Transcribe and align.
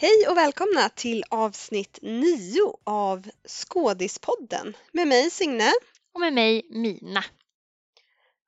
Hej 0.00 0.28
och 0.28 0.36
välkomna 0.36 0.88
till 0.88 1.24
avsnitt 1.30 1.98
9 2.02 2.76
av 2.84 3.28
Skådispodden 3.44 4.76
med 4.92 5.08
mig 5.08 5.30
Signe. 5.30 5.72
Och 6.14 6.20
med 6.20 6.32
mig 6.32 6.66
Mina. 6.70 7.24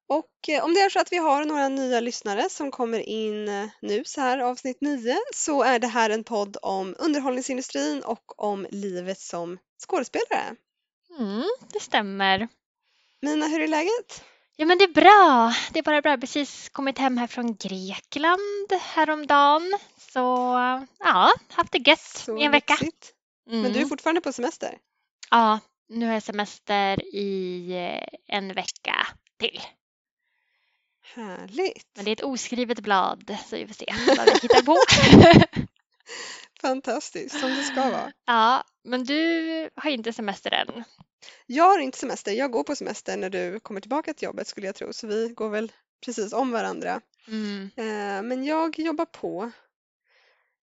Och 0.09 0.49
eh, 0.49 0.65
om 0.65 0.75
det 0.75 0.81
är 0.81 0.91
så 0.91 1.01
att 1.01 1.13
vi 1.13 1.17
har 1.17 1.45
några 1.45 1.69
nya 1.69 2.01
lyssnare 2.01 2.49
som 2.51 2.71
kommer 2.71 2.99
in 2.99 3.49
eh, 3.49 3.69
nu 3.83 4.03
så 4.05 4.21
här 4.21 4.39
avsnitt 4.39 4.81
9 4.81 5.17
så 5.35 5.63
är 5.63 5.79
det 5.79 5.87
här 5.87 6.11
en 6.11 6.25
podd 6.25 6.57
om 6.63 6.95
underhållningsindustrin 6.99 8.03
och 8.03 8.43
om 8.43 8.67
livet 8.71 9.21
som 9.21 9.59
skådespelare. 9.87 10.57
Mm, 11.19 11.45
det 11.73 11.81
stämmer. 11.81 12.49
Mina, 13.23 13.47
hur 13.47 13.61
är 13.61 13.69
läget? 13.69 14.25
Ja 14.57 14.67
men 14.67 14.79
det 14.79 14.85
är 14.85 14.93
bra. 14.93 15.55
Det 15.73 15.79
är 15.79 15.83
bara 15.83 16.03
bra. 16.03 16.17
Precis 16.17 16.69
kommit 16.69 16.99
hem 16.99 17.17
här 17.17 17.27
från 17.27 17.57
Grekland 17.57 18.73
häromdagen. 18.81 19.79
Så 20.13 20.19
ja, 20.99 21.33
haft 21.49 21.73
det 21.73 21.89
gött 21.89 22.01
Så 22.01 22.39
i 22.39 22.43
en 22.45 22.53
vecka. 22.53 22.73
lyxigt. 22.81 23.13
Men 23.47 23.63
du 23.63 23.69
är 23.69 23.77
Mm. 23.77 23.89
fortfarande 23.89 24.21
på 24.21 24.33
semester? 24.33 24.79
Ja, 25.31 25.59
nu 25.89 26.07
har 26.07 26.13
jag 26.13 26.23
semester 26.23 27.15
i 27.15 27.73
eh, 27.73 28.37
en 28.37 28.49
vecka 28.55 29.07
till. 29.39 29.61
Härligt! 31.15 31.87
Men 31.97 32.05
det 32.05 32.11
är 32.11 32.13
ett 32.13 32.23
oskrivet 32.23 32.81
blad 32.81 33.37
så 33.47 33.57
vi 33.57 33.67
får 33.67 33.75
se 33.75 33.87
vad 34.17 34.27
vi 34.27 34.33
hittar 34.43 34.63
på. 34.63 34.77
Fantastiskt, 36.61 37.41
som 37.41 37.51
det 37.51 37.63
ska 37.63 37.91
vara. 37.91 38.13
ja, 38.27 38.65
men 38.85 39.05
du 39.05 39.71
har 39.77 39.91
inte 39.91 40.13
semester 40.13 40.51
än. 40.55 40.85
Jag 41.47 41.65
har 41.65 41.79
inte 41.79 41.99
semester, 41.99 42.33
jag 42.33 42.51
går 42.53 42.63
på 42.65 42.77
semester 42.77 43.17
när 43.17 43.31
du 43.31 43.61
kommer 43.61 43.81
tillbaka 43.81 44.15
till 44.15 44.27
jobbet 44.27 44.47
skulle 44.49 44.67
jag 44.67 44.75
tro, 44.75 44.93
så 44.93 45.07
vi 45.07 45.29
går 45.29 45.49
väl 45.49 45.73
precis 46.05 46.33
om 46.33 46.51
varandra. 46.51 47.01
Mm. 47.29 47.71
Eh, 47.77 48.23
Men 48.23 48.45
jag 48.45 48.79
jobbar 48.79 49.05
på. 49.07 49.51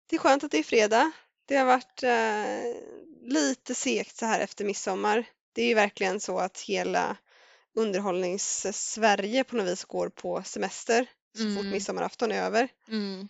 Det 0.07 0.15
är 0.15 0.19
skönt 0.19 0.43
att 0.43 0.51
det 0.51 0.57
är 0.59 0.63
fredag. 0.63 1.11
Det 1.45 1.55
har 1.55 1.65
varit 1.65 2.03
eh, 2.03 2.81
lite 3.21 3.75
segt 3.75 4.17
så 4.17 4.25
här 4.25 4.39
efter 4.39 4.65
midsommar. 4.65 5.25
Det 5.53 5.61
är 5.61 5.67
ju 5.67 5.73
verkligen 5.73 6.19
så 6.19 6.39
att 6.39 6.59
hela 6.61 7.17
underhållnings-Sverige 7.73 9.43
på 9.43 9.55
något 9.55 9.67
vis 9.67 9.83
går 9.83 10.09
på 10.09 10.43
semester 10.43 11.05
så 11.37 11.43
fort 11.43 11.59
Mm. 11.59 11.69
midsommarafton 11.69 12.31
är 12.31 12.43
över. 12.43 12.69
Mm. 12.87 13.27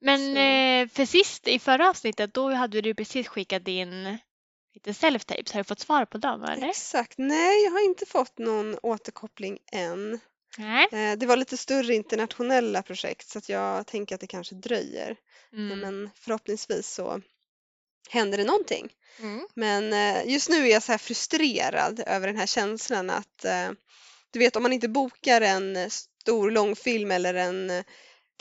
Men 0.00 0.20
eh, 0.36 0.88
för 0.88 1.04
sist 1.06 1.48
i 1.48 1.58
förra 1.58 1.90
avsnittet 1.90 2.34
då 2.34 2.50
hade 2.50 2.80
du 2.80 2.94
precis 2.94 3.28
skickat 3.28 3.68
in 3.68 4.18
lite 4.74 4.92
self-tapes. 4.92 5.52
Har 5.52 5.60
du 5.60 5.64
fått 5.64 5.80
svar 5.80 6.04
på 6.04 6.18
dem 6.18 6.42
eller? 6.44 6.68
Exakt. 6.68 7.14
Nej, 7.18 7.64
jag 7.64 7.70
har 7.70 7.84
inte 7.84 8.06
fått 8.06 8.38
någon 8.38 8.78
återkoppling 8.82 9.58
än. 9.72 10.20
Nej. 10.58 10.88
Eh, 10.92 11.18
Det 11.18 11.26
var 11.26 11.36
lite 11.36 11.56
större 11.56 11.94
internationella 11.94 12.82
projekt 12.82 13.28
så 13.28 13.38
att 13.38 13.48
jag 13.48 13.86
tänker 13.86 14.14
att 14.14 14.20
det 14.20 14.26
kanske 14.26 14.54
dröjer. 14.54 15.16
Mm. 15.52 15.78
Men 15.80 16.10
förhoppningsvis 16.14 16.88
så 16.94 17.20
händer 18.10 18.38
det 18.38 18.44
någonting. 18.44 18.88
Mm. 19.20 19.46
Men 19.54 19.92
eh, 19.92 20.32
just 20.32 20.48
nu 20.48 20.56
är 20.68 20.72
jag 20.72 20.82
så 20.82 20.92
här 20.92 20.98
frustrerad 20.98 22.02
över 22.06 22.26
den 22.26 22.36
här 22.36 22.46
känslan 22.46 23.10
att 23.10 23.44
eh, 23.44 23.70
du 24.30 24.38
vet 24.38 24.56
om 24.56 24.62
man 24.62 24.72
inte 24.72 24.88
bokar 24.88 25.40
en 25.40 25.90
stor 25.90 26.50
långfilm 26.50 27.10
eller 27.10 27.34
en 27.34 27.84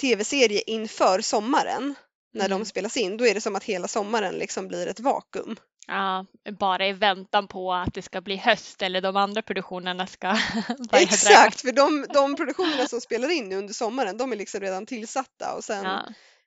tv-serie 0.02 0.62
inför 0.62 1.22
sommaren 1.22 1.96
när 2.34 2.46
Mm. 2.46 2.60
de 2.60 2.66
spelas 2.66 2.98
in, 2.98 3.18
då 3.18 3.28
är 3.28 3.34
det 3.34 3.42
som 3.42 3.56
att 3.56 3.64
hela 3.64 3.88
sommaren 3.88 4.36
liksom 4.36 4.68
blir 4.68 4.88
ett 4.88 5.00
vakuum. 5.00 5.56
Ja, 5.88 6.26
bara 6.60 6.88
i 6.88 6.94
väntan 6.94 7.48
på 7.48 7.74
att 7.74 7.94
det 7.94 8.02
ska 8.02 8.22
bli 8.22 8.36
höst 8.36 8.82
eller 8.82 9.02
de 9.02 9.16
andra 9.16 9.42
produktionerna 9.42 10.08
ska. 10.08 10.38
Exakt, 10.92 11.62
för 11.62 11.72
de, 11.72 12.06
de 12.14 12.36
produktionerna 12.36 12.88
som 12.88 13.02
spelar 13.02 13.30
in 13.30 13.50
nu 13.50 13.56
under 13.56 13.74
sommaren, 13.74 14.18
de 14.18 14.32
är 14.32 14.36
liksom 14.36 14.62
redan 14.62 14.86
tillsatta 14.86 15.54
och 15.56 15.64
sen 15.64 15.84
Ja. 15.86 16.04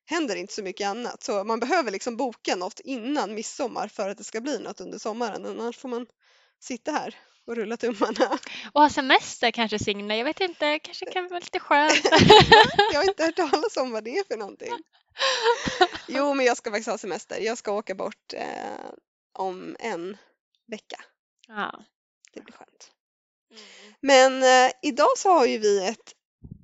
händer 0.06 0.36
inte 0.36 0.54
så 0.54 0.62
mycket 0.62 0.88
annat. 0.88 1.22
Så 1.22 1.44
man 1.44 1.60
behöver 1.60 1.90
liksom 1.90 2.16
boka 2.16 2.56
något 2.56 2.80
innan 2.80 3.34
midsommar 3.34 3.88
för 3.88 4.08
att 4.08 4.18
det 4.18 4.24
ska 4.24 4.40
bli 4.40 4.58
något 4.58 4.80
under 4.80 4.98
sommaren, 4.98 5.46
annars 5.46 5.76
får 5.76 5.88
man 5.88 6.06
sitta 6.60 6.92
här 6.92 7.14
och 7.46 7.56
rulla 7.56 7.76
tummarna. 7.76 8.38
Och 8.72 8.80
ha 8.82 8.90
semester 8.90 9.50
kanske 9.50 9.78
Signe, 9.78 10.16
jag 10.18 10.24
vet 10.24 10.40
inte, 10.40 10.78
kanske 10.78 11.06
kan 11.06 11.28
vara 11.28 11.38
lite 11.38 11.60
skönt. 11.60 12.04
Jag 12.92 13.00
har 13.00 13.08
inte 13.08 13.24
hört 13.24 13.36
talas 13.36 13.76
om 13.76 13.90
vad 13.90 14.04
det 14.04 14.18
är 14.18 14.24
för 14.24 14.36
någonting. 14.36 14.72
Jo, 16.06 16.34
men 16.34 16.46
jag 16.46 16.56
ska 16.56 16.70
faktiskt 16.70 16.88
ha 16.88 16.98
semester. 16.98 17.40
Jag 17.40 17.58
ska 17.58 17.72
åka 17.72 17.94
bort 17.94 18.32
eh, 18.32 18.44
om 19.38 19.76
en 19.78 20.16
vecka. 20.66 21.00
ja. 21.48 21.84
Det 22.32 22.40
blir 22.40 22.54
skönt. 22.54 22.90
Men 24.00 24.42
eh, 24.42 24.72
idag 24.82 25.08
så 25.16 25.28
har 25.30 25.46
ju 25.46 25.58
vi 25.58 25.86
ett 25.86 26.14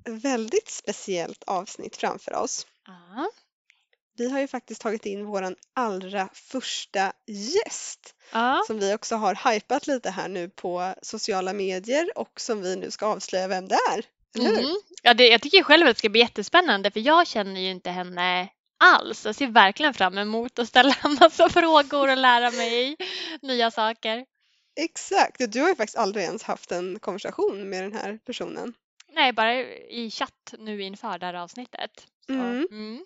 väldigt 0.05 0.69
speciellt 0.69 1.43
avsnitt 1.43 1.97
framför 1.97 2.33
oss. 2.35 2.67
Ja. 2.87 3.29
Vi 4.17 4.29
har 4.31 4.39
ju 4.39 4.47
faktiskt 4.47 4.81
tagit 4.81 5.05
in 5.05 5.25
våran 5.25 5.55
allra 5.73 6.29
första 6.33 7.13
gäst 7.27 8.15
Ja. 8.31 8.63
som 8.67 8.79
vi 8.79 8.93
också 8.95 9.15
har 9.15 9.51
hypat 9.53 9.87
lite 9.87 10.09
här 10.09 10.27
nu 10.27 10.49
på 10.49 10.93
sociala 11.01 11.53
medier 11.53 12.17
och 12.17 12.41
som 12.41 12.61
vi 12.61 12.75
nu 12.75 12.91
ska 12.91 13.05
avslöja 13.05 13.47
vem 13.47 13.67
det 13.67 13.75
är. 13.93 14.05
Eller 14.35 14.49
hur? 14.49 14.59
Mm. 14.59 14.75
Ja, 15.01 15.13
det, 15.13 15.27
jag 15.27 15.41
tycker 15.41 15.63
själv 15.63 15.87
att 15.87 15.95
det 15.95 15.99
ska 15.99 16.09
bli 16.09 16.21
jättespännande 16.21 16.91
för 16.91 16.99
jag 16.99 17.27
känner 17.27 17.61
ju 17.61 17.69
inte 17.69 17.89
henne 17.89 18.49
alls. 18.85 19.25
Jag 19.25 19.35
ser 19.35 19.47
verkligen 19.47 19.93
fram 19.93 20.17
emot 20.17 20.59
att 20.59 20.67
ställa 20.67 20.95
en 21.03 21.17
massa 21.21 21.49
frågor 21.49 22.09
och 22.09 22.17
lära 22.17 22.51
mig 22.51 22.95
nya 23.41 23.71
saker. 23.71 24.25
Exakt, 24.79 25.41
och 25.41 25.49
du 25.49 25.61
har 25.61 25.69
ju 25.69 25.75
faktiskt 25.75 25.97
aldrig 25.97 26.25
ens 26.25 26.43
haft 26.43 26.71
en 26.71 26.99
konversation 26.99 27.69
med 27.69 27.83
den 27.83 27.93
här 27.93 28.19
personen. 28.25 28.73
Nej, 29.13 29.33
bara 29.33 29.53
i 29.89 30.11
chatt 30.11 30.53
nu 30.59 30.81
inför 30.81 31.17
det 31.19 31.25
här 31.25 31.33
avsnittet. 31.33 31.91
Så, 32.27 32.33
Mm. 32.33 32.67
mm. 32.71 33.05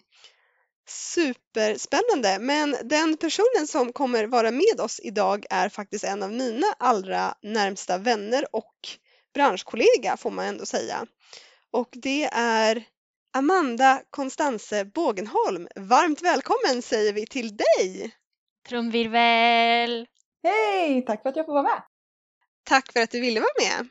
Superspännande, 0.90 2.38
men 2.40 2.76
den 2.84 3.18
personen 3.18 3.68
som 3.68 3.94
kommer 3.94 4.24
vara 4.24 4.52
med 4.52 4.80
oss 4.80 5.00
idag 5.04 5.46
är 5.50 5.70
faktiskt 5.70 6.04
en 6.04 6.24
av 6.24 6.32
mina 6.32 6.68
allra 6.80 7.36
närmsta 7.42 7.98
vänner 7.98 8.56
och 8.56 8.74
branschkollega 9.34 10.18
får 10.18 10.32
man 10.32 10.46
ändå 10.46 10.66
säga. 10.66 11.06
Och 11.72 11.90
det 11.92 12.24
är 12.34 12.84
Amanda 13.38 14.02
Konstanze 14.10 14.86
Bågenholm. 14.86 15.68
Varmt 15.76 16.22
välkommen 16.22 16.82
säger 16.82 17.14
vi 17.14 17.26
till 17.28 17.58
dig! 17.58 18.16
Trumvirvel! 18.70 20.08
Hej! 20.44 21.06
Tack 21.06 21.22
för 21.22 21.30
att 21.30 21.36
jag 21.36 21.46
får 21.46 21.54
vara 21.54 21.64
med. 21.64 21.82
Tack 22.64 22.92
för 22.94 23.00
att 23.00 23.12
du 23.12 23.22
ville 23.22 23.40
vara 23.40 23.50
med. 23.60 23.88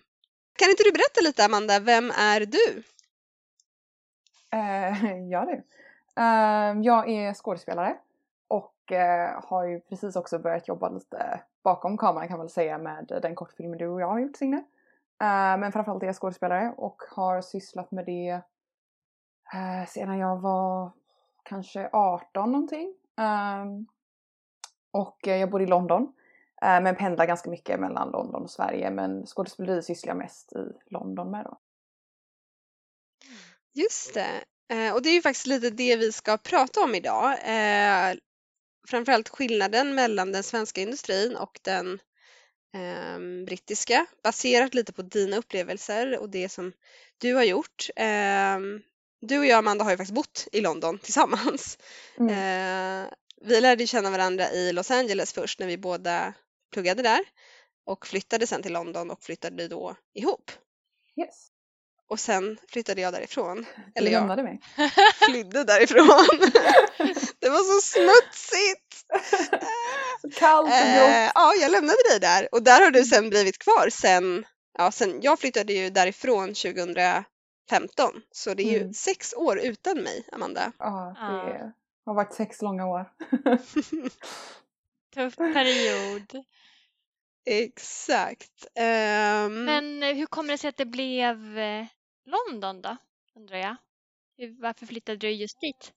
Kan 0.59 0.71
inte 0.71 0.83
du 0.83 0.93
berätta 0.93 1.21
lite 1.23 1.45
Amanda, 1.45 1.81
vem 1.81 2.11
är 2.11 2.41
du? 2.41 2.83
Eh, 4.53 5.19
ja 5.31 5.45
du. 5.45 5.63
Eh, 6.23 6.83
jag 6.83 7.09
är 7.09 7.35
skådespelare 7.35 7.97
och 8.49 8.93
eh, 8.93 9.45
har 9.45 9.65
ju 9.65 9.81
precis 9.81 10.17
också 10.17 10.39
börjat 10.39 10.69
jobba 10.69 10.89
lite 10.89 11.41
bakom 11.65 11.97
kameran 11.97 12.29
kan 12.29 12.39
man 12.39 12.47
väl 12.47 12.53
säga 12.53 12.79
med 12.79 13.19
den 13.23 13.35
kortfilmen 13.35 13.79
du 13.79 13.87
och 13.87 14.01
jag 14.01 14.09
har 14.09 14.19
gjort 14.19 14.37
Signe. 14.37 14.65
Men 15.59 15.73
framförallt 15.73 16.03
är 16.03 16.07
jag 16.07 16.17
skådespelare 16.17 16.75
och 16.77 17.03
har 17.11 17.41
sysslat 17.41 17.91
med 17.91 18.07
det 18.07 18.43
eh, 19.55 19.89
sedan 19.89 20.19
jag 20.19 20.41
var 20.41 20.93
kanske 21.43 21.89
18 21.93 22.53
någonting. 22.53 22.95
Um, 23.17 23.87
och 24.91 25.19
jag 25.23 25.51
bor 25.51 25.63
i 25.63 25.67
London. 25.67 26.13
eh, 26.63 26.81
Men 26.81 26.97
pendlar 26.97 27.27
ganska 27.27 27.51
mycket 27.51 27.81
mellan 27.81 28.11
London 28.11 28.43
och 28.43 28.51
Sverige 28.51 28.91
men 28.91 29.27
skådespeleri 29.27 29.83
sysslar 29.83 30.11
jag 30.11 30.19
mest 30.19 30.53
i 30.53 30.73
London 30.91 31.31
med 31.31 31.45
då. 31.45 31.59
Just 33.75 34.15
det. 34.15 34.45
Eh, 34.75 34.95
och 34.95 35.03
det 35.03 35.09
är 35.09 35.15
ju 35.15 35.23
faktiskt 35.23 35.47
lite 35.47 35.71
det 35.71 35.97
vi 35.97 36.13
ska 36.13 36.37
prata 36.37 36.81
om 36.81 36.95
idag. 36.95 37.33
Eh, 37.33 38.17
framförallt 38.89 39.29
skillnaden 39.29 39.95
mellan 39.95 40.33
den 40.33 40.43
svenska 40.43 40.81
industrin 40.81 41.37
och 41.37 41.61
den 41.63 41.99
eh, 42.75 43.45
brittiska 43.47 44.07
baserat 44.23 44.75
lite 44.75 44.93
på 44.93 45.03
dina 45.03 45.37
upplevelser 45.37 46.19
och 46.19 46.31
det 46.31 46.49
som 46.49 46.73
du 47.19 47.35
har 47.35 47.45
gjort. 47.45 47.87
Ehm, 47.97 48.83
du 49.21 49.39
och 49.39 49.47
jag 49.47 49.59
Amanda 49.59 49.85
har 49.85 49.91
ju 49.91 49.97
faktiskt 49.97 50.15
bott 50.15 50.49
i 50.53 50.61
London 50.61 50.99
tillsammans. 50.99 51.79
Mm. 52.19 52.31
Eh, 53.05 53.11
vi 53.41 53.61
lärde 53.61 53.87
känna 53.87 54.11
varandra 54.11 54.51
i 54.51 54.73
Los 54.73 54.91
Angeles 54.91 55.33
först 55.33 55.59
när 55.59 55.67
vi 55.67 55.79
båda 55.79 56.35
pluggade 56.73 57.03
där 57.03 57.21
och 57.87 58.07
flyttade 58.07 58.47
sen 58.47 58.63
till 58.63 58.73
London 58.73 59.11
och 59.11 59.23
flyttade 59.23 59.69
då 59.69 59.97
ihop. 60.15 60.51
Yes. 61.21 61.49
Och 62.09 62.21
sen 62.21 62.59
flyttade 62.69 63.01
jag 63.01 63.13
därifrån. 63.13 63.67
Eller 63.95 64.11
jag 64.11 64.21
lämnade 64.21 64.43
mig. 64.43 64.61
flydde 65.27 65.65
därifrån. 65.65 66.51
Det 67.39 67.49
var 67.49 67.75
så 67.75 67.81
smutsigt! 67.81 69.07
Så 70.21 70.31
kallt 70.31 70.69
och. 70.69 70.75
Eh, 70.75 71.31
ja, 71.35 71.55
jag 71.55 71.71
lämnade 71.71 71.99
dig 72.11 72.21
där 72.21 72.49
och 72.53 72.63
där 72.63 72.85
har 72.85 72.91
du 72.91 73.05
sen 73.05 73.31
blivit 73.31 73.59
kvar 73.59 73.89
sen, 73.91 74.45
ja, 74.79 74.93
sen 74.93 75.19
jag 75.23 75.41
flyttade 75.41 75.73
ju 75.73 75.91
därifrån 75.91 76.55
2015 77.69 78.23
så 78.31 78.55
det 78.55 78.63
är 78.63 78.73
ju 78.73 78.81
Mm. 78.81 78.93
sex 78.93 79.35
år 79.35 79.59
utan 79.59 79.97
mig, 79.97 80.25
Amanda. 80.33 80.73
Ja, 80.79 81.15
det 81.21 81.73
har 82.05 82.15
varit 82.15 82.35
sex 82.35 82.63
långa 82.63 82.87
år. 82.87 83.13
Tuff 85.15 85.37
period. 85.37 86.45
Exakt. 87.47 88.67
Ehm, 88.75 89.65
Men 89.65 90.03
eh, 90.03 90.15
hur 90.15 90.27
kommer 90.27 90.51
det 90.53 90.59
sig 90.59 90.69
att 90.69 90.77
det 90.77 90.87
blev 90.87 91.59
eh, 91.59 91.87
London 92.25 92.83
då? 92.83 92.97
Undrar 93.37 93.59
jag. 93.59 93.77
Varför 94.61 94.87
flyttade 94.87 95.19
du 95.19 95.31
just 95.31 95.61
dit? 95.61 95.93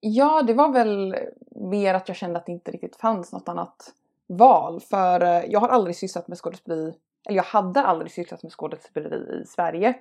Ja, 0.00 0.42
det 0.42 0.54
var 0.54 0.72
väl 0.72 1.16
mer 1.50 1.94
att 1.94 2.08
jag 2.08 2.16
kände 2.16 2.38
att 2.38 2.46
det 2.46 2.52
inte 2.52 2.70
riktigt 2.70 2.96
fanns 2.96 3.32
något 3.32 3.48
annat 3.48 3.94
val. 4.26 4.80
För 4.80 5.20
eh, 5.24 5.44
jag 5.44 5.60
har 5.60 5.68
aldrig 5.68 5.96
sysslat 5.96 6.28
med 6.28 6.38
skådespeleri, 6.38 6.94
eller 7.28 7.36
jag 7.36 7.44
hade 7.44 7.80
aldrig 7.80 8.12
sysslat 8.12 8.42
med 8.42 8.52
skådespeleri 8.52 9.42
i 9.42 9.46
Sverige. 9.46 9.98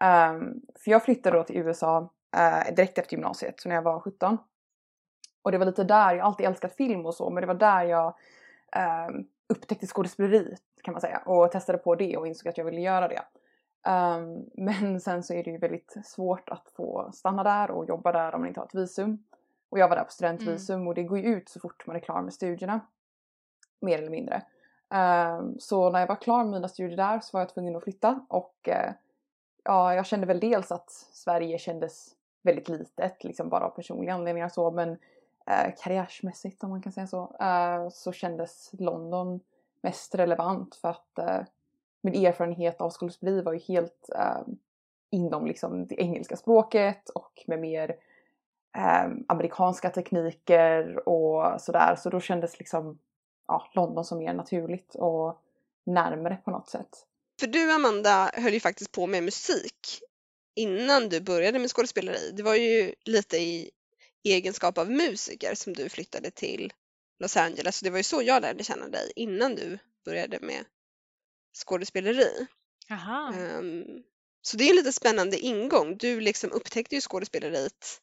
Um, 0.00 0.60
för 0.78 0.90
jag 0.90 1.04
flyttade 1.04 1.36
då 1.36 1.44
till 1.44 1.56
USA 1.56 2.10
uh, 2.36 2.74
direkt 2.74 2.98
efter 2.98 3.12
gymnasiet, 3.12 3.60
så 3.60 3.68
när 3.68 3.76
jag 3.76 3.82
var 3.82 4.00
17. 4.00 4.38
Och 5.42 5.52
det 5.52 5.58
var 5.58 5.66
lite 5.66 5.84
där, 5.84 6.14
jag 6.14 6.24
har 6.24 6.28
alltid 6.28 6.46
älskat 6.46 6.76
film 6.76 7.06
och 7.06 7.14
så, 7.14 7.30
men 7.30 7.40
det 7.40 7.46
var 7.46 7.54
där 7.54 7.84
jag 7.84 8.14
um, 9.08 9.28
upptäckte 9.48 9.86
skådespeleri 9.86 10.56
kan 10.82 10.92
man 10.92 11.00
säga 11.00 11.18
och 11.18 11.52
testade 11.52 11.78
på 11.78 11.94
det 11.94 12.16
och 12.16 12.26
insåg 12.26 12.48
att 12.48 12.58
jag 12.58 12.64
ville 12.64 12.80
göra 12.80 13.08
det. 13.08 13.22
Um, 13.90 14.50
men 14.64 15.00
sen 15.00 15.22
så 15.22 15.34
är 15.34 15.44
det 15.44 15.50
ju 15.50 15.58
väldigt 15.58 15.96
svårt 16.04 16.48
att 16.48 16.68
få 16.76 17.10
stanna 17.12 17.42
där 17.42 17.70
och 17.70 17.88
jobba 17.88 18.12
där 18.12 18.34
om 18.34 18.40
man 18.40 18.48
inte 18.48 18.60
har 18.60 18.66
ett 18.66 18.74
visum. 18.74 19.24
Och 19.70 19.78
jag 19.78 19.88
var 19.88 19.96
där 19.96 20.04
på 20.04 20.10
studentvisum 20.10 20.76
mm. 20.76 20.88
och 20.88 20.94
det 20.94 21.02
går 21.02 21.18
ju 21.18 21.24
ut 21.24 21.48
så 21.48 21.60
fort 21.60 21.86
man 21.86 21.96
är 21.96 22.00
klar 22.00 22.22
med 22.22 22.34
studierna. 22.34 22.80
Mer 23.80 23.98
eller 23.98 24.10
mindre. 24.10 24.42
Um, 24.90 25.56
så 25.58 25.90
när 25.90 26.00
jag 26.00 26.06
var 26.06 26.16
klar 26.16 26.44
med 26.44 26.52
mina 26.52 26.68
studier 26.68 26.96
där 26.96 27.20
så 27.20 27.36
var 27.36 27.40
jag 27.40 27.48
tvungen 27.48 27.76
att 27.76 27.82
flytta 27.82 28.26
och 28.28 28.68
uh, 28.68 28.92
ja, 29.68 29.94
jag 29.94 30.06
kände 30.06 30.26
väl 30.26 30.40
dels 30.40 30.72
att 30.72 30.90
Sverige 30.90 31.58
kändes 31.58 32.16
väldigt 32.42 32.68
litet, 32.68 33.24
liksom 33.24 33.48
bara 33.48 33.64
av 33.64 33.70
personliga 33.70 34.14
anledningar 34.14 34.48
så, 34.48 34.70
men 34.70 34.90
eh, 35.46 35.74
karriärsmässigt 35.82 36.64
om 36.64 36.70
man 36.70 36.82
kan 36.82 36.92
säga 36.92 37.06
så, 37.06 37.36
eh, 37.40 37.88
så 37.88 38.12
kändes 38.12 38.70
London 38.72 39.40
mest 39.82 40.14
relevant 40.14 40.74
för 40.74 40.88
att 40.88 41.18
eh, 41.18 41.40
min 42.00 42.26
erfarenhet 42.26 42.80
av 42.80 42.90
skådespeleri 42.90 43.42
var 43.42 43.52
ju 43.52 43.58
helt 43.58 44.10
eh, 44.14 44.40
inom 45.10 45.46
liksom 45.46 45.86
det 45.86 46.00
engelska 46.00 46.36
språket 46.36 47.08
och 47.08 47.44
med 47.46 47.60
mer 47.60 47.96
eh, 48.76 49.10
amerikanska 49.28 49.90
tekniker 49.90 51.08
och 51.08 51.60
sådär. 51.60 51.94
Så 51.96 52.10
då 52.10 52.20
kändes 52.20 52.58
liksom 52.58 52.98
ja, 53.48 53.66
London 53.72 54.04
som 54.04 54.18
mer 54.18 54.34
naturligt 54.34 54.94
och 54.94 55.40
närmare 55.84 56.38
på 56.44 56.50
något 56.50 56.68
sätt. 56.68 57.04
För 57.40 57.46
du 57.46 57.72
Amanda 57.72 58.30
höll 58.34 58.52
ju 58.52 58.60
faktiskt 58.60 58.92
på 58.92 59.06
med 59.06 59.22
musik 59.22 60.00
innan 60.56 61.08
du 61.08 61.20
började 61.20 61.58
med 61.58 61.70
skådespeleri. 61.70 62.32
Det 62.32 62.42
var 62.42 62.54
ju 62.54 62.94
lite 63.04 63.36
i 63.36 63.70
egenskap 64.24 64.78
av 64.78 64.90
musiker 64.90 65.54
som 65.54 65.72
du 65.72 65.88
flyttade 65.88 66.30
till 66.30 66.72
Los 67.18 67.36
Angeles. 67.36 67.76
Så 67.76 67.84
det 67.84 67.90
var 67.90 67.98
ju 67.98 68.02
så 68.02 68.22
jag 68.22 68.42
lärde 68.42 68.64
känna 68.64 68.88
dig 68.88 69.12
innan 69.16 69.54
du 69.54 69.78
började 70.04 70.38
med 70.40 70.64
skådespeleri. 71.54 72.46
Um, 73.58 74.02
så 74.42 74.56
det 74.56 74.64
är 74.64 74.70
en 74.70 74.76
lite 74.76 74.92
spännande 74.92 75.38
ingång. 75.38 75.96
Du 75.96 76.20
liksom 76.20 76.52
upptäckte 76.52 76.94
ju 76.94 77.00
skådespeleriet 77.00 78.00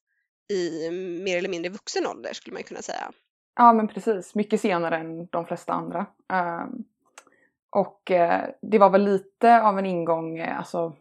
i 0.53 0.89
mer 1.23 1.37
eller 1.37 1.49
mindre 1.49 1.71
vuxen 1.71 2.07
ålder 2.07 2.33
skulle 2.33 2.53
man 2.53 2.63
kunna 2.63 2.81
säga. 2.81 3.11
Ja 3.55 3.73
men 3.73 3.87
precis, 3.87 4.35
mycket 4.35 4.61
senare 4.61 4.97
än 4.97 5.25
de 5.25 5.45
flesta 5.45 5.73
andra. 5.73 6.05
Um, 6.33 6.85
och 7.75 8.11
eh, 8.11 8.49
det 8.61 8.77
var 8.77 8.89
väl 8.89 9.03
lite 9.03 9.61
av 9.61 9.79
en 9.79 9.85
ingång, 9.85 10.37
eh, 10.37 10.57
alltså 10.57 10.93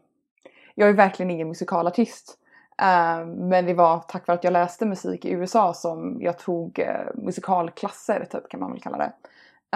jag 0.74 0.88
är 0.88 0.92
verkligen 0.92 1.30
ingen 1.30 1.48
musikalartist. 1.48 2.38
Eh, 2.78 3.26
men 3.26 3.66
det 3.66 3.74
var 3.74 3.98
tack 3.98 4.26
vare 4.26 4.38
att 4.38 4.44
jag 4.44 4.52
läste 4.52 4.86
musik 4.86 5.24
i 5.24 5.30
USA 5.30 5.74
som 5.74 6.18
jag 6.20 6.38
tog 6.38 6.78
eh, 6.78 7.06
musikalklasser 7.14 8.24
typ 8.30 8.48
kan 8.48 8.60
man 8.60 8.72
väl 8.72 8.80
kalla 8.80 8.98
det. 8.98 9.12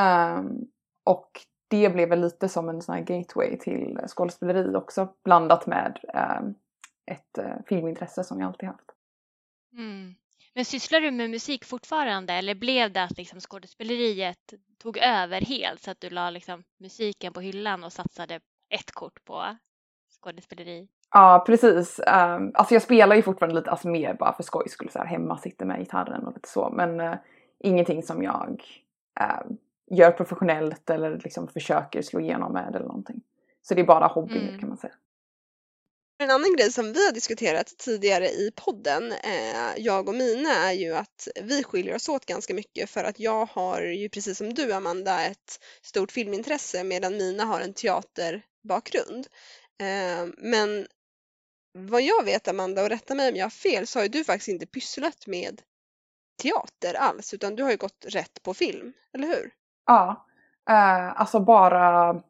Eh, 0.00 0.42
och 1.04 1.40
det 1.68 1.90
blev 1.90 2.08
väl 2.08 2.20
lite 2.20 2.48
som 2.48 2.68
en 2.68 2.82
sån 2.82 2.94
här 2.94 3.02
gateway 3.02 3.58
till 3.58 4.00
skådespeleri 4.06 4.74
också 4.76 5.08
blandat 5.24 5.66
med 5.66 5.98
eh, 6.14 6.40
ett 7.06 7.66
filmintresse 7.66 8.24
som 8.24 8.40
jag 8.40 8.46
alltid 8.46 8.68
haft. 8.68 8.90
Mm. 9.72 10.14
Men 10.58 10.64
sysslar 10.64 11.00
du 11.00 11.10
med 11.10 11.30
musik 11.30 11.64
fortfarande 11.64 12.32
eller 12.32 12.54
blev 12.54 12.92
det 12.92 13.02
att 13.02 13.18
liksom 13.18 13.40
skådespeleriet 13.40 14.54
tog 14.82 14.98
över 14.98 15.40
helt 15.40 15.82
så 15.82 15.90
att 15.90 16.00
du 16.00 16.10
la 16.10 16.30
liksom 16.30 16.64
musiken 16.80 17.32
på 17.32 17.40
hyllan 17.40 17.84
och 17.84 17.92
satsade 17.92 18.34
ett 18.68 18.92
kort 18.92 19.24
på 19.24 19.56
skådespeleri? 20.20 20.88
Ja 21.10 21.44
precis. 21.46 21.98
Um, 21.98 22.52
alltså 22.54 22.74
jag 22.74 22.82
spelar 22.82 23.16
ju 23.16 23.22
fortfarande 23.22 23.56
lite, 23.56 23.70
alltså 23.70 23.88
mer 23.88 24.14
bara 24.14 24.32
för 24.32 24.42
skojs 24.42 24.72
skull 24.72 24.90
så 24.90 24.98
här 24.98 25.06
hemma, 25.06 25.38
sitter 25.38 25.66
med 25.66 25.78
gitarren 25.78 26.26
och 26.26 26.34
lite 26.34 26.48
så 26.48 26.70
men 26.70 27.00
uh, 27.00 27.14
ingenting 27.58 28.02
som 28.02 28.22
jag 28.22 28.62
uh, 29.20 29.56
gör 29.90 30.10
professionellt 30.10 30.90
eller 30.90 31.18
liksom 31.18 31.48
försöker 31.48 32.02
slå 32.02 32.20
igenom 32.20 32.52
med 32.52 32.74
eller 32.74 32.86
någonting. 32.86 33.20
Så 33.62 33.74
det 33.74 33.80
är 33.80 33.86
bara 33.86 34.06
hobby 34.06 34.48
mm. 34.48 34.60
kan 34.60 34.68
man 34.68 34.78
säga. 34.78 34.94
En 36.20 36.30
annan 36.30 36.56
grej 36.56 36.72
som 36.72 36.92
vi 36.92 37.06
har 37.06 37.12
diskuterat 37.12 37.78
tidigare 37.78 38.28
i 38.28 38.52
podden, 38.56 39.12
eh, 39.12 39.76
jag 39.76 40.08
och 40.08 40.14
Mina, 40.14 40.50
är 40.50 40.72
ju 40.72 40.94
att 40.94 41.28
vi 41.42 41.64
skiljer 41.64 41.94
oss 41.94 42.08
åt 42.08 42.26
ganska 42.26 42.54
mycket 42.54 42.90
för 42.90 43.04
att 43.04 43.20
jag 43.20 43.46
har 43.46 43.82
ju 43.82 44.08
precis 44.08 44.38
som 44.38 44.54
du 44.54 44.72
Amanda 44.72 45.24
ett 45.24 45.60
stort 45.82 46.12
filmintresse 46.12 46.84
medan 46.84 47.16
Mina 47.16 47.44
har 47.44 47.60
en 47.60 47.74
teaterbakgrund. 47.74 49.26
Eh, 49.80 50.26
men 50.38 50.86
vad 51.72 52.02
jag 52.02 52.24
vet 52.24 52.48
Amanda, 52.48 52.82
och 52.82 52.88
rätta 52.88 53.14
mig 53.14 53.28
om 53.28 53.36
jag 53.36 53.44
har 53.44 53.50
fel, 53.50 53.86
så 53.86 53.98
har 53.98 54.04
ju 54.04 54.08
du 54.08 54.24
faktiskt 54.24 54.48
inte 54.48 54.66
pysslat 54.66 55.26
med 55.26 55.62
teater 56.42 56.94
alls 56.94 57.34
utan 57.34 57.56
du 57.56 57.62
har 57.62 57.70
ju 57.70 57.76
gått 57.76 58.06
rätt 58.08 58.42
på 58.42 58.54
film, 58.54 58.92
eller 59.12 59.28
hur? 59.28 59.50
Ja, 59.86 60.26
eh, 60.70 61.20
alltså 61.20 61.40
bara 61.40 62.22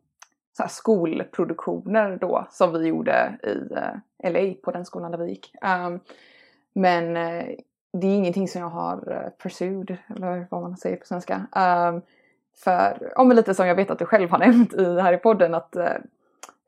så 0.62 0.68
skolproduktioner 0.68 2.18
då 2.20 2.46
som 2.50 2.72
vi 2.72 2.86
gjorde 2.86 3.38
i 3.42 3.74
eh, 3.74 4.32
LA 4.32 4.54
på 4.62 4.70
den 4.70 4.84
skolan 4.84 5.10
där 5.10 5.18
vi 5.18 5.28
gick. 5.28 5.54
Um, 5.86 6.00
men 6.72 7.16
eh, 7.16 7.46
det 7.92 8.06
är 8.06 8.14
ingenting 8.14 8.48
som 8.48 8.60
jag 8.60 8.68
har 8.68 9.12
eh, 9.12 9.42
pursued 9.42 9.96
eller 10.16 10.46
vad 10.50 10.62
man 10.62 10.76
säger 10.76 10.96
på 10.96 11.06
svenska. 11.06 11.46
Um, 11.56 12.02
för, 12.56 13.12
ja 13.16 13.24
men 13.24 13.36
lite 13.36 13.54
som 13.54 13.66
jag 13.66 13.74
vet 13.74 13.90
att 13.90 13.98
du 13.98 14.04
själv 14.04 14.30
har 14.30 14.38
nämnt 14.46 14.74
i 14.74 15.00
här 15.00 15.12
i 15.12 15.18
podden 15.18 15.54
att 15.54 15.76
eh, 15.76 15.96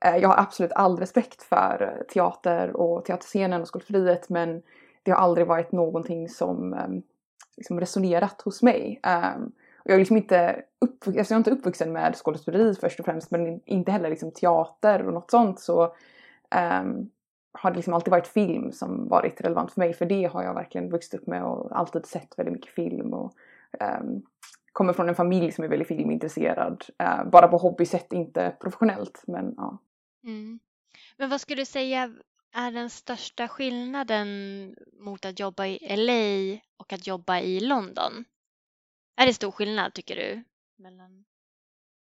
eh, 0.05 0.17
jag 0.17 0.29
har 0.29 0.39
absolut 0.39 0.73
all 0.73 0.99
respekt 0.99 1.43
för 1.43 1.83
eh, 1.83 2.07
teater 2.07 2.77
och 2.77 3.05
teaterscenen 3.05 3.63
och 3.63 3.75
skådespeleriet 3.75 4.29
men 4.29 4.63
det 5.03 5.11
har 5.11 5.19
aldrig 5.19 5.47
varit 5.47 5.73
någonting 5.73 6.29
som 6.29 6.75
ehm, 6.75 7.03
liksom 7.57 7.81
resonerat 7.81 8.43
hos 8.43 8.63
mig. 8.63 9.01
Um, 9.35 9.53
och 9.85 9.91
jag 9.91 9.95
är 9.95 9.99
liksom 9.99 10.17
inte, 10.17 10.63
uppvuxen, 10.81 11.19
alltså 11.19 11.35
jag 11.35 11.37
är 11.37 11.41
inte 11.41 11.51
uppvuxen 11.51 11.93
med 11.93 12.17
skådespeleri 12.17 12.75
först 12.75 13.01
och 13.01 13.07
främst 13.07 13.31
men 13.31 13.61
inte 13.65 13.93
heller 13.93 14.11
liksom 14.11 14.33
teater 14.33 15.07
och 15.07 15.13
något 15.13 15.31
sånt 15.31 15.61
så 15.61 15.85
um, 16.83 17.11
har 17.53 17.71
det 17.71 17.77
liksom 17.77 17.95
alltid 17.95 18.11
varit 18.11 18.27
film 18.27 18.73
som 18.73 19.09
varit 19.09 19.41
relevant 19.41 19.73
för 19.73 19.81
mig 19.81 19.93
för 19.93 20.07
det 20.07 20.25
har 20.25 20.43
jag 20.43 20.55
verkligen 20.55 20.91
vuxit 20.91 21.15
upp 21.15 21.27
med 21.27 21.45
och 21.45 21.79
alltid 21.79 22.07
sett 22.07 22.39
väldigt 22.39 22.53
mycket 22.53 22.75
film 22.75 23.13
och 23.15 23.33
um, 24.03 24.23
kommer 24.73 24.93
från 24.93 25.09
en 25.09 25.15
familj 25.15 25.53
som 25.53 25.65
är 25.65 25.69
väldigt 25.69 25.89
filmintresserad. 25.89 26.85
Uh, 27.03 27.31
bara 27.31 27.49
på 27.49 27.57
hobbysätt, 27.57 28.13
inte 28.13 28.57
professionellt 28.61 29.23
men 29.27 29.55
ja. 29.57 29.79
Mm. 30.25 30.61
Men 31.17 31.31
vad 31.31 31.41
skulle 31.41 31.63
du 31.63 31.67
säga 31.67 32.13
är 32.53 32.73
den 32.73 32.91
största 32.91 33.49
skillnaden 33.49 34.29
mot 34.93 35.25
att 35.25 35.41
jobba 35.41 35.67
i 35.67 35.97
LA 35.97 36.61
och 36.77 36.93
att 36.93 37.07
jobba 37.07 37.41
i 37.41 37.61
London? 37.61 38.25
Är 39.17 39.27
det 39.27 39.35
stor 39.35 39.51
skillnad 39.51 39.95
tycker 39.95 40.17
du? 40.17 40.43
Mellan... 40.77 41.25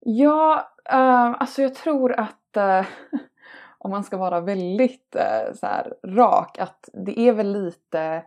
Ja, 0.01 0.71
uh, 0.93 1.37
alltså 1.43 1.63
jag 1.63 1.75
tror 1.75 2.13
att 2.13 2.57
uh, 2.57 2.87
om 3.79 3.91
man 3.91 4.05
ska 4.05 4.17
vara 4.17 4.41
väldigt 4.41 5.17
uh, 5.17 5.55
så 5.55 5.67
här, 5.67 5.95
rak 6.05 6.59
att 6.59 6.89
det 6.93 7.21
är 7.21 7.33
väl 7.33 7.65
lite 7.65 8.25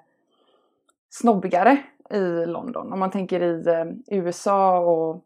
snobbigare 1.10 1.84
i 2.10 2.46
London. 2.46 2.94
Om 2.94 3.00
man 3.00 3.12
tänker 3.12 3.42
i 3.42 4.16
USA 4.16 4.80
och 4.80 5.26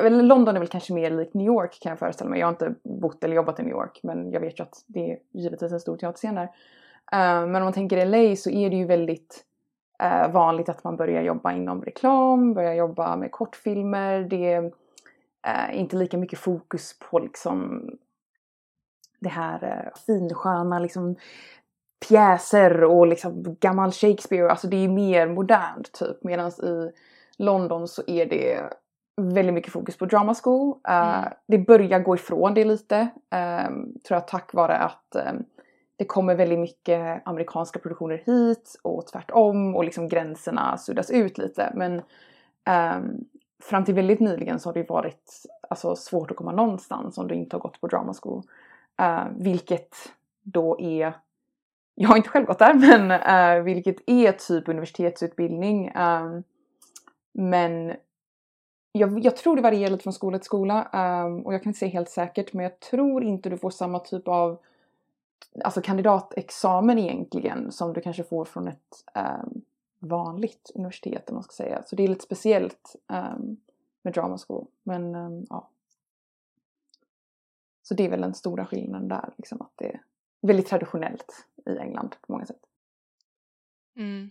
eller 0.00 0.22
London 0.22 0.56
är 0.56 0.60
väl 0.60 0.68
kanske 0.68 0.92
mer 0.92 1.10
likt 1.10 1.34
New 1.34 1.46
York 1.46 1.78
kan 1.80 1.90
jag 1.90 1.98
föreställa 1.98 2.30
mig. 2.30 2.40
Jag 2.40 2.46
har 2.46 2.52
inte 2.52 2.74
bott 2.84 3.24
eller 3.24 3.36
jobbat 3.36 3.60
i 3.60 3.62
New 3.62 3.72
York 3.72 4.00
men 4.02 4.30
jag 4.32 4.40
vet 4.40 4.58
ju 4.58 4.62
att 4.62 4.84
det 4.86 5.12
är 5.12 5.18
givetvis 5.32 5.72
en 5.72 5.80
stor 5.80 5.96
teaterscen 5.96 6.34
där. 6.34 6.48
men 7.46 7.56
om 7.56 7.62
man 7.62 7.72
tänker 7.72 7.96
i 7.96 8.04
LA 8.04 8.36
så 8.36 8.50
är 8.50 8.70
det 8.70 8.76
ju 8.76 8.84
väldigt 8.84 9.44
eh, 10.02 10.30
vanligt 10.30 10.68
att 10.68 10.84
man 10.84 10.96
börjar 10.96 11.22
jobba 11.22 11.52
inom 11.52 11.82
reklam, 11.82 12.54
börjar 12.54 12.74
jobba 12.74 13.16
med 13.16 13.32
kortfilmer. 13.32 14.20
Det 14.20 14.52
är 14.52 14.72
eh, 15.46 15.78
inte 15.78 15.96
lika 15.96 16.18
mycket 16.18 16.38
fokus 16.38 16.98
på 16.98 17.18
liksom 17.18 17.88
det 19.20 19.28
här 19.28 19.64
eh, 19.64 20.00
finsköna 20.06 20.78
liksom 20.78 21.16
pjäser 22.08 22.84
och 22.84 23.06
liksom 23.06 23.56
gammal 23.60 23.92
Shakespeare. 23.92 24.50
Alltså 24.50 24.66
det 24.66 24.84
är 24.84 24.88
mer 24.88 25.26
modernt 25.26 25.92
typ. 25.92 26.24
Medan 26.24 26.48
i 26.48 26.90
London 27.38 27.88
så 27.88 28.02
är 28.06 28.26
det 28.26 28.72
väldigt 29.16 29.54
mycket 29.54 29.72
fokus 29.72 29.98
på 29.98 30.06
drama 30.06 30.34
school. 30.34 30.68
Uh, 30.88 31.18
mm. 31.18 31.32
Det 31.46 31.58
börjar 31.58 31.98
gå 31.98 32.14
ifrån 32.14 32.54
det 32.54 32.64
lite. 32.64 33.00
Um, 33.66 33.94
tror 34.08 34.16
jag 34.16 34.28
tack 34.28 34.54
vare 34.54 34.76
att 34.76 35.16
um, 35.30 35.44
det 36.02 36.06
kommer 36.06 36.34
väldigt 36.34 36.58
mycket 36.58 37.22
amerikanska 37.24 37.78
produktioner 37.78 38.22
hit 38.26 38.80
och 38.82 39.06
tvärtom 39.06 39.76
och 39.76 39.84
liksom 39.84 40.08
gränserna 40.08 40.78
suddas 40.78 41.10
ut 41.10 41.38
lite. 41.38 41.72
Men 41.74 42.02
um, 42.96 43.24
fram 43.62 43.84
till 43.84 43.94
väldigt 43.94 44.20
nyligen 44.20 44.60
så 44.60 44.68
har 44.68 44.74
det 44.74 44.88
varit 44.88 45.46
alltså, 45.70 45.96
svårt 45.96 46.30
att 46.30 46.36
komma 46.36 46.52
någonstans 46.52 47.18
om 47.18 47.28
du 47.28 47.34
inte 47.34 47.56
har 47.56 47.60
gått 47.60 47.80
på 47.80 47.86
drama 47.86 48.14
school. 48.22 48.42
Uh, 49.02 49.24
vilket 49.36 49.96
då 50.42 50.80
är 50.80 51.14
jag 51.94 52.08
har 52.08 52.16
inte 52.16 52.28
själv 52.28 52.46
gått 52.46 52.58
där, 52.58 52.74
men 52.98 53.10
uh, 53.10 53.64
vilket 53.64 53.96
är 54.06 54.32
typ 54.32 54.68
universitetsutbildning. 54.68 55.92
Um, 55.96 56.42
men 57.32 57.92
jag, 58.92 59.24
jag, 59.24 59.36
tror 59.36 59.56
det 59.56 59.62
varierar 59.62 59.90
lite 59.90 60.02
från 60.02 60.12
skola 60.12 60.38
till 60.38 60.46
skola 60.46 60.88
um, 61.24 61.46
och 61.46 61.54
jag 61.54 61.62
kan 61.62 61.70
inte 61.70 61.78
säga 61.78 61.92
helt 61.92 62.10
säkert 62.10 62.52
men 62.52 62.62
jag 62.62 62.80
tror 62.80 63.24
inte 63.24 63.50
du 63.50 63.58
får 63.58 63.70
samma 63.70 63.98
typ 63.98 64.28
av 64.28 64.58
alltså 65.64 65.82
kandidatexamen 65.82 66.98
egentligen 66.98 67.72
som 67.72 67.92
du 67.92 68.00
kanske 68.00 68.24
får 68.24 68.44
från 68.44 68.68
ett 68.68 69.04
um, 69.14 69.62
vanligt 69.98 70.70
universitet 70.74 71.28
om 71.28 71.34
man 71.34 71.42
ska 71.42 71.52
säga. 71.52 71.82
Så 71.86 71.96
det 71.96 72.02
är 72.02 72.08
lite 72.08 72.24
speciellt 72.24 72.96
um, 73.08 73.56
med 74.02 74.12
drama 74.14 74.38
school. 74.38 74.66
Men 74.82 75.14
ehm, 75.14 75.46
ja. 75.50 75.68
Så 77.82 77.94
det 77.94 78.04
är 78.04 78.10
väl 78.10 78.20
den 78.20 78.34
stora 78.34 78.66
skillnaden 78.66 79.08
där, 79.08 79.34
liksom 79.36 79.62
att 79.62 79.72
det 79.74 79.86
är 79.86 80.02
väldigt 80.40 80.66
traditionellt 80.66 81.46
i 81.66 81.78
England 81.78 82.16
på 82.20 82.32
många 82.32 82.46
sätt. 82.46 82.62
Mm. 83.96 84.30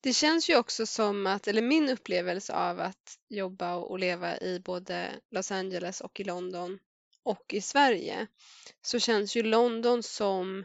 Det 0.00 0.12
känns 0.12 0.50
ju 0.50 0.58
också 0.58 0.86
som 0.86 1.26
att, 1.26 1.48
eller 1.48 1.62
min 1.62 1.88
upplevelse 1.88 2.54
av 2.54 2.80
att 2.80 3.18
jobba 3.28 3.74
och 3.74 3.98
leva 3.98 4.38
i 4.38 4.60
både 4.64 5.10
Los 5.30 5.52
Angeles 5.52 6.00
och 6.00 6.20
i 6.20 6.24
London 6.24 6.78
och 7.24 7.54
i 7.54 7.60
Sverige 7.60 8.26
så 8.82 8.98
känns 8.98 9.36
ju 9.36 9.42
London 9.42 10.02
som 10.02 10.64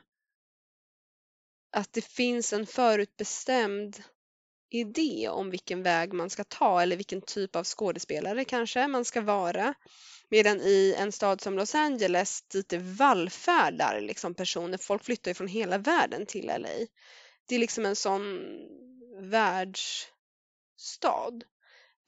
att 1.71 1.93
det 1.93 2.05
finns 2.05 2.53
en 2.53 2.65
förutbestämd 2.65 4.03
idé 4.69 5.29
om 5.29 5.49
vilken 5.49 5.83
väg 5.83 6.13
man 6.13 6.29
ska 6.29 6.43
ta 6.43 6.81
eller 6.81 6.95
vilken 6.95 7.21
typ 7.21 7.55
av 7.55 7.63
skådespelare 7.63 8.45
kanske 8.45 8.87
man 8.87 9.05
ska 9.05 9.21
vara. 9.21 9.73
Medan 10.29 10.61
i 10.61 10.95
en 10.97 11.11
stad 11.11 11.41
som 11.41 11.55
Los 11.55 11.75
Angeles 11.75 12.41
dit 12.41 12.69
det 12.69 12.77
vallfärdar 12.77 14.01
liksom 14.01 14.33
personer, 14.33 14.77
folk 14.77 15.03
flyttar 15.03 15.31
ju 15.31 15.35
från 15.35 15.47
hela 15.47 15.77
världen 15.77 16.25
till 16.25 16.45
LA. 16.45 16.69
Det 17.47 17.55
är 17.55 17.59
liksom 17.59 17.85
en 17.85 17.95
sån 17.95 18.39
världsstad. 19.19 20.11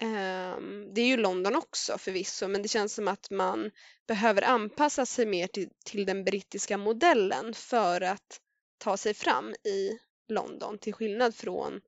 Ehm, 0.02 0.94
det 0.94 1.02
är 1.02 1.06
ju 1.06 1.18
London 1.18 1.56
också 1.56 1.98
förvisso 1.98 2.48
men 2.48 2.62
det 2.62 2.68
känns 2.68 2.96
som 2.96 3.08
att 3.08 3.30
man 3.32 3.72
behöver 4.08 4.42
anpassa 4.42 5.06
sig 5.06 5.26
mer 5.26 5.48
till, 5.48 5.70
till 5.86 6.06
den 6.06 6.24
brittiska 6.24 6.78
modellen 6.78 7.54
för 7.54 8.02
att 8.02 8.40
ta 8.78 8.98
sig 8.98 9.14
fram 9.14 9.50
i 9.50 10.00
London 10.28 10.78
till 10.78 10.94
skillnad 10.94 11.36
från 11.36 11.82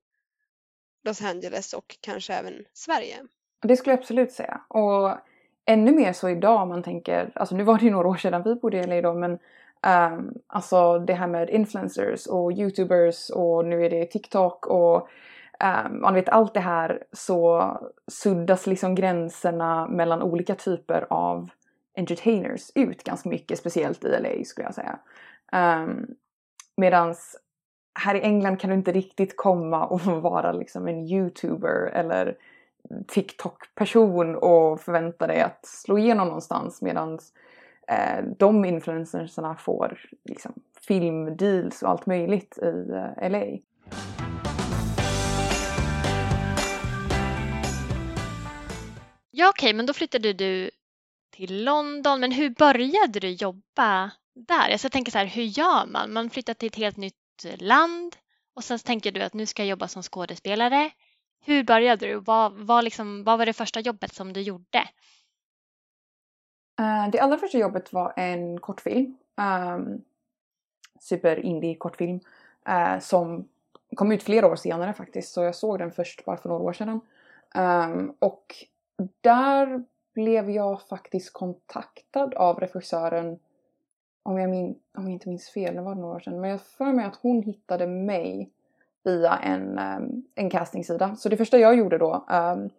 Los 1.04 1.22
Angeles 1.22 1.72
och 1.72 1.96
kanske 2.00 2.34
även 2.34 2.64
Sverige. 2.72 3.16
Det 3.62 3.76
skulle 3.76 3.92
jag 3.92 4.00
absolut 4.00 4.32
säga. 4.32 4.60
Och 4.68 5.18
ännu 5.64 5.92
mer 5.92 6.12
så 6.12 6.28
idag 6.28 6.62
om 6.62 6.68
man 6.68 6.82
tänker, 6.82 7.32
alltså 7.34 7.56
nu 7.56 7.64
var 7.64 7.78
det 7.78 7.84
ju 7.84 7.90
några 7.90 8.08
år 8.08 8.16
sedan 8.16 8.42
vi 8.42 8.54
bodde 8.54 8.78
i 8.78 8.86
LA 8.86 9.00
då 9.00 9.14
men 9.14 9.32
um, 10.12 10.34
alltså 10.46 10.98
det 10.98 11.14
här 11.14 11.26
med 11.26 11.50
influencers 11.50 12.26
och 12.26 12.52
youtubers 12.52 13.30
och 13.30 13.64
nu 13.64 13.86
är 13.86 13.90
det 13.90 14.06
TikTok 14.06 14.66
och 14.66 15.08
Ehm, 15.62 16.00
man 16.00 16.14
vet 16.14 16.28
allt 16.28 16.54
det 16.54 16.60
här 16.60 17.04
så 17.12 17.66
suddas 18.08 18.66
liksom 18.66 18.94
gränserna 18.94 19.88
mellan 19.88 20.22
olika 20.22 20.54
typer 20.54 21.06
av 21.10 21.50
entertainers 21.98 22.70
ut 22.74 23.04
ganska 23.04 23.28
mycket, 23.28 23.58
speciellt 23.58 24.04
i 24.04 24.08
LA 24.08 24.44
skulle 24.44 24.66
jag 24.66 24.74
säga. 24.74 24.98
Um, 25.52 26.06
medans 26.76 27.40
här 28.00 28.14
i 28.14 28.20
England 28.20 28.60
kan 28.60 28.70
du 28.70 28.76
inte 28.76 28.92
riktigt 28.92 29.36
komma 29.36 29.86
och 29.86 30.00
vara 30.22 30.52
liksom 30.52 30.88
en 30.88 31.06
youtuber 31.06 31.90
eller 31.94 32.36
TikTok-person 33.08 34.36
och 34.36 34.80
förvänta 34.80 35.26
dig 35.26 35.40
att 35.40 35.66
slå 35.66 35.98
igenom 35.98 36.26
någonstans 36.26 36.82
medan 36.82 37.18
eh, 37.88 38.24
de 38.38 38.64
influencersarna 38.64 39.54
får 39.54 39.98
liksom, 40.24 40.52
filmdeals 40.88 41.82
och 41.82 41.90
allt 41.90 42.06
möjligt 42.06 42.58
i 42.62 42.92
eh, 42.92 43.30
LA. 43.30 43.46
Ja 49.42 49.48
okej, 49.48 49.66
okay, 49.66 49.76
men 49.76 49.86
då 49.86 49.92
flyttade 49.92 50.32
du 50.32 50.70
till 51.30 51.64
London. 51.64 52.20
Men 52.20 52.32
hur 52.32 52.50
började 52.50 53.20
du 53.20 53.30
jobba 53.30 54.10
där? 54.34 54.70
Alltså, 54.70 54.84
jag 54.84 54.92
tänker 54.92 55.12
så 55.12 55.18
här, 55.18 55.26
hur 55.26 55.42
gör 55.42 55.86
man? 55.86 56.12
Man 56.12 56.30
flyttar 56.30 56.54
till 56.54 56.66
ett 56.66 56.76
helt 56.76 56.96
nytt 56.96 57.44
eh, 57.44 57.56
land 57.58 58.16
och 58.54 58.64
sen 58.64 58.78
tänker 58.78 59.12
du 59.12 59.22
att 59.22 59.34
nu 59.34 59.46
ska 59.46 59.62
jag 59.62 59.68
jobba 59.70 59.88
som 59.88 60.02
skådespelare. 60.02 60.90
Hur 61.44 61.64
började 61.64 62.06
du? 62.06 62.14
Vad, 62.14 62.52
vad, 62.52 62.84
liksom, 62.84 63.24
vad 63.24 63.38
var 63.38 63.46
det 63.46 63.52
första 63.52 63.80
jobbet 63.80 64.14
som 64.14 64.32
du 64.32 64.40
gjorde? 64.40 64.88
Uh, 66.80 67.10
det 67.12 67.20
allra 67.20 67.38
första 67.38 67.58
jobbet 67.58 67.92
var 67.92 68.12
en 68.16 68.60
kortfilm. 68.60 69.16
Um, 69.36 70.04
super 71.00 71.36
indie 71.36 71.74
kortfilm. 71.74 72.20
Uh, 72.68 72.98
som 73.00 73.48
kom 73.96 74.12
ut 74.12 74.22
flera 74.22 74.46
år 74.46 74.56
senare 74.56 74.92
faktiskt. 74.92 75.32
Så 75.32 75.42
jag 75.42 75.54
såg 75.54 75.78
den 75.78 75.92
först 75.92 76.24
bara 76.24 76.36
för 76.36 76.48
några 76.48 76.62
år 76.62 76.72
sedan. 76.72 77.00
Um, 77.54 78.14
och 78.18 78.66
där 79.20 79.84
blev 80.14 80.50
jag 80.50 80.82
faktiskt 80.82 81.32
kontaktad 81.32 82.34
av 82.34 82.60
regissören 82.60 83.38
om 84.22 84.38
jag, 84.38 84.50
min, 84.50 84.78
om 84.96 85.02
jag 85.02 85.12
inte 85.12 85.28
minns 85.28 85.50
fel, 85.50 85.74
det 85.74 85.80
var 85.80 85.94
några 85.94 86.16
år 86.16 86.20
sedan, 86.20 86.40
men 86.40 86.50
jag 86.50 86.60
för 86.60 86.92
mig 86.92 87.04
att 87.04 87.18
hon 87.22 87.42
hittade 87.42 87.86
mig 87.86 88.50
via 89.04 89.36
en, 89.36 89.78
um, 89.78 90.24
en 90.34 90.50
castingsida. 90.50 91.16
Så 91.16 91.28
det 91.28 91.36
första 91.36 91.58
jag 91.58 91.76
gjorde 91.76 91.98
då 91.98 92.26
um, 92.30 92.70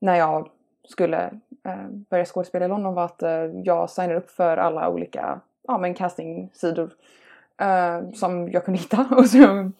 när 0.00 0.16
jag 0.16 0.50
skulle 0.88 1.40
ehm, 1.64 2.04
börja 2.10 2.24
skådespela 2.24 2.64
i 2.64 2.68
London 2.68 2.94
var 2.94 3.04
att 3.04 3.22
uh, 3.22 3.60
jag 3.64 3.90
signade 3.90 4.18
upp 4.18 4.30
för 4.30 4.56
alla 4.56 4.88
olika 4.88 5.40
ja, 5.62 5.78
men 5.78 5.94
castingsidor 5.94 6.94
uh, 7.62 8.12
som 8.12 8.50
jag 8.50 8.64
kunde 8.64 8.80
hitta. 8.80 9.06
och, 9.16 9.26
så, 9.26 9.70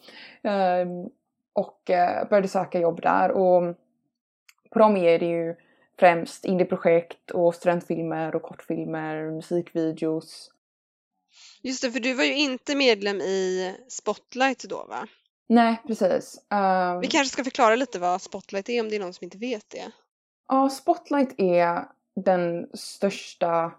och 1.55 1.89
eh, 1.89 2.27
började 2.29 2.47
söka 2.47 2.79
jobb 2.79 3.01
där. 3.01 3.31
Och 3.31 3.75
på 4.69 4.79
dem 4.79 4.97
är 4.97 5.19
det 5.19 5.25
ju 5.25 5.55
främst 5.99 6.45
indieprojekt 6.45 7.31
och 7.31 7.55
studentfilmer 7.55 8.35
och 8.35 8.41
kortfilmer, 8.41 9.31
musikvideos. 9.31 10.51
Just 11.61 11.81
det, 11.81 11.91
för 11.91 11.99
du 11.99 12.13
var 12.13 12.23
ju 12.23 12.35
inte 12.35 12.75
medlem 12.75 13.21
i 13.21 13.75
Spotlight 13.87 14.63
då 14.63 14.85
va? 14.89 15.07
Nej, 15.47 15.81
precis. 15.87 16.45
Um, 16.49 16.99
Vi 16.99 17.07
kanske 17.07 17.33
ska 17.33 17.43
förklara 17.43 17.75
lite 17.75 17.99
vad 17.99 18.21
Spotlight 18.21 18.69
är 18.69 18.81
om 18.81 18.89
det 18.89 18.95
är 18.95 18.99
någon 18.99 19.13
som 19.13 19.23
inte 19.23 19.37
vet 19.37 19.69
det. 19.69 19.91
Ja, 20.47 20.69
Spotlight 20.69 21.35
är 21.37 21.87
den 22.15 22.69
största 22.73 23.71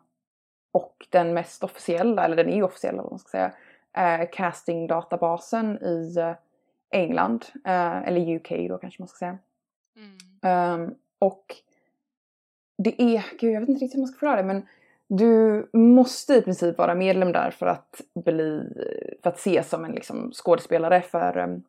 och 0.73 1.07
den 1.11 1.35
mest 1.35 1.65
officiella, 1.65 2.25
eller 2.25 2.37
den 2.37 2.49
är 2.49 2.63
officiell 2.63 3.01
om 3.01 3.07
man 3.11 3.19
ska 3.19 3.31
säga, 3.31 3.53
eh, 3.97 4.29
castingdatabasen 4.33 5.79
i 5.83 6.17
eh, 6.19 6.33
England, 6.91 7.47
eh, 7.65 7.97
eller 7.97 8.37
UK 8.37 8.69
då 8.69 8.79
kanske 8.79 9.03
man 9.03 9.09
ska 9.09 9.19
säga. 9.19 9.39
Mm. 9.97 10.83
Um, 10.83 10.95
och 11.19 11.57
det 12.79 13.03
är, 13.03 13.25
gud 13.39 13.55
jag 13.55 13.61
vet 13.61 13.69
inte 13.69 13.85
riktigt 13.85 13.95
hur 13.95 14.01
man 14.01 14.09
ska 14.09 14.15
förklara 14.15 14.37
det 14.37 14.47
men 14.47 14.67
du 15.09 15.69
måste 15.73 16.35
i 16.35 16.43
princip 16.43 16.79
vara 16.79 16.95
medlem 16.95 17.33
där 17.33 17.51
för 17.51 17.67
att 17.67 18.01
bli, 18.15 18.63
för 19.23 19.31
att 19.31 19.39
ses 19.39 19.69
som 19.69 19.85
en 19.85 19.93
liksom 19.93 20.33
skådespelare 20.33 21.03
för 21.03 21.39
um, 21.39 21.63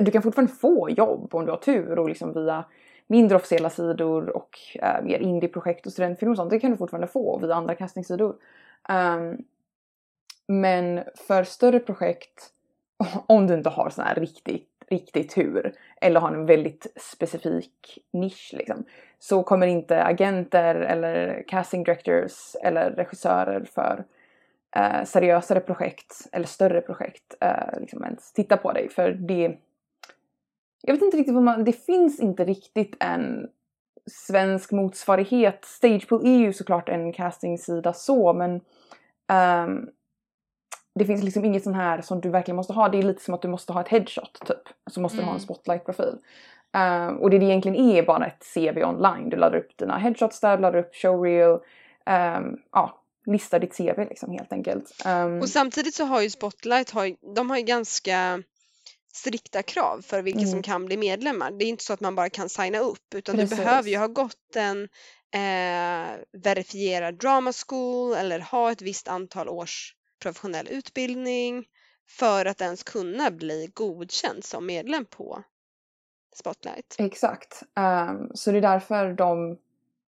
du 0.00 0.10
kan 0.10 0.22
fortfarande 0.22 0.52
få 0.52 0.90
jobb 0.90 1.34
om 1.34 1.44
du 1.44 1.50
har 1.50 1.58
tur 1.58 1.98
och 1.98 2.08
liksom 2.08 2.32
via 2.32 2.64
mindre 3.06 3.36
officiella 3.36 3.70
sidor 3.70 4.36
och 4.36 4.58
uh, 4.82 5.04
mer 5.04 5.18
indieprojekt 5.18 5.86
och 5.86 5.92
studentfilm 5.92 6.30
och 6.30 6.36
sånt. 6.36 6.50
Det 6.50 6.60
kan 6.60 6.70
du 6.70 6.76
fortfarande 6.76 7.06
få 7.06 7.38
via 7.38 7.54
andra 7.54 7.74
castingsidor. 7.74 8.36
Um, 8.88 9.44
men 10.46 11.04
för 11.14 11.44
större 11.44 11.80
projekt, 11.80 12.50
om 13.26 13.46
du 13.46 13.54
inte 13.54 13.70
har 13.70 13.90
sån 13.90 14.04
här 14.04 14.14
riktigt, 14.14 14.77
riktigt 14.90 15.38
hur, 15.38 15.72
eller 16.00 16.20
har 16.20 16.34
en 16.34 16.46
väldigt 16.46 16.86
specifik 16.96 17.98
nisch 18.12 18.54
liksom, 18.58 18.84
så 19.18 19.42
kommer 19.42 19.66
inte 19.66 20.02
agenter 20.02 20.74
eller 20.74 21.44
casting 21.48 21.84
directors 21.84 22.56
eller 22.62 22.90
regissörer 22.90 23.64
för 23.64 24.04
eh, 24.76 25.04
seriösare 25.04 25.60
projekt 25.60 26.28
eller 26.32 26.46
större 26.46 26.80
projekt 26.80 27.34
eh, 27.40 27.80
liksom 27.80 28.04
ens 28.04 28.32
titta 28.32 28.56
på 28.56 28.72
dig 28.72 28.88
för 28.88 29.10
det 29.10 29.58
jag 30.82 30.94
vet 30.94 31.02
inte 31.02 31.16
riktigt 31.16 31.34
vad 31.34 31.42
man, 31.42 31.64
det 31.64 31.72
finns 31.72 32.20
inte 32.20 32.44
riktigt 32.44 32.96
en 33.00 33.48
svensk 34.06 34.72
motsvarighet. 34.72 35.64
Stagepool 35.64 36.26
är 36.26 36.38
ju 36.38 36.52
såklart 36.52 36.88
en 36.88 37.12
castingsida 37.12 37.92
så 37.92 38.32
men 38.32 38.60
um, 39.64 39.90
det 40.98 41.04
finns 41.04 41.22
liksom 41.24 41.44
inget 41.44 41.64
sån 41.64 41.74
här 41.74 42.02
som 42.02 42.20
du 42.20 42.30
verkligen 42.30 42.56
måste 42.56 42.72
ha. 42.72 42.88
Det 42.88 42.98
är 42.98 43.02
lite 43.02 43.22
som 43.22 43.34
att 43.34 43.42
du 43.42 43.48
måste 43.48 43.72
ha 43.72 43.80
ett 43.80 43.88
headshot 43.88 44.40
typ. 44.46 44.62
Så 44.90 45.00
måste 45.00 45.16
mm. 45.16 45.24
du 45.24 45.26
ha 45.26 45.30
en 45.30 45.36
mm. 45.36 45.44
spotlight-profil. 45.44 46.18
Uh, 46.76 47.16
och 47.16 47.30
det 47.30 47.38
det 47.38 47.44
egentligen 47.44 47.76
är 47.76 48.02
bara 48.02 48.26
ett 48.26 48.44
CV 48.54 48.84
online. 48.84 49.30
Du 49.30 49.36
laddar 49.36 49.58
upp 49.58 49.78
dina 49.78 49.98
headshots 49.98 50.40
där, 50.40 50.58
laddar 50.58 50.78
upp 50.78 50.94
showreel. 50.94 51.58
Um, 52.06 52.58
ja, 52.72 53.02
listar 53.26 53.58
ditt 53.58 53.76
CV 53.76 53.98
liksom 54.08 54.32
helt 54.32 54.52
enkelt. 54.52 55.02
Um, 55.06 55.40
och 55.40 55.48
samtidigt 55.48 55.94
så 55.94 56.04
har 56.04 56.22
ju 56.22 56.30
Spotlight, 56.30 56.90
har, 56.90 57.34
de 57.34 57.50
har 57.50 57.56
ju 57.56 57.62
ganska 57.62 58.42
strikta 59.12 59.62
krav 59.62 60.02
för 60.02 60.22
vilka 60.22 60.40
mm. 60.40 60.50
som 60.50 60.62
kan 60.62 60.86
bli 60.86 60.96
medlemmar. 60.96 61.50
Det 61.50 61.64
är 61.64 61.68
inte 61.68 61.84
så 61.84 61.92
att 61.92 62.00
man 62.00 62.14
bara 62.14 62.30
kan 62.30 62.48
signa 62.48 62.78
upp 62.78 63.14
utan 63.14 63.36
Precis. 63.36 63.58
du 63.58 63.64
behöver 63.64 63.90
ju 63.90 63.96
ha 63.96 64.06
gått 64.06 64.56
en 64.56 64.82
eh, 65.34 66.10
verifierad 66.42 67.18
drama 67.18 67.52
school 67.66 68.14
eller 68.14 68.40
ha 68.40 68.72
ett 68.72 68.82
visst 68.82 69.08
antal 69.08 69.48
års 69.48 69.94
professionell 70.18 70.68
utbildning 70.70 71.64
för 72.08 72.44
att 72.46 72.60
ens 72.60 72.82
kunna 72.82 73.30
bli 73.30 73.70
godkänd 73.74 74.44
som 74.44 74.66
medlem 74.66 75.04
på 75.04 75.42
Spotlight. 76.34 76.96
Exakt. 76.98 77.62
Um, 77.76 78.30
så 78.34 78.52
det 78.52 78.58
är 78.58 78.62
därför 78.62 79.12
de 79.12 79.58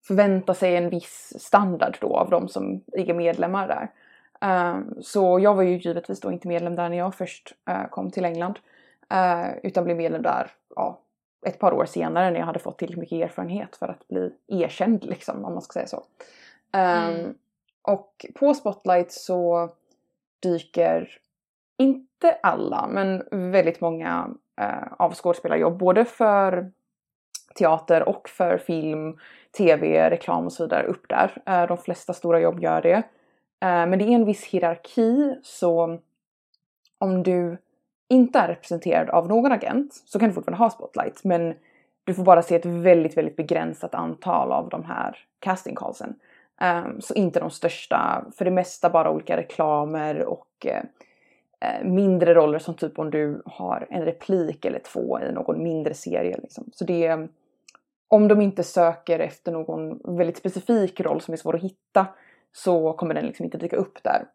förväntar 0.07 0.55
sig 0.55 0.77
en 0.77 0.91
viss 0.91 1.33
standard 1.39 1.99
då 2.01 2.17
av 2.17 2.31
de 2.31 2.49
som 2.49 2.85
är 2.93 3.15
medlemmar 3.15 3.69
där. 3.69 3.91
Um, 4.75 5.03
så 5.03 5.39
jag 5.39 5.55
var 5.55 5.63
ju 5.63 5.79
givetvis 5.79 6.21
då 6.21 6.33
inte 6.33 6.49
medlem 6.49 6.77
där 6.77 6.89
när 6.89 6.97
jag 6.97 7.15
först 7.15 7.53
uh, 7.71 7.89
kom 7.91 8.11
till 8.11 8.25
England. 8.25 8.59
Uh, 9.13 9.59
utan 9.63 9.85
blev 9.85 9.97
medlem 9.97 10.23
där 10.23 10.51
ja, 10.77 11.01
ett 11.47 11.59
par 11.59 11.73
år 11.73 11.85
senare 11.85 12.31
när 12.31 12.39
jag 12.39 12.47
hade 12.47 12.59
fått 12.59 12.79
tillräckligt 12.79 13.01
mycket 13.01 13.31
erfarenhet 13.31 13.77
för 13.77 13.89
att 13.89 14.09
bli 14.09 14.33
erkänd 14.49 15.05
liksom 15.05 15.45
om 15.45 15.53
man 15.53 15.63
ska 15.63 15.73
säga 15.73 15.87
så. 15.87 15.97
Um, 16.73 16.81
mm. 16.81 17.35
Och 17.83 18.27
på 18.35 18.55
Spotlight 18.55 19.13
så 19.13 19.71
dyker 20.43 21.19
inte 21.79 22.39
alla 22.43 22.87
men 22.87 23.23
väldigt 23.31 23.81
många 23.81 24.31
eh, 24.61 24.93
av 24.99 25.15
skådespelarjobb 25.15 25.79
både 25.79 26.05
för 26.05 26.73
teater 27.55 28.09
och 28.09 28.29
för 28.29 28.59
film, 28.59 29.19
tv, 29.57 30.11
reklam 30.11 30.45
och 30.45 30.53
så 30.53 30.65
vidare 30.65 30.87
upp 30.87 31.09
där. 31.09 31.43
Eh, 31.47 31.67
de 31.67 31.79
flesta 31.79 32.13
stora 32.13 32.41
jobb 32.41 32.61
gör 32.61 32.83
det. 32.83 32.97
Eh, 33.63 33.87
men 33.87 33.99
det 33.99 34.05
är 34.05 34.15
en 34.15 34.25
viss 34.25 34.45
hierarki 34.45 35.37
så 35.43 35.99
om 36.99 37.23
du 37.23 37.59
inte 38.09 38.39
är 38.39 38.49
representerad 38.49 39.11
av 39.11 39.29
någon 39.29 39.53
agent 39.53 39.95
så 40.05 40.19
kan 40.19 40.29
du 40.29 40.35
fortfarande 40.35 40.65
ha 40.65 40.71
spotlight 40.71 41.25
men 41.25 41.55
du 42.05 42.15
får 42.15 42.25
bara 42.25 42.43
se 42.43 42.57
ett 42.57 42.67
väldigt, 42.67 43.17
väldigt 43.17 43.37
begränsat 43.37 43.95
antal 43.95 44.53
av 44.53 44.69
de 44.69 44.85
här 44.85 45.19
casting 45.39 45.75
callsen. 45.75 46.15
Um, 46.65 47.01
så 47.01 47.15
inte 47.15 47.41
de 47.41 47.51
största, 47.51 48.25
för 48.37 48.45
det 48.45 48.51
mesta 48.51 48.91
bara 48.91 49.11
olika 49.11 49.37
reklamer 49.37 50.25
och 50.25 50.67
uh, 50.67 51.85
mindre 51.85 52.35
roller 52.35 52.59
som 52.59 52.75
typ 52.75 52.99
om 52.99 53.11
du 53.11 53.43
har 53.45 53.87
en 53.91 54.05
replik 54.05 54.65
eller 54.65 54.79
två 54.79 55.21
i 55.21 55.33
någon 55.33 55.63
mindre 55.63 55.95
serie. 55.95 56.39
Liksom. 56.43 56.71
Så 56.73 56.85
det 56.85 57.29
om 58.09 58.29
de 58.29 58.41
inte 58.41 58.63
söker 58.63 59.19
efter 59.19 59.53
någon 59.53 60.17
väldigt 60.17 60.37
specifik 60.37 61.01
roll 61.01 61.21
som 61.21 61.33
är 61.33 61.37
svår 61.37 61.57
att 61.57 61.63
hitta 61.63 62.07
så 62.53 62.93
kommer 62.93 63.15
den 63.15 63.27
liksom 63.27 63.45
inte 63.45 63.59
dyka 63.59 63.77
upp 63.77 64.03
där. 64.03 64.27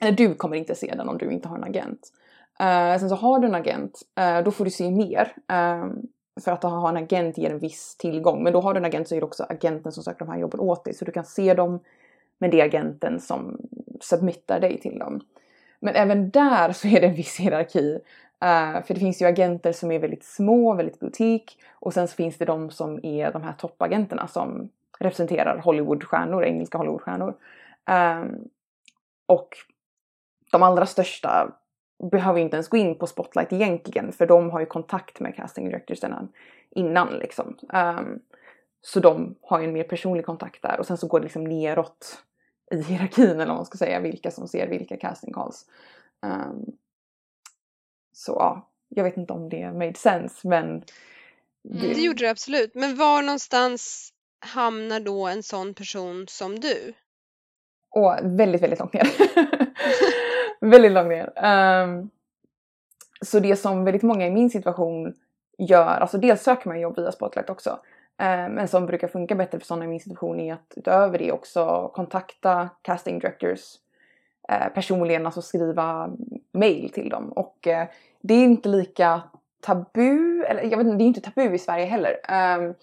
Eller 0.00 0.12
du 0.12 0.34
kommer 0.34 0.56
inte 0.56 0.74
se 0.74 0.94
den 0.96 1.08
om 1.08 1.18
du 1.18 1.30
inte 1.30 1.48
har 1.48 1.56
en 1.56 1.64
agent. 1.64 2.12
Uh, 2.60 2.98
sen 2.98 3.08
så 3.08 3.14
har 3.14 3.38
du 3.38 3.46
en 3.46 3.54
agent, 3.54 4.02
uh, 4.20 4.44
då 4.44 4.50
får 4.50 4.64
du 4.64 4.70
se 4.70 4.90
mer. 4.90 5.32
Uh, 5.52 5.92
för 6.40 6.52
att 6.52 6.62
ha 6.62 6.88
en 6.88 6.96
agent 6.96 7.38
ger 7.38 7.50
en 7.50 7.58
viss 7.58 7.96
tillgång. 7.96 8.42
Men 8.42 8.52
då 8.52 8.60
har 8.60 8.74
du 8.74 8.78
en 8.78 8.84
agent 8.84 9.08
så 9.08 9.14
är 9.14 9.20
det 9.20 9.26
också 9.26 9.46
agenten 9.48 9.92
som 9.92 10.02
söker 10.02 10.24
de 10.24 10.30
här 10.30 10.38
jobben 10.38 10.60
åt 10.60 10.84
dig. 10.84 10.94
Så 10.94 11.04
du 11.04 11.12
kan 11.12 11.24
se 11.24 11.54
dem, 11.54 11.80
men 12.38 12.50
det 12.50 12.60
är 12.60 12.64
agenten 12.64 13.20
som 13.20 13.58
submittar 14.00 14.60
dig 14.60 14.80
till 14.80 14.98
dem. 14.98 15.20
Men 15.80 15.94
även 15.94 16.30
där 16.30 16.72
så 16.72 16.88
är 16.88 17.00
det 17.00 17.06
en 17.06 17.14
viss 17.14 17.36
hierarki. 17.36 17.98
Uh, 18.44 18.82
för 18.84 18.94
det 18.94 19.00
finns 19.00 19.22
ju 19.22 19.26
agenter 19.26 19.72
som 19.72 19.90
är 19.90 19.98
väldigt 19.98 20.24
små, 20.24 20.74
väldigt 20.74 21.00
butik. 21.00 21.58
Och 21.72 21.94
sen 21.94 22.08
så 22.08 22.14
finns 22.14 22.38
det 22.38 22.44
de 22.44 22.70
som 22.70 23.00
är 23.02 23.32
de 23.32 23.42
här 23.42 23.52
toppagenterna 23.52 24.26
som 24.26 24.68
representerar 24.98 25.58
Hollywoodstjärnor, 25.58 26.44
engelska 26.44 26.78
Hollywoodstjärnor. 26.78 27.34
Um, 27.90 28.48
och 29.26 29.48
de 30.52 30.62
allra 30.62 30.86
största 30.86 31.52
behöver 32.10 32.40
inte 32.40 32.56
ens 32.56 32.68
gå 32.68 32.76
in 32.76 32.98
på 32.98 33.06
Spotlight 33.06 33.52
egentligen 33.52 34.12
för 34.12 34.26
de 34.26 34.50
har 34.50 34.60
ju 34.60 34.66
kontakt 34.66 35.20
med 35.20 35.36
casting 35.36 35.68
directors 35.68 35.98
innan 36.70 37.08
liksom. 37.08 37.58
Um, 37.72 38.20
så 38.80 39.00
de 39.00 39.34
har 39.42 39.60
ju 39.60 39.64
en 39.64 39.72
mer 39.72 39.84
personlig 39.84 40.26
kontakt 40.26 40.62
där 40.62 40.80
och 40.80 40.86
sen 40.86 40.98
så 40.98 41.06
går 41.06 41.20
det 41.20 41.24
liksom 41.24 41.44
neråt 41.44 42.22
i 42.70 42.82
hierarkin 42.82 43.30
eller 43.30 43.46
vad 43.46 43.56
man 43.56 43.66
ska 43.66 43.78
säga 43.78 44.00
vilka 44.00 44.30
som 44.30 44.48
ser 44.48 44.68
vilka 44.68 44.96
casting 44.96 45.32
calls. 45.32 45.66
Um, 46.26 46.64
så 48.12 48.32
ja, 48.32 48.70
jag 48.88 49.04
vet 49.04 49.16
inte 49.16 49.32
om 49.32 49.48
det 49.48 49.72
made 49.72 49.94
sense 49.94 50.48
men 50.48 50.64
mm, 50.64 50.82
det... 51.62 51.94
det 51.94 52.00
gjorde 52.00 52.24
det 52.24 52.30
absolut. 52.30 52.74
Men 52.74 52.96
var 52.96 53.22
någonstans 53.22 54.12
hamnar 54.40 55.00
då 55.00 55.26
en 55.26 55.42
sån 55.42 55.74
person 55.74 56.26
som 56.28 56.60
du? 56.60 56.94
Och 57.90 58.18
väldigt, 58.22 58.62
väldigt 58.62 58.78
långt 58.78 58.92
ner. 58.92 59.08
väldigt 60.70 60.92
långt 60.92 61.08
ner. 61.08 61.32
Um, 61.82 62.10
så 63.22 63.40
det 63.40 63.56
som 63.56 63.84
väldigt 63.84 64.02
många 64.02 64.26
i 64.26 64.30
min 64.30 64.50
situation 64.50 65.14
gör, 65.58 65.86
alltså 65.86 66.18
dels 66.18 66.42
söker 66.42 66.68
man 66.68 66.80
jobb 66.80 66.96
via 66.96 67.12
Spotlight 67.12 67.50
också. 67.50 67.78
Ehm, 68.18 68.52
men 68.52 68.68
som 68.68 68.86
brukar 68.86 69.08
funka 69.08 69.34
bättre 69.34 69.58
för 69.58 69.66
sådana 69.66 69.84
i 69.84 69.88
min 69.88 70.00
situation 70.00 70.40
är 70.40 70.52
att 70.52 70.72
utöver 70.76 71.18
det 71.18 71.32
också 71.32 71.90
kontakta 71.94 72.68
casting 72.82 73.18
directors 73.18 73.60
uh, 74.52 74.68
personligen, 74.74 75.26
alltså 75.26 75.42
skriva 75.42 76.10
mail 76.52 76.90
till 76.90 77.08
dem. 77.08 77.32
Och 77.32 77.66
uh, 77.66 77.84
det 78.20 78.34
är 78.34 78.44
inte 78.44 78.68
lika 78.68 79.22
tabu, 79.60 80.42
eller 80.44 80.62
jag 80.62 80.78
vet 80.78 80.86
inte, 80.86 80.96
det 80.96 81.04
är 81.04 81.06
inte 81.06 81.20
tabu 81.20 81.54
i 81.54 81.58
Sverige 81.58 81.84
heller. 81.84 82.16
Um, 82.58 82.74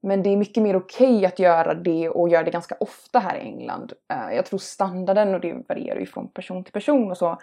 men 0.00 0.22
det 0.22 0.30
är 0.30 0.36
mycket 0.36 0.62
mer 0.62 0.76
okej 0.76 1.16
okay 1.16 1.26
att 1.26 1.38
göra 1.38 1.74
det 1.74 2.08
och 2.08 2.28
göra 2.28 2.42
det 2.42 2.50
ganska 2.50 2.76
ofta 2.80 3.18
här 3.18 3.36
i 3.36 3.40
England. 3.40 3.92
Uh, 4.12 4.34
jag 4.34 4.46
tror 4.46 4.58
standarden, 4.58 5.34
och 5.34 5.40
det 5.40 5.68
varierar 5.68 6.00
ju 6.00 6.06
från 6.06 6.28
person 6.28 6.64
till 6.64 6.72
person 6.72 7.10
och 7.10 7.16
så, 7.16 7.30
uh, 7.30 7.36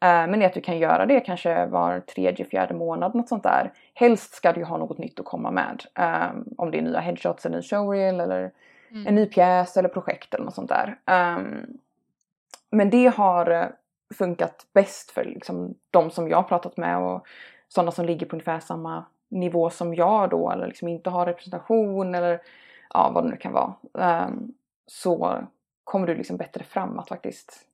men 0.00 0.38
det 0.38 0.44
är 0.44 0.46
att 0.46 0.54
du 0.54 0.60
kan 0.60 0.78
göra 0.78 1.06
det 1.06 1.20
kanske 1.20 1.66
var 1.66 2.00
tredje, 2.00 2.44
fjärde 2.44 2.74
månad, 2.74 3.14
något 3.14 3.28
sånt 3.28 3.42
där. 3.42 3.72
Helst 3.94 4.34
ska 4.34 4.52
du 4.52 4.60
ju 4.60 4.66
ha 4.66 4.76
något 4.76 4.98
nytt 4.98 5.20
att 5.20 5.26
komma 5.26 5.50
med. 5.50 5.84
Um, 5.98 6.54
om 6.56 6.70
det 6.70 6.78
är 6.78 6.82
nya 6.82 7.00
headshots, 7.00 7.46
en 7.46 7.52
ny 7.52 7.62
showreel 7.62 8.20
eller 8.20 8.50
mm. 8.90 9.06
en 9.06 9.14
ny 9.14 9.26
pjäs 9.26 9.76
eller 9.76 9.88
projekt 9.88 10.34
eller 10.34 10.44
något 10.44 10.54
sånt 10.54 10.70
där. 10.70 10.98
Um, 11.36 11.78
men 12.70 12.90
det 12.90 13.06
har 13.06 13.72
funkat 14.14 14.66
bäst 14.72 15.10
för 15.10 15.24
liksom, 15.24 15.74
de 15.90 16.10
som 16.10 16.28
jag 16.28 16.36
har 16.36 16.42
pratat 16.42 16.76
med 16.76 16.98
och 16.98 17.26
sådana 17.68 17.90
som 17.90 18.06
ligger 18.06 18.26
på 18.26 18.36
ungefär 18.36 18.60
samma 18.60 19.04
nivå 19.28 19.70
som 19.70 19.94
jag 19.94 20.30
då 20.30 20.50
eller 20.50 20.66
liksom 20.66 20.88
inte 20.88 21.10
har 21.10 21.26
representation 21.26 22.14
eller 22.14 22.42
ja, 22.94 23.10
vad 23.14 23.24
det 23.24 23.30
nu 23.30 23.36
kan 23.36 23.52
vara. 23.52 23.74
Um, 24.26 24.54
så 24.86 25.38
kommer 25.84 26.06
du 26.06 26.14
liksom 26.14 26.36
bättre 26.36 26.64
fram 26.64 26.98
att 26.98 27.08
faktiskt 27.08 27.66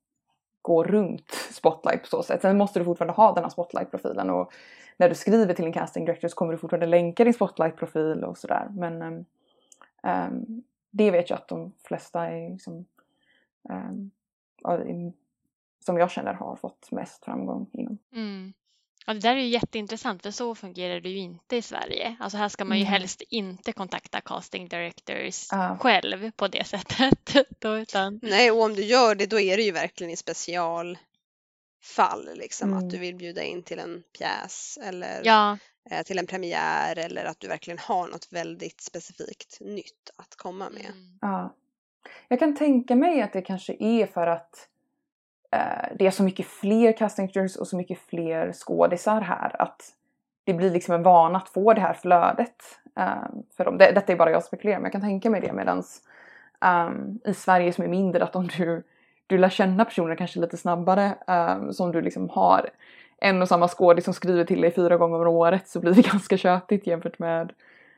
gå 0.61 0.83
runt 0.83 1.31
Spotlight 1.51 2.01
på 2.01 2.07
så 2.07 2.23
sätt. 2.23 2.41
Sen 2.41 2.57
måste 2.57 2.79
du 2.79 2.85
fortfarande 2.85 3.13
ha 3.13 3.33
den 3.33 3.43
här 3.43 3.49
Spotlight-profilen 3.49 4.29
och 4.29 4.53
när 4.97 5.09
du 5.09 5.15
skriver 5.15 5.53
till 5.53 5.65
en 5.65 5.73
casting 5.73 6.05
director 6.05 6.27
så 6.27 6.35
kommer 6.35 6.51
du 6.51 6.57
fortfarande 6.57 6.85
länka 6.85 7.23
din 7.23 7.33
Spotlight-profil 7.33 8.23
och 8.23 8.37
sådär. 8.37 8.67
Men 8.71 9.01
um, 9.01 9.25
um, 10.03 10.63
det 10.91 11.11
vet 11.11 11.29
jag 11.29 11.37
att 11.37 11.47
de 11.47 11.71
flesta 11.83 12.27
är 12.27 12.49
liksom, 12.49 12.85
som 15.79 15.97
jag 15.97 16.11
känner 16.11 16.33
har 16.33 16.55
fått 16.55 16.91
mest 16.91 17.25
framgång 17.25 17.67
inom. 17.73 17.97
Mm. 18.13 18.53
Ja, 19.07 19.13
det 19.13 19.19
där 19.19 19.35
är 19.35 19.39
ju 19.39 19.47
jätteintressant 19.47 20.23
för 20.23 20.31
så 20.31 20.55
fungerar 20.55 21.01
det 21.01 21.09
ju 21.09 21.17
inte 21.17 21.55
i 21.55 21.61
Sverige. 21.61 22.15
Alltså 22.19 22.37
här 22.37 22.49
ska 22.49 22.65
man 22.65 22.77
ju 22.77 22.83
mm. 22.83 22.91
helst 22.91 23.21
inte 23.29 23.71
kontakta 23.71 24.21
casting 24.21 24.67
directors 24.67 25.53
uh. 25.53 25.77
själv 25.77 26.31
på 26.31 26.47
det 26.47 26.63
sättet. 26.67 27.35
då, 27.59 27.77
utan... 27.77 28.19
Nej, 28.23 28.51
och 28.51 28.61
om 28.61 28.75
du 28.75 28.83
gör 28.83 29.15
det 29.15 29.25
då 29.25 29.39
är 29.39 29.57
det 29.57 29.63
ju 29.63 29.71
verkligen 29.71 30.13
i 30.13 30.15
specialfall 30.15 30.99
liksom 32.33 32.69
mm. 32.69 32.83
att 32.83 32.89
du 32.89 32.97
vill 32.97 33.15
bjuda 33.15 33.43
in 33.43 33.63
till 33.63 33.79
en 33.79 34.03
pjäs 34.17 34.79
eller 34.83 35.21
ja. 35.23 35.57
eh, 35.91 36.03
till 36.03 36.19
en 36.19 36.27
premiär 36.27 36.99
eller 36.99 37.25
att 37.25 37.39
du 37.39 37.47
verkligen 37.47 37.79
har 37.79 38.07
något 38.07 38.27
väldigt 38.31 38.81
specifikt 38.81 39.57
nytt 39.61 40.09
att 40.15 40.35
komma 40.35 40.69
med. 40.69 40.85
Mm. 40.85 41.17
Ja. 41.21 41.55
Jag 42.27 42.39
kan 42.39 42.55
tänka 42.55 42.95
mig 42.95 43.21
att 43.21 43.33
det 43.33 43.41
kanske 43.41 43.75
är 43.79 44.05
för 44.07 44.27
att 44.27 44.69
Eh, 44.74 44.74
Eh, 45.55 45.95
det 45.95 46.07
är 46.07 46.11
så 46.11 46.23
mycket 46.23 46.45
fler 46.45 46.91
casting 46.91 47.27
directors 47.27 47.55
och 47.55 47.67
så 47.67 47.77
mycket 47.77 47.99
fler 47.99 48.51
skådisar 48.53 49.21
här 49.21 49.61
att 49.61 49.81
det 50.43 50.53
blir 50.53 50.71
liksom 50.71 50.95
en 50.95 51.03
vana 51.03 51.37
att 51.37 51.49
få 51.49 51.73
det 51.73 51.81
här 51.81 51.93
flödet. 51.93 52.55
Eh, 52.95 53.23
för 53.57 53.65
dem. 53.65 53.77
Det, 53.77 53.91
detta 53.91 54.13
är 54.13 54.17
bara 54.17 54.31
jag 54.31 54.43
spekulerar 54.43 54.77
men 54.77 54.83
jag 54.83 54.91
kan 54.91 55.01
tänka 55.01 55.29
mig 55.29 55.41
det 55.41 55.53
medans 55.53 56.01
um, 56.87 57.19
i 57.25 57.33
Sverige 57.33 57.73
som 57.73 57.83
är 57.83 57.87
mindre 57.87 58.23
att 58.23 58.35
om 58.35 58.47
du, 58.47 58.83
du 59.27 59.37
lär 59.37 59.49
känna 59.49 59.85
personer 59.85 60.15
kanske 60.15 60.39
lite 60.39 60.57
snabbare 60.57 61.15
um, 61.27 61.73
som 61.73 61.91
du 61.91 62.01
liksom 62.01 62.29
har 62.29 62.69
en 63.17 63.41
och 63.41 63.47
samma 63.47 63.67
skådis 63.67 64.05
som 64.05 64.13
skriver 64.13 64.45
till 64.45 64.61
dig 64.61 64.71
fyra 64.71 64.97
gånger 64.97 65.27
om 65.27 65.35
året 65.35 65.67
så 65.67 65.79
blir 65.79 65.93
det 65.93 66.07
ganska 66.11 66.37
tjötigt 66.37 66.87
jämfört 66.87 67.19
med 67.19 67.53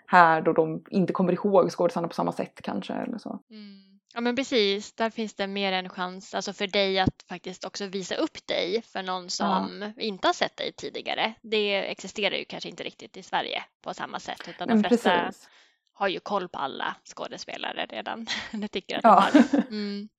här 0.05 0.41
då 0.41 0.53
de 0.53 0.83
inte 0.89 1.13
kommer 1.13 1.33
ihåg 1.33 1.71
skådisarna 1.71 2.07
på 2.07 2.13
samma 2.13 2.31
sätt 2.31 2.61
kanske 2.61 2.93
eller 2.93 3.17
så. 3.17 3.39
Mm. 3.49 3.86
Ja 4.17 4.21
men 4.21 4.35
precis, 4.35 4.93
där 4.93 5.09
finns 5.09 5.33
det 5.33 5.47
mer 5.47 5.71
en 5.71 5.89
chans 5.89 6.35
alltså 6.35 6.53
för 6.53 6.67
dig 6.67 6.99
att 6.99 7.25
faktiskt 7.29 7.65
också 7.65 7.85
visa 7.85 8.15
upp 8.15 8.47
dig 8.47 8.81
för 8.81 9.03
någon 9.03 9.29
som 9.29 9.93
ja. 9.95 10.03
inte 10.03 10.27
har 10.27 10.33
sett 10.33 10.57
dig 10.57 10.71
tidigare. 10.71 11.33
Det 11.41 11.91
existerar 11.91 12.35
ju 12.35 12.45
kanske 12.45 12.69
inte 12.69 12.83
riktigt 12.83 13.17
i 13.17 13.23
Sverige 13.23 13.63
på 13.81 13.93
samma 13.93 14.19
sätt 14.19 14.47
utan 14.47 14.67
de 14.67 14.83
flesta 14.83 15.25
precis. 15.25 15.49
har 15.93 16.07
ju 16.07 16.19
koll 16.19 16.49
på 16.49 16.59
alla 16.59 16.95
skådespelare 17.03 17.85
redan. 17.89 18.27
det 18.51 18.67
tycker 18.67 18.97
att 18.97 19.03
de 19.03 19.09
ja. 19.09 19.19
har. 19.19 19.63
Mm. 19.69 20.09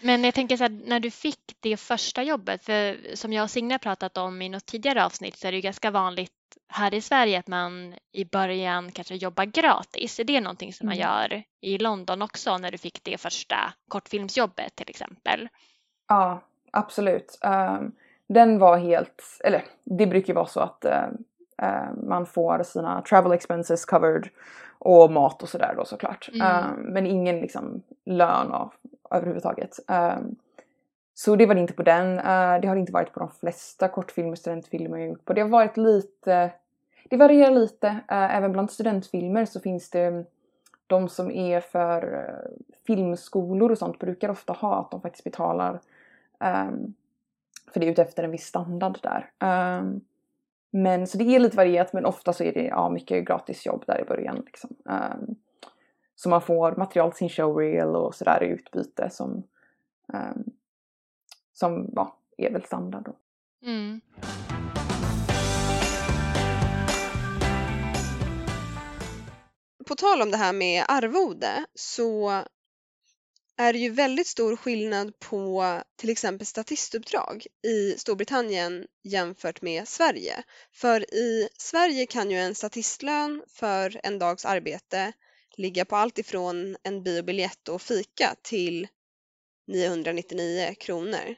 Men 0.00 0.24
jag 0.24 0.34
tänker 0.34 0.56
så 0.56 0.64
här, 0.64 0.80
när 0.86 1.00
du 1.00 1.10
fick 1.10 1.40
det 1.60 1.76
första 1.76 2.22
jobbet, 2.22 2.64
för 2.64 3.16
som 3.16 3.32
jag 3.32 3.42
och 3.42 3.50
Signe 3.50 3.78
pratat 3.78 4.16
om 4.16 4.42
i 4.42 4.48
något 4.48 4.66
tidigare 4.66 5.04
avsnitt 5.04 5.38
så 5.38 5.46
är 5.46 5.52
det 5.52 5.56
ju 5.56 5.62
ganska 5.62 5.90
vanligt 5.90 6.32
här 6.68 6.94
i 6.94 7.00
Sverige 7.00 7.38
att 7.38 7.46
man 7.46 7.94
i 8.12 8.24
början 8.24 8.92
kanske 8.92 9.14
jobbar 9.14 9.44
gratis. 9.44 10.20
Är 10.20 10.24
det 10.24 10.40
någonting 10.40 10.72
som 10.72 10.86
man 10.86 10.96
mm. 10.96 11.08
gör 11.08 11.42
i 11.60 11.78
London 11.78 12.22
också 12.22 12.58
när 12.58 12.70
du 12.70 12.78
fick 12.78 13.04
det 13.04 13.18
första 13.18 13.56
kortfilmsjobbet 13.88 14.76
till 14.76 14.90
exempel? 14.90 15.48
Ja, 16.08 16.40
absolut. 16.70 17.38
Um, 17.44 17.92
den 18.28 18.58
var 18.58 18.78
helt, 18.78 19.22
eller 19.44 19.64
det 19.84 20.06
brukar 20.06 20.28
ju 20.28 20.34
vara 20.34 20.46
så 20.46 20.60
att 20.60 20.84
uh, 20.84 21.68
uh, 21.68 22.04
man 22.08 22.26
får 22.26 22.62
sina 22.62 23.02
travel 23.02 23.32
expenses 23.32 23.84
covered 23.84 24.28
och 24.78 25.12
mat 25.12 25.42
och 25.42 25.48
sådär 25.48 25.74
då 25.76 25.84
såklart. 25.84 26.28
Mm. 26.32 26.70
men 26.74 27.06
ingen 27.06 27.40
liksom 27.40 27.82
lön 28.04 28.52
och, 28.52 28.74
överhuvudtaget 29.10 29.78
så 31.18 31.36
det 31.36 31.46
var 31.46 31.54
det 31.54 31.60
inte 31.60 31.72
på 31.72 31.82
den. 31.82 32.18
Eh, 32.18 32.60
det 32.60 32.68
har 32.68 32.74
det 32.74 32.80
inte 32.80 32.92
varit 32.92 33.12
på 33.12 33.20
de 33.20 33.30
flesta 33.30 33.88
kortfilmer, 33.88 34.34
studentfilmer 34.34 34.98
jag 34.98 35.08
gjort 35.08 35.24
på. 35.24 35.32
Det 35.32 35.40
har 35.40 35.48
varit 35.48 35.76
lite, 35.76 36.52
det 37.04 37.16
varierar 37.16 37.50
lite. 37.50 37.88
Eh, 37.88 38.36
även 38.36 38.52
bland 38.52 38.70
studentfilmer 38.70 39.44
så 39.44 39.60
finns 39.60 39.90
det 39.90 40.04
mm, 40.04 40.24
de 40.86 41.08
som 41.08 41.30
är 41.30 41.60
för 41.60 42.14
eh, 42.14 42.66
filmskolor 42.86 43.72
och 43.72 43.78
sånt 43.78 43.98
brukar 43.98 44.28
ofta 44.28 44.52
ha 44.52 44.80
att 44.80 44.90
de 44.90 45.00
faktiskt 45.00 45.24
betalar 45.24 45.80
um, 46.40 46.94
för 47.72 47.80
det 47.80 47.86
är 47.86 47.90
utefter 47.90 48.22
en 48.22 48.30
viss 48.30 48.46
standard 48.46 48.98
där. 49.02 49.30
Um, 49.78 50.00
men 50.70 51.06
så 51.06 51.18
det 51.18 51.24
är 51.24 51.38
lite 51.38 51.56
varierat 51.56 51.92
men 51.92 52.06
ofta 52.06 52.32
så 52.32 52.44
är 52.44 52.52
det 52.52 52.64
ja, 52.64 52.90
mycket 52.90 53.24
gratisjobb 53.24 53.84
där 53.86 54.00
i 54.00 54.04
början. 54.04 54.42
Liksom. 54.46 54.70
Um, 54.84 55.36
så 56.14 56.28
man 56.28 56.40
får 56.40 56.76
material 56.76 57.10
till 57.10 57.18
sin 57.18 57.28
showreel 57.28 57.96
och 57.96 58.14
sådär 58.14 58.42
i 58.42 58.46
utbyte 58.46 59.10
som, 59.10 59.42
um, 60.12 60.44
som 61.58 61.90
ja, 61.94 62.18
är 62.36 62.52
väl 62.52 62.64
standard 62.64 63.04
då. 63.04 63.16
Mm. 63.68 64.00
På 69.86 69.94
tal 69.94 70.22
om 70.22 70.30
det 70.30 70.36
här 70.36 70.52
med 70.52 70.84
arvode 70.88 71.66
så 71.74 72.30
är 73.56 73.72
det 73.72 73.78
ju 73.78 73.90
väldigt 73.90 74.26
stor 74.26 74.56
skillnad 74.56 75.18
på 75.18 75.64
till 75.96 76.10
exempel 76.10 76.46
statistuppdrag 76.46 77.46
i 77.62 77.98
Storbritannien 77.98 78.86
jämfört 79.04 79.62
med 79.62 79.88
Sverige. 79.88 80.42
För 80.72 81.14
i 81.14 81.48
Sverige 81.58 82.06
kan 82.06 82.30
ju 82.30 82.36
en 82.36 82.54
statistlön 82.54 83.42
för 83.48 84.00
en 84.02 84.18
dags 84.18 84.44
arbete 84.44 85.12
ligga 85.56 85.84
på 85.84 85.96
allt 85.96 86.18
ifrån 86.18 86.76
en 86.82 87.02
biobiljett 87.02 87.68
och 87.68 87.82
fika 87.82 88.34
till 88.42 88.88
999 89.66 90.74
kronor. 90.80 91.36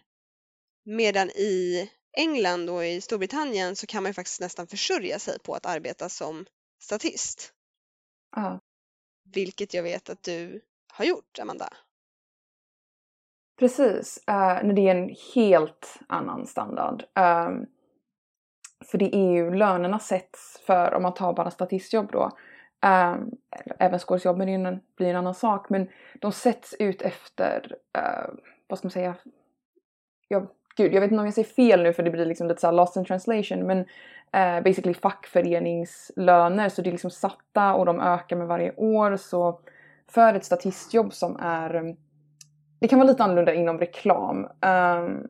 Medan 0.90 1.28
i 1.28 1.90
England 2.12 2.70
och 2.70 2.84
i 2.84 3.00
Storbritannien 3.00 3.76
så 3.76 3.86
kan 3.86 4.02
man 4.02 4.10
ju 4.10 4.14
faktiskt 4.14 4.40
nästan 4.40 4.66
försörja 4.66 5.18
sig 5.18 5.38
på 5.38 5.54
att 5.54 5.66
arbeta 5.66 6.08
som 6.08 6.46
statist. 6.78 7.52
Ja. 8.36 8.60
Vilket 9.34 9.74
jag 9.74 9.82
vet 9.82 10.10
att 10.10 10.22
du 10.22 10.60
har 10.92 11.04
gjort, 11.04 11.38
Amanda. 11.38 11.68
Precis, 13.58 14.18
uh, 14.30 14.34
när 14.66 14.72
det 14.72 14.88
är 14.88 14.94
en 14.94 15.16
helt 15.34 15.98
annan 16.06 16.46
standard. 16.46 17.02
Um, 17.02 17.66
för 18.84 18.98
det 18.98 19.16
är 19.16 19.32
ju 19.32 19.54
lönerna 19.54 19.98
sätts 19.98 20.60
för, 20.66 20.94
om 20.94 21.02
man 21.02 21.14
tar 21.14 21.32
bara 21.32 21.50
statistjobb 21.50 22.12
då, 22.12 22.24
um, 22.86 23.30
även 23.78 23.98
skådisjobb 23.98 24.38
men 24.38 24.62
det 24.62 24.80
blir 24.96 25.08
en 25.08 25.16
annan 25.16 25.34
sak, 25.34 25.70
men 25.70 25.88
de 26.20 26.32
sätts 26.32 26.74
ut 26.78 27.02
efter, 27.02 27.76
uh, 27.98 28.34
vad 28.66 28.78
ska 28.78 28.86
man 28.86 28.92
säga, 28.92 29.16
jag, 30.28 30.48
gud 30.78 30.94
jag 30.94 31.00
vet 31.00 31.10
inte 31.10 31.20
om 31.20 31.26
jag 31.26 31.34
säger 31.34 31.48
fel 31.48 31.82
nu 31.82 31.92
för 31.92 32.02
det 32.02 32.10
blir 32.10 32.26
liksom 32.26 32.48
lite 32.48 32.60
såhär 32.60 32.74
lost 32.74 32.96
in 32.96 33.04
translation 33.04 33.66
men 33.66 33.78
uh, 33.78 34.64
basically 34.64 34.94
fackföreningslöner 34.94 36.68
så 36.68 36.82
det 36.82 36.90
är 36.90 36.92
liksom 36.92 37.10
satta 37.10 37.74
och 37.74 37.86
de 37.86 38.00
ökar 38.00 38.36
med 38.36 38.46
varje 38.46 38.72
år 38.76 39.16
så 39.16 39.60
för 40.08 40.34
ett 40.34 40.44
statistjobb 40.44 41.12
som 41.12 41.36
är 41.40 41.74
mm, 41.74 41.96
det 42.80 42.88
kan 42.88 42.98
vara 42.98 43.08
lite 43.08 43.24
annorlunda 43.24 43.54
inom 43.54 43.78
reklam. 43.78 44.48
Um, 44.60 45.28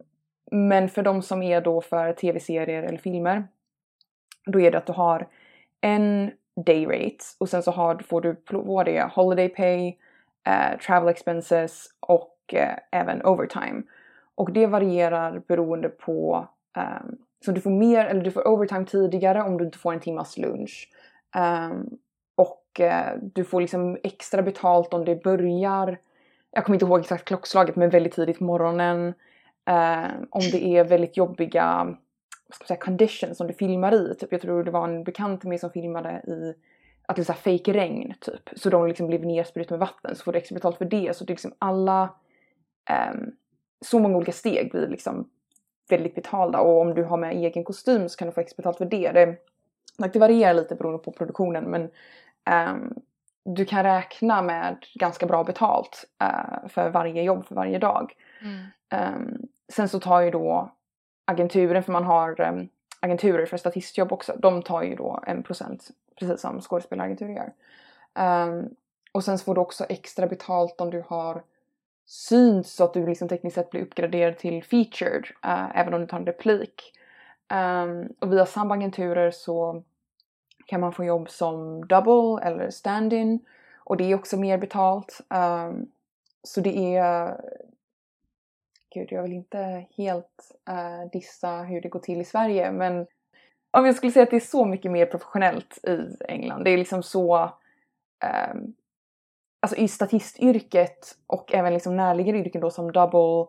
men 0.51 0.89
för 0.89 1.03
de 1.03 1.23
som 1.23 1.43
är 1.43 1.61
då 1.61 1.81
för 1.81 2.13
tv-serier 2.13 2.83
eller 2.83 2.99
filmer, 2.99 3.49
då 4.47 4.61
är 4.61 4.71
det 4.71 4.79
att 4.79 4.87
du 4.87 4.93
har 4.93 5.29
en 5.81 6.31
day 6.67 6.87
rate 6.87 7.25
och 7.39 7.49
sen 7.49 7.63
så 7.63 7.71
har, 7.71 7.99
får 7.99 8.21
du 8.21 8.37
vad 8.51 8.87
det 8.87 8.97
är, 8.97 9.09
holiday 9.09 9.49
pay, 9.49 9.89
uh, 10.49 10.79
travel 10.79 11.09
expenses 11.09 11.87
och 12.01 12.55
uh, 12.55 12.75
även 12.91 13.23
overtime. 13.23 13.83
Och 14.39 14.53
det 14.53 14.67
varierar 14.67 15.43
beroende 15.49 15.89
på, 15.89 16.49
um, 16.77 17.19
så 17.45 17.53
du 17.53 17.61
får 17.61 17.71
mer, 17.71 18.07
eller 18.07 18.23
du 18.23 18.31
får 18.31 18.49
overtime 18.49 18.85
tidigare 18.85 19.43
om 19.43 19.59
du 19.59 19.65
inte 19.65 19.79
får 19.79 19.93
en 19.93 20.01
timmas 20.01 20.37
lunch. 20.37 20.89
Um, 21.37 21.99
och 22.35 22.81
uh, 22.81 23.23
du 23.23 23.45
får 23.45 23.61
liksom 23.61 23.99
extra 24.03 24.43
betalt 24.43 24.95
om 24.95 25.05
det 25.05 25.23
börjar 25.23 25.99
jag 26.51 26.65
kommer 26.65 26.77
inte 26.77 26.87
ihåg 26.87 27.01
exakt 27.01 27.25
klockslaget 27.25 27.77
men 27.77 27.91
väldigt 27.91 28.13
tidigt 28.13 28.39
på 28.39 28.45
morgonen. 28.45 29.15
Eh, 29.67 30.11
om 30.31 30.43
det 30.53 30.65
är 30.65 30.85
väldigt 30.85 31.17
jobbiga 31.17 31.85
vad 32.49 32.55
ska 32.55 32.63
man 32.63 32.67
säga, 32.67 32.81
conditions 32.81 33.39
som 33.39 33.47
du 33.47 33.53
filmar 33.53 33.95
i. 33.95 34.15
Typ, 34.15 34.33
jag 34.33 34.41
tror 34.41 34.65
det 34.65 34.71
var 34.71 34.85
en 34.85 35.05
bekant 35.05 35.45
med 35.45 35.61
som 35.61 35.71
filmade 35.71 36.11
i 36.11 36.55
att 37.07 37.17
det 37.17 37.29
är 37.29 37.33
fake 37.33 37.73
regn 37.73 38.15
typ. 38.21 38.51
Så 38.57 38.71
de 38.71 38.87
liksom 38.87 39.07
blev 39.07 39.27
nersprutna 39.27 39.77
med 39.77 39.89
vatten 39.89 40.17
så 40.17 40.25
får 40.25 40.33
du 40.33 40.39
extra 40.39 40.55
betalt 40.55 40.79
för 40.79 40.85
det. 40.85 41.17
Så 41.17 41.25
det 41.25 41.31
är 41.31 41.35
liksom 41.35 41.55
alla 41.59 42.03
um, 43.13 43.33
så 43.81 43.99
många 43.99 44.17
olika 44.17 44.33
steg 44.33 44.71
blir 44.71 44.89
liksom 44.89 45.31
väldigt 45.89 46.15
betalda 46.15 46.61
och 46.61 46.81
om 46.81 46.95
du 46.95 47.05
har 47.05 47.17
med 47.17 47.33
egen 47.33 47.65
kostym 47.65 48.09
så 48.09 48.17
kan 48.17 48.29
du 48.29 48.33
få 48.33 48.41
extra 48.41 48.57
betalt 48.57 48.79
för 48.79 48.85
det. 48.85 49.13
Det, 49.13 49.37
det 50.13 50.19
varierar 50.19 50.55
lite 50.55 50.75
beroende 50.75 50.99
på 50.99 51.13
produktionen 51.13 51.65
men 51.65 51.91
um, 52.71 52.95
du 53.45 53.65
kan 53.65 53.83
räkna 53.83 54.43
med 54.43 54.77
ganska 54.95 55.27
bra 55.27 55.45
betalt 55.45 56.05
uh, 56.23 56.69
för 56.69 56.91
varje 56.91 57.23
jobb, 57.23 57.47
för 57.47 57.55
varje 57.55 57.79
dag. 57.79 58.13
Mm. 58.43 59.15
Um, 59.15 59.49
sen 59.69 59.89
så 59.89 60.01
tar 60.01 60.21
ju 60.21 60.31
då 60.31 60.73
agenturen, 61.25 61.83
för 61.83 61.93
man 61.93 62.05
har 62.05 62.41
um, 62.41 62.69
agenturer 63.01 63.47
för 63.47 63.57
statistjobb 63.57 64.13
också, 64.13 64.33
de 64.39 64.63
tar 64.63 64.83
ju 64.83 64.95
då 64.95 65.23
en 65.27 65.43
procent 65.43 65.89
precis 66.19 66.41
som 66.41 66.61
skådespelaragenturer 66.61 67.35
gör. 67.35 67.53
Och 69.13 69.25
sen 69.25 69.39
så 69.39 69.45
får 69.45 69.55
du 69.55 69.61
också 69.61 69.85
extra 69.89 70.27
betalt 70.27 70.81
om 70.81 70.91
du 70.91 71.05
har 71.09 71.43
syns 72.09 72.75
så 72.75 72.85
att 72.85 72.95
du 72.95 73.07
liksom 73.07 73.29
tekniskt 73.29 73.55
sett 73.55 73.71
blir 73.71 73.83
uppgraderad 73.83 74.39
till 74.39 74.65
featured 74.65 75.25
uh, 75.47 75.79
även 75.79 75.95
om 75.95 76.01
du 76.01 76.07
tar 76.07 76.19
en 76.19 76.27
replik. 76.27 76.93
Um, 77.53 78.13
och 78.19 78.33
via 78.33 78.47
samma 78.47 78.75
agenturer 78.75 79.31
så 79.31 79.83
kan 80.67 80.81
man 80.81 80.93
få 80.93 81.05
jobb 81.05 81.31
som 81.31 81.87
double 81.87 82.47
eller 82.47 82.71
stand-in 82.71 83.41
och 83.77 83.97
det 83.97 84.05
är 84.05 84.15
också 84.15 84.37
mer 84.37 84.59
betalt. 84.59 85.21
Um, 85.29 85.91
så 86.43 86.61
det 86.61 86.97
är... 86.97 87.41
Gud, 88.95 89.09
jag 89.13 89.23
vill 89.23 89.33
inte 89.33 89.87
helt 89.97 90.53
uh, 90.71 91.11
dissa 91.13 91.63
hur 91.63 91.81
det 91.81 91.89
går 91.89 92.01
till 92.01 92.21
i 92.21 92.25
Sverige 92.25 92.73
men 92.73 93.07
om 93.71 93.87
jag 93.87 93.97
skulle 93.97 94.13
säga 94.13 94.23
att 94.23 94.31
det 94.31 94.37
är 94.37 94.41
så 94.41 94.65
mycket 94.65 94.91
mer 94.91 95.07
professionellt 95.07 95.79
i 95.85 96.17
England. 96.29 96.65
Det 96.65 96.71
är 96.71 96.79
liksom 96.79 97.03
så... 97.03 97.53
Um, 98.53 98.75
alltså 99.61 99.77
i 99.77 99.89
statistyrket 99.89 101.17
och 101.27 101.55
även 101.55 101.75
liksom 101.75 101.97
närliggande 101.97 102.41
yrken 102.41 102.61
då 102.61 102.71
som 102.71 102.93
double, 102.93 103.47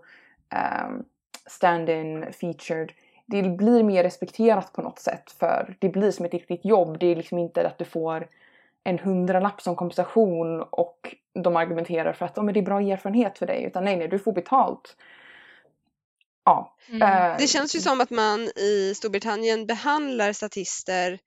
um, 0.86 1.06
stand-in, 1.48 2.34
featured 2.34 2.92
det 3.30 3.44
blir 3.44 3.84
mer 3.84 4.04
respekterat 4.04 4.74
på 4.74 4.82
något 4.82 5.00
sätt 5.00 5.32
för 5.40 5.76
det 5.80 5.90
blir 5.90 6.12
som 6.12 6.26
ett 6.26 6.34
riktigt 6.34 6.66
jobb. 6.66 7.00
Det 7.00 7.06
är 7.06 7.16
liksom 7.16 7.38
inte 7.38 7.68
att 7.68 7.78
du 7.78 7.86
får 7.86 8.28
en 8.84 9.00
hundralapp 9.00 9.62
som 9.62 9.76
kompensation 9.76 10.62
och 10.62 11.16
de 11.44 11.56
argumenterar 11.56 12.14
för 12.14 12.26
att 12.26 12.38
oh, 12.38 12.44
men 12.44 12.54
det 12.54 12.60
är 12.60 12.66
bra 12.66 12.82
erfarenhet 12.82 13.38
för 13.38 13.46
dig 13.46 13.64
utan 13.64 13.84
nej, 13.84 13.98
nej, 13.98 14.08
du 14.08 14.20
får 14.20 14.32
betalt. 14.32 14.96
Ja. 16.46 16.76
Mm. 16.90 17.32
Uh, 17.32 17.38
det 17.38 17.48
känns 17.48 17.76
ju 17.76 17.80
som 17.80 18.02
att 18.02 18.10
man 18.10 18.40
i 18.56 18.94
Storbritannien 18.96 19.66
behandlar 19.66 20.34
statister 20.34 21.20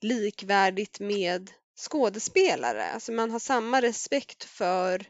likvärdigt 0.00 1.00
med 1.00 1.50
skådespelare. 1.76 2.84
Alltså 2.94 3.12
man 3.12 3.30
har 3.30 3.38
samma 3.38 3.80
respekt 3.80 4.44
för 4.44 5.02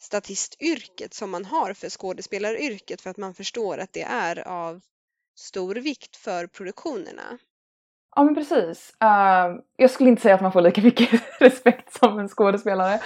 statistyrket 0.00 1.14
som 1.14 1.30
man 1.30 1.44
har 1.44 1.74
för 1.74 1.88
skådespelaryrket 1.88 3.00
för 3.00 3.10
att 3.10 3.16
man 3.16 3.34
förstår 3.34 3.78
att 3.78 3.92
det 3.92 4.02
är 4.02 4.48
av 4.48 4.80
stor 5.38 5.74
vikt 5.74 6.16
för 6.16 6.46
produktionerna. 6.46 7.38
Ja 8.16 8.24
men 8.24 8.34
precis. 8.34 8.94
Uh, 9.04 9.60
jag 9.76 9.90
skulle 9.90 10.10
inte 10.10 10.22
säga 10.22 10.34
att 10.34 10.40
man 10.40 10.52
får 10.52 10.60
lika 10.60 10.80
mycket 10.82 11.22
respekt 11.40 11.92
som 11.92 12.18
en 12.18 12.28
skådespelare. 12.28 13.00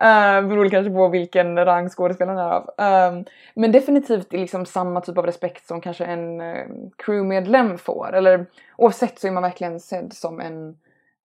Eh, 0.00 0.42
uh, 0.42 0.48
beror 0.48 0.68
kanske 0.68 0.90
på 0.90 1.08
vilken 1.08 1.64
rang 1.64 1.88
skådespelaren 1.88 2.38
är 2.38 2.52
av. 2.52 2.62
Uh, 2.62 3.22
men 3.54 3.72
definitivt 3.72 4.32
liksom 4.32 4.66
samma 4.66 5.00
typ 5.00 5.18
av 5.18 5.26
respekt 5.26 5.66
som 5.66 5.80
kanske 5.80 6.04
en 6.04 6.40
uh, 6.40 6.66
crewmedlem 6.96 7.78
får. 7.78 8.14
Eller 8.14 8.46
oavsett 8.76 9.18
så 9.18 9.26
är 9.26 9.32
man 9.32 9.42
verkligen 9.42 9.80
sedd 9.80 10.12
som 10.12 10.40
en 10.40 10.76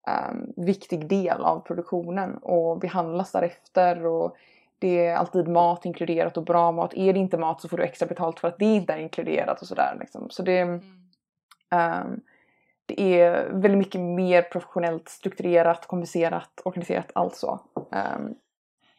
um, 0.07 0.65
viktig 0.65 1.07
del 1.07 1.41
av 1.41 1.59
produktionen 1.59 2.37
och 2.37 2.79
behandlas 2.79 3.31
därefter. 3.31 4.05
Och 4.05 4.37
det 4.79 5.05
är 5.05 5.15
alltid 5.15 5.47
mat 5.47 5.85
inkluderat 5.85 6.37
och 6.37 6.43
bra 6.43 6.71
mat. 6.71 6.93
Är 6.93 7.13
det 7.13 7.19
inte 7.19 7.37
mat 7.37 7.61
så 7.61 7.69
får 7.69 7.77
du 7.77 7.83
extra 7.83 8.05
betalt 8.05 8.39
för 8.39 8.47
att 8.47 8.59
det 8.59 8.65
inte 8.65 8.93
är 8.93 8.97
inkluderat 8.97 9.61
och 9.61 9.67
sådär. 9.67 9.97
Liksom. 9.99 10.29
Så 10.29 10.43
det, 10.43 10.59
mm. 10.59 10.81
um, 11.75 12.21
det 12.85 13.21
är 13.21 13.49
väldigt 13.49 13.77
mycket 13.77 14.01
mer 14.01 14.41
professionellt 14.41 15.09
strukturerat, 15.09 15.87
komplicerat, 15.87 16.61
organiserat, 16.65 17.11
allt 17.13 17.35
så. 17.35 17.59
Um, 17.75 18.35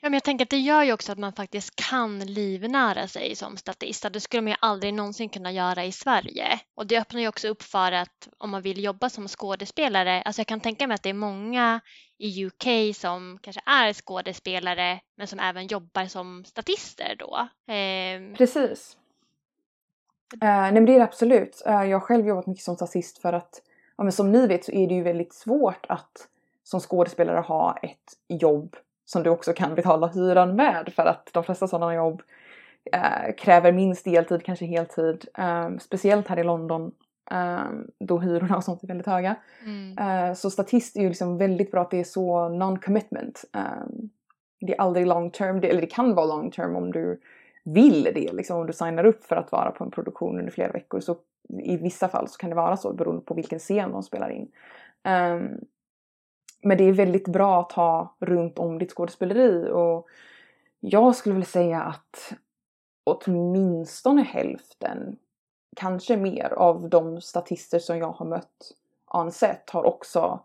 Ja, 0.01 0.11
men 0.11 0.13
jag 0.13 0.25
tänker 0.25 0.45
att 0.45 0.51
det 0.51 0.59
gör 0.59 0.83
ju 0.83 0.93
också 0.93 1.13
att 1.13 1.19
man 1.19 1.33
faktiskt 1.33 1.77
kan 1.77 2.19
livnära 2.19 3.09
sig 3.09 3.37
som 3.37 3.57
statist. 3.57 4.07
Det 4.13 4.21
skulle 4.21 4.43
man 4.43 4.51
ju 4.51 4.57
aldrig 4.61 4.95
någonsin 4.95 5.29
kunna 5.29 5.53
göra 5.53 5.85
i 5.85 5.93
Sverige. 5.93 6.61
Och 6.75 6.87
det 6.87 6.99
öppnar 6.99 7.21
ju 7.21 7.29
också 7.29 7.49
upp 7.49 7.63
för 7.63 7.93
att 7.93 8.29
om 8.39 8.51
man 8.51 8.63
vill 8.63 8.85
jobba 8.85 9.11
som 9.11 9.29
skådespelare, 9.29 10.23
alltså 10.23 10.41
jag 10.41 10.47
kan 10.47 10.61
tänka 10.61 10.87
mig 10.87 10.95
att 10.95 11.03
det 11.03 11.11
är 11.11 11.15
många 11.15 11.81
i 12.19 12.47
UK 12.47 12.97
som 12.97 13.39
kanske 13.43 13.63
är 13.67 13.93
skådespelare 13.93 15.01
men 15.17 15.27
som 15.27 15.41
även 15.41 15.67
jobbar 15.67 16.05
som 16.05 16.45
statister 16.45 17.17
då. 17.19 17.49
Ehm. 17.67 18.33
Eh, 18.33 18.37
Precis. 18.37 18.97
Uh, 20.35 20.41
nej 20.41 20.73
men 20.73 20.87
det 20.87 20.93
är 20.93 20.99
det 20.99 21.05
absolut. 21.05 21.63
Uh, 21.67 21.85
jag 21.85 21.99
har 21.99 22.07
själv 22.07 22.27
jobbat 22.27 22.47
mycket 22.47 22.65
som 22.65 22.77
statist 22.77 23.19
för 23.19 23.33
att, 23.33 23.63
ja, 23.97 24.05
men 24.05 24.13
som 24.13 24.33
ni 24.33 24.47
vet 24.47 24.65
så 24.65 24.73
är 24.73 24.87
det 24.87 24.95
ju 24.95 25.03
väldigt 25.03 25.35
svårt 25.35 25.87
att 25.89 26.29
som 26.65 26.81
skådespelare 26.81 27.41
ha 27.41 27.79
ett 27.83 28.41
jobb 28.41 28.77
som 29.07 29.23
du 29.23 29.31
också 29.31 29.53
kan 29.53 29.75
betala 29.75 30.07
hyran 30.07 30.57
med 30.57 30.93
för 30.97 31.03
att 31.03 31.31
de 31.33 31.45
flesta 31.45 31.69
sådana 31.69 31.95
jobb 31.95 32.23
uh, 32.97 33.35
kräver 33.39 33.73
minst 33.73 34.05
deltid, 34.05 34.45
kanske 34.45 34.67
heltid. 34.67 35.25
speciellt 35.81 36.29
här 36.29 36.39
i 36.39 36.45
London 36.45 36.93
då 37.99 38.19
hyrorna 38.19 38.57
och 38.57 38.65
sånt 38.65 38.83
är 38.83 38.87
väldigt 38.87 39.07
höga. 39.07 39.37
Mm. 39.65 40.35
så 40.35 40.51
statist 40.51 40.97
är 40.97 41.01
ju 41.01 41.09
liksom 41.09 41.39
väldigt 41.39 41.71
bra 41.71 41.83
att 41.83 41.91
det 41.91 42.01
är 42.01 42.05
så 42.05 42.49
non-commitment. 42.49 43.45
det 44.61 44.75
är 44.75 44.81
aldrig 44.81 45.07
long 45.07 45.31
term, 45.31 45.57
eller 45.57 45.81
det 45.81 45.87
kan 45.87 46.15
vara 46.15 46.27
long 46.27 46.51
term 46.51 46.77
om 46.77 46.93
du 46.93 47.21
vill 47.65 48.03
det. 48.03 48.33
Liksom, 48.33 48.61
om 48.61 48.67
du 48.67 48.73
signar 48.73 49.05
upp 49.05 49.25
för 49.25 49.37
att 49.37 49.53
vara 49.53 49.71
på 49.71 49.85
en 49.85 49.91
produktion 49.91 50.39
under 50.39 50.53
flera 50.53 50.73
veckor 50.73 51.01
så 51.01 51.17
i 51.63 51.77
vissa 51.77 52.09
fall 52.09 52.29
så 52.29 52.39
kan 52.39 52.51
det 52.51 52.57
vara 52.57 52.77
så 52.77 52.93
beroende 52.93 53.23
på 53.23 53.35
vilken 53.35 53.59
scen 53.59 53.93
de 53.93 54.03
spelar 54.03 54.31
in. 54.31 54.49
Um, 55.05 55.61
men 56.67 56.79
det 56.79 56.85
är 56.85 56.93
väldigt 56.93 57.29
bra 57.29 57.61
att 57.61 57.73
ha 57.73 58.17
runt 58.21 58.59
om 58.59 58.79
ditt 58.79 58.91
skådespeleri 58.91 59.71
och 59.73 60.09
jag 60.81 61.17
skulle 61.17 61.35
vilja 61.35 61.47
säga 61.47 61.83
att 61.83 62.33
åtminstone 63.05 64.23
hälften, 64.23 65.17
kanske 65.77 66.17
mer, 66.17 66.53
av 66.53 66.89
de 66.89 67.21
statister 67.21 67.79
som 67.79 67.99
jag 67.99 68.13
har 68.13 68.27
mött 68.27 68.75
on 69.07 69.31
har 69.73 69.85
också 69.85 70.41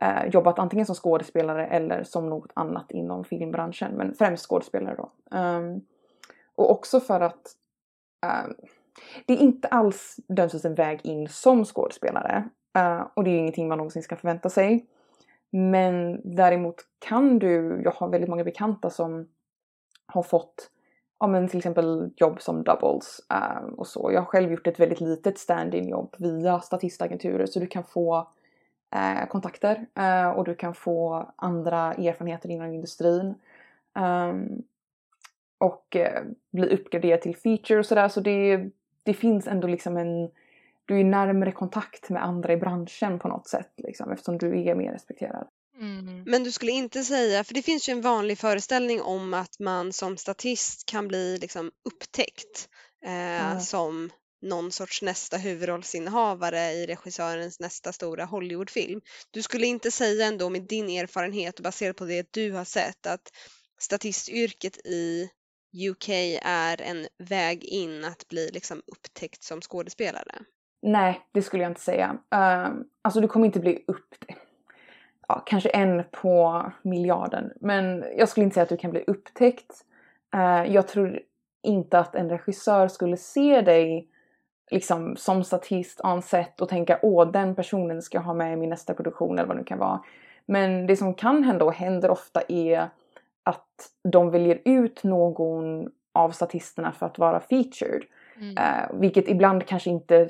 eh, 0.00 0.26
jobbat 0.30 0.58
antingen 0.58 0.86
som 0.86 0.94
skådespelare 0.94 1.66
eller 1.66 2.04
som 2.04 2.28
något 2.28 2.52
annat 2.54 2.90
inom 2.90 3.24
filmbranschen, 3.24 3.92
men 3.92 4.14
främst 4.14 4.46
skådespelare 4.46 4.96
då. 4.96 5.36
Um, 5.38 5.80
och 6.54 6.70
också 6.70 7.00
för 7.00 7.20
att 7.20 7.56
um, 8.46 8.54
det 9.26 9.32
är 9.32 9.38
inte 9.38 9.68
alls 9.68 10.16
döms 10.28 10.64
en 10.64 10.74
väg 10.74 11.00
in 11.06 11.28
som 11.28 11.64
skådespelare. 11.64 12.48
Uh, 12.78 13.06
och 13.14 13.24
det 13.24 13.30
är 13.30 13.32
ju 13.32 13.38
ingenting 13.38 13.68
man 13.68 13.78
någonsin 13.78 14.02
ska 14.02 14.16
förvänta 14.16 14.50
sig. 14.50 14.86
Men 15.50 16.20
däremot 16.36 16.76
kan 16.98 17.38
du, 17.38 17.80
jag 17.84 17.90
har 17.90 18.08
väldigt 18.08 18.30
många 18.30 18.44
bekanta 18.44 18.90
som 18.90 19.28
har 20.06 20.22
fått 20.22 20.70
ja, 21.20 21.26
men 21.26 21.48
till 21.48 21.58
exempel 21.58 22.10
jobb 22.16 22.42
som 22.42 22.62
doubles 22.62 23.20
um, 23.62 23.74
och 23.74 23.86
så. 23.86 24.10
Jag 24.12 24.20
har 24.20 24.26
själv 24.26 24.50
gjort 24.50 24.66
ett 24.66 24.80
väldigt 24.80 25.00
litet 25.00 25.38
stand-in 25.38 25.88
jobb 25.88 26.14
via 26.18 26.60
statistagenturer 26.60 27.46
så 27.46 27.60
du 27.60 27.66
kan 27.66 27.84
få 27.84 28.28
uh, 28.96 29.28
kontakter 29.28 29.86
uh, 29.98 30.28
och 30.30 30.44
du 30.44 30.54
kan 30.54 30.74
få 30.74 31.30
andra 31.36 31.94
erfarenheter 31.94 32.50
inom 32.50 32.72
industrin. 32.72 33.34
Um, 33.98 34.62
och 35.58 35.96
eh, 35.96 36.22
bli 36.50 36.68
uppgraderad 36.68 37.20
till 37.20 37.36
feature 37.36 37.78
och 37.78 37.86
sådär. 37.86 38.08
Så 38.08 38.20
det, 38.20 38.70
det 39.02 39.14
finns 39.14 39.46
ändå 39.46 39.68
liksom 39.68 39.96
en... 39.96 40.30
Du 40.88 41.00
är 41.00 41.04
närmare 41.04 41.52
kontakt 41.52 42.10
med 42.10 42.24
andra 42.24 42.52
i 42.52 42.56
branschen 42.56 43.18
på 43.18 43.28
något 43.28 43.48
sätt 43.48 43.72
liksom, 43.76 44.12
eftersom 44.12 44.38
du 44.38 44.68
är 44.68 44.74
mer 44.74 44.92
respekterad. 44.92 45.48
Mm. 45.80 46.22
Men 46.26 46.44
du 46.44 46.52
skulle 46.52 46.72
inte 46.72 47.04
säga, 47.04 47.44
för 47.44 47.54
det 47.54 47.62
finns 47.62 47.88
ju 47.88 47.92
en 47.92 48.00
vanlig 48.00 48.38
föreställning 48.38 49.02
om 49.02 49.34
att 49.34 49.58
man 49.58 49.92
som 49.92 50.16
statist 50.16 50.86
kan 50.86 51.08
bli 51.08 51.38
liksom 51.38 51.70
upptäckt 51.84 52.68
eh, 53.04 53.50
mm. 53.50 53.60
som 53.60 54.10
någon 54.42 54.72
sorts 54.72 55.02
nästa 55.02 55.36
huvudrollsinnehavare 55.36 56.72
i 56.72 56.86
regissörens 56.86 57.60
nästa 57.60 57.92
stora 57.92 58.24
Hollywoodfilm. 58.24 59.00
Du 59.30 59.42
skulle 59.42 59.66
inte 59.66 59.90
säga 59.90 60.26
ändå 60.26 60.50
med 60.50 60.62
din 60.62 60.88
erfarenhet 60.88 61.58
och 61.58 61.62
baserat 61.62 61.96
på 61.96 62.04
det 62.04 62.32
du 62.32 62.52
har 62.52 62.64
sett 62.64 63.06
att 63.06 63.32
statistyrket 63.80 64.86
i 64.86 65.30
UK 65.90 66.08
är 66.42 66.80
en 66.80 67.06
väg 67.18 67.64
in 67.64 68.04
att 68.04 68.28
bli 68.28 68.50
liksom 68.52 68.82
upptäckt 68.86 69.42
som 69.42 69.60
skådespelare? 69.60 70.44
Nej, 70.82 71.20
det 71.32 71.42
skulle 71.42 71.62
jag 71.62 71.70
inte 71.70 71.80
säga. 71.80 72.18
Uh, 72.34 72.68
alltså 73.02 73.20
du 73.20 73.28
kommer 73.28 73.46
inte 73.46 73.60
bli 73.60 73.84
upp... 73.86 74.14
Ja, 75.28 75.42
kanske 75.46 75.68
en 75.68 76.04
på 76.10 76.62
miljarden. 76.82 77.52
Men 77.60 78.04
jag 78.16 78.28
skulle 78.28 78.44
inte 78.44 78.54
säga 78.54 78.62
att 78.62 78.68
du 78.68 78.76
kan 78.76 78.90
bli 78.90 79.04
upptäckt. 79.06 79.84
Uh, 80.34 80.72
jag 80.74 80.88
tror 80.88 81.20
inte 81.62 81.98
att 81.98 82.14
en 82.14 82.30
regissör 82.30 82.88
skulle 82.88 83.16
se 83.16 83.60
dig 83.60 84.08
liksom 84.70 85.16
som 85.16 85.44
statist 85.44 86.00
on 86.04 86.22
set 86.22 86.60
och 86.60 86.68
tänka 86.68 86.98
åh 87.02 87.30
den 87.30 87.54
personen 87.54 88.02
ska 88.02 88.18
jag 88.18 88.22
ha 88.22 88.34
med 88.34 88.52
i 88.52 88.56
min 88.56 88.70
nästa 88.70 88.94
produktion 88.94 89.38
eller 89.38 89.48
vad 89.48 89.56
det 89.56 89.60
nu 89.60 89.64
kan 89.64 89.78
vara. 89.78 90.00
Men 90.46 90.86
det 90.86 90.96
som 90.96 91.14
kan 91.14 91.44
hända 91.44 91.64
och 91.64 91.74
händer 91.74 92.10
ofta 92.10 92.42
är 92.48 92.88
att 93.42 93.90
de 94.12 94.30
väljer 94.30 94.60
ut 94.64 95.04
någon 95.04 95.90
av 96.12 96.30
statisterna 96.30 96.92
för 96.92 97.06
att 97.06 97.18
vara 97.18 97.40
featured. 97.40 98.02
Mm. 98.40 98.56
Uh, 98.58 99.00
vilket 99.00 99.28
ibland 99.28 99.66
kanske 99.66 99.90
inte 99.90 100.28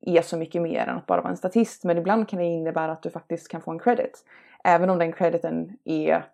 är 0.00 0.22
så 0.22 0.36
mycket 0.36 0.62
mer 0.62 0.86
än 0.86 0.96
att 0.96 1.06
bara 1.06 1.20
vara 1.20 1.30
en 1.30 1.36
statist 1.36 1.84
men 1.84 1.98
ibland 1.98 2.28
kan 2.28 2.38
det 2.38 2.44
innebära 2.44 2.92
att 2.92 3.02
du 3.02 3.10
faktiskt 3.10 3.48
kan 3.48 3.60
få 3.60 3.70
en 3.70 3.78
credit. 3.78 4.24
Även 4.64 4.90
om 4.90 4.98
den 4.98 5.12
crediten 5.12 5.76
är 5.84 6.24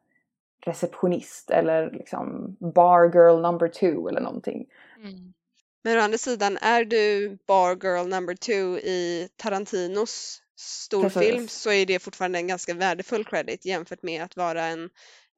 receptionist 0.66 1.50
eller 1.50 1.90
liksom 1.90 2.56
bar 2.74 3.04
girl 3.14 3.40
number 3.40 3.68
two 3.68 4.08
eller 4.08 4.20
någonting. 4.20 4.66
Mm. 4.98 5.34
Men 5.82 5.98
å 5.98 6.00
andra 6.00 6.18
sidan, 6.18 6.58
är 6.60 6.84
du 6.84 7.38
bar 7.46 7.76
girl 7.82 8.08
number 8.08 8.34
two 8.34 8.78
i 8.78 9.28
Tarantinos 9.36 10.42
storfilm 10.56 11.48
så 11.48 11.70
är 11.72 11.86
det 11.86 11.98
fortfarande 11.98 12.38
en 12.38 12.46
ganska 12.46 12.74
värdefull 12.74 13.24
credit 13.24 13.64
jämfört 13.64 14.02
med 14.02 14.22
att 14.22 14.36
vara 14.36 14.64
en 14.64 14.90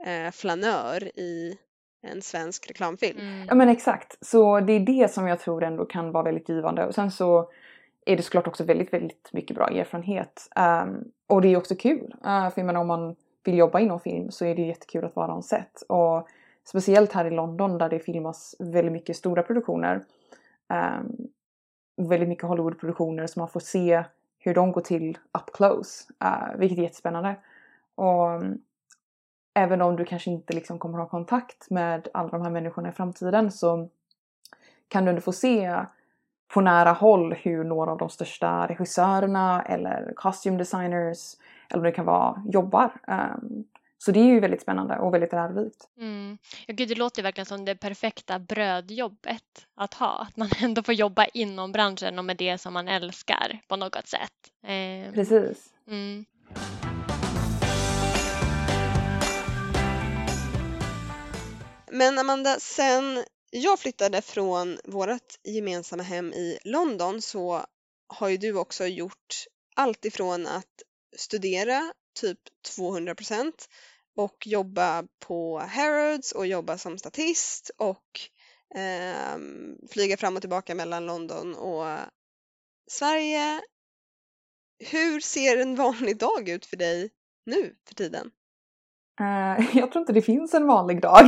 eh, 0.07 0.31
flanör 0.33 1.19
i 1.19 1.59
en 2.03 2.23
svensk 2.23 2.71
reklamfilm. 2.71 3.19
Mm. 3.21 3.47
Ja 3.49 3.55
men 3.55 3.69
exakt, 3.69 4.27
så 4.27 4.61
det 4.61 4.73
är 4.73 4.81
det 4.81 5.13
som 5.13 5.27
jag 5.27 5.41
tror 5.41 5.65
ändå 5.65 5.85
kan 5.85 6.13
vara 6.13 6.25
väldigt 6.25 6.49
givande 6.49 6.87
och 6.87 6.95
sen 6.95 7.11
så 7.11 7.51
är 8.07 8.17
det 8.17 8.23
såklart 8.23 8.47
också 8.47 8.65
väldigt, 8.65 8.93
väldigt 8.93 9.31
mycket 9.33 9.57
bra 9.57 9.69
erfarenhet. 9.69 10.49
Um, 10.57 11.05
och 11.27 11.43
det 11.43 11.49
är 11.49 11.57
också 11.57 11.77
kul, 11.77 12.15
uh, 12.15 12.51
för 12.51 12.53
jag 12.57 12.67
menar 12.67 12.81
om 12.81 12.87
man 12.87 13.17
vill 13.45 13.59
jobba 13.59 13.81
inom 13.81 14.01
film 14.01 14.31
så 14.31 14.45
är 14.45 14.55
det 14.55 14.63
jättekul 14.63 15.05
att 15.05 15.17
vara 15.17 15.35
on 15.35 15.43
set. 15.43 15.83
Och 15.89 16.29
speciellt 16.65 17.13
här 17.13 17.25
i 17.25 17.31
London 17.31 17.79
där 17.79 17.89
det 17.89 17.99
filmas 17.99 18.57
väldigt 18.59 18.93
mycket 18.93 19.17
stora 19.17 19.43
produktioner. 19.43 20.05
Um, 20.69 21.29
väldigt 22.09 22.29
mycket 22.29 22.45
Hollywoodproduktioner 22.45 23.27
så 23.27 23.41
man 23.41 23.49
får 23.49 23.61
se 23.61 24.05
hur 24.39 24.55
de 24.55 24.73
går 24.73 24.81
till 24.81 25.19
up 25.39 25.53
close, 25.53 26.13
uh, 26.25 26.59
vilket 26.59 26.79
är 26.79 26.83
jättespännande. 26.83 27.37
Och 27.95 28.43
även 29.57 29.83
om 29.83 29.97
du 29.97 30.05
kanske 30.05 30.31
inte 30.31 30.53
liksom 30.53 30.79
kommer 30.79 30.99
ha 30.99 31.09
kontakt 31.09 31.71
med 31.71 32.09
alla 32.15 32.29
de 32.29 32.43
här 32.43 32.51
människorna 32.51 32.89
i 32.89 32.93
framtiden 32.93 33.51
så 33.51 33.89
kan 34.89 35.05
du 35.05 35.11
ändå 35.11 35.21
få 35.23 35.33
se 35.33 35.85
på 36.55 36.61
nära 36.61 36.93
håll 36.93 37.35
hur 37.35 37.65
några 37.65 37.91
av 37.91 37.99
de 37.99 38.11
största 38.11 38.67
regissörerna 38.67 39.63
eller 39.63 40.13
costume 40.17 40.59
designers 40.59 41.35
eller 41.69 41.83
vad 41.83 41.93
det 41.93 41.97
kan 41.97 42.05
vara 42.05 42.43
jobbar. 42.53 42.91
Um, 43.09 43.65
så 43.99 44.13
det 44.13 44.21
är 44.21 44.25
ju 44.25 44.41
väldigt 44.41 44.63
spännande 44.63 44.99
och 44.99 45.15
väldigt 45.15 45.33
lärorikt. 45.33 45.89
Mm. 45.99 46.39
Ja, 46.67 46.75
gud, 46.75 46.89
det 46.89 46.95
låter 46.95 47.23
verkligen 47.23 47.47
som 47.47 47.65
det 47.65 47.77
perfekta 47.77 48.39
brödjobbet 48.39 49.67
att 49.75 49.95
ha. 49.95 50.27
Att 50.29 50.37
man 50.37 50.49
ändå 50.63 50.83
får 50.83 50.95
jobba 50.95 51.25
inom 51.25 51.73
branschen 51.73 52.19
och 52.19 52.25
med 52.25 52.37
det 52.37 52.59
som 52.59 52.75
man 52.75 52.89
älskar 52.89 53.61
på 53.69 53.77
något 53.77 54.07
sätt. 54.07 54.33
Eh, 54.63 55.13
Precis. 55.13 55.73
Mm. 55.87 56.25
Men 61.91 62.19
Amanda, 62.19 62.61
sen 62.61 63.25
jag 63.51 63.79
flyttade 63.79 64.23
från 64.23 64.79
vårt 64.85 65.39
gemensamma 65.45 66.03
hem 66.03 66.33
i 66.33 66.59
London 66.65 67.23
så 67.23 67.67
har 68.07 68.29
ju 68.29 68.37
du 68.37 68.57
också 68.57 68.87
gjort 68.87 69.45
allt 69.77 70.05
ifrån 70.05 70.47
att 70.47 70.83
studera 71.17 71.93
typ 72.15 72.39
200% 72.77 73.53
och 74.17 74.47
jobba 74.47 75.05
på 75.19 75.59
Harrods 75.59 76.33
och 76.33 76.47
jobba 76.47 76.79
som 76.79 76.99
statist 76.99 77.71
och 77.77 78.21
eh, 78.75 79.39
flyga 79.91 80.17
fram 80.17 80.37
och 80.37 80.43
tillbaka 80.43 80.75
mellan 80.75 81.07
London 81.07 81.55
och 81.55 81.99
Sverige. 82.91 83.61
Hur 84.79 85.21
ser 85.21 85.57
en 85.57 85.77
vanlig 85.77 86.19
dag 86.19 86.49
ut 86.49 86.67
för 86.67 86.77
dig 86.77 87.11
nu 87.47 87.77
för 87.89 87.95
tiden? 87.95 88.31
Uh, 89.21 89.77
jag 89.77 89.93
tror 89.93 90.01
inte 90.01 90.13
det 90.13 90.23
finns 90.23 90.55
en 90.55 90.67
vanlig 90.67 91.03
dag. 91.03 91.25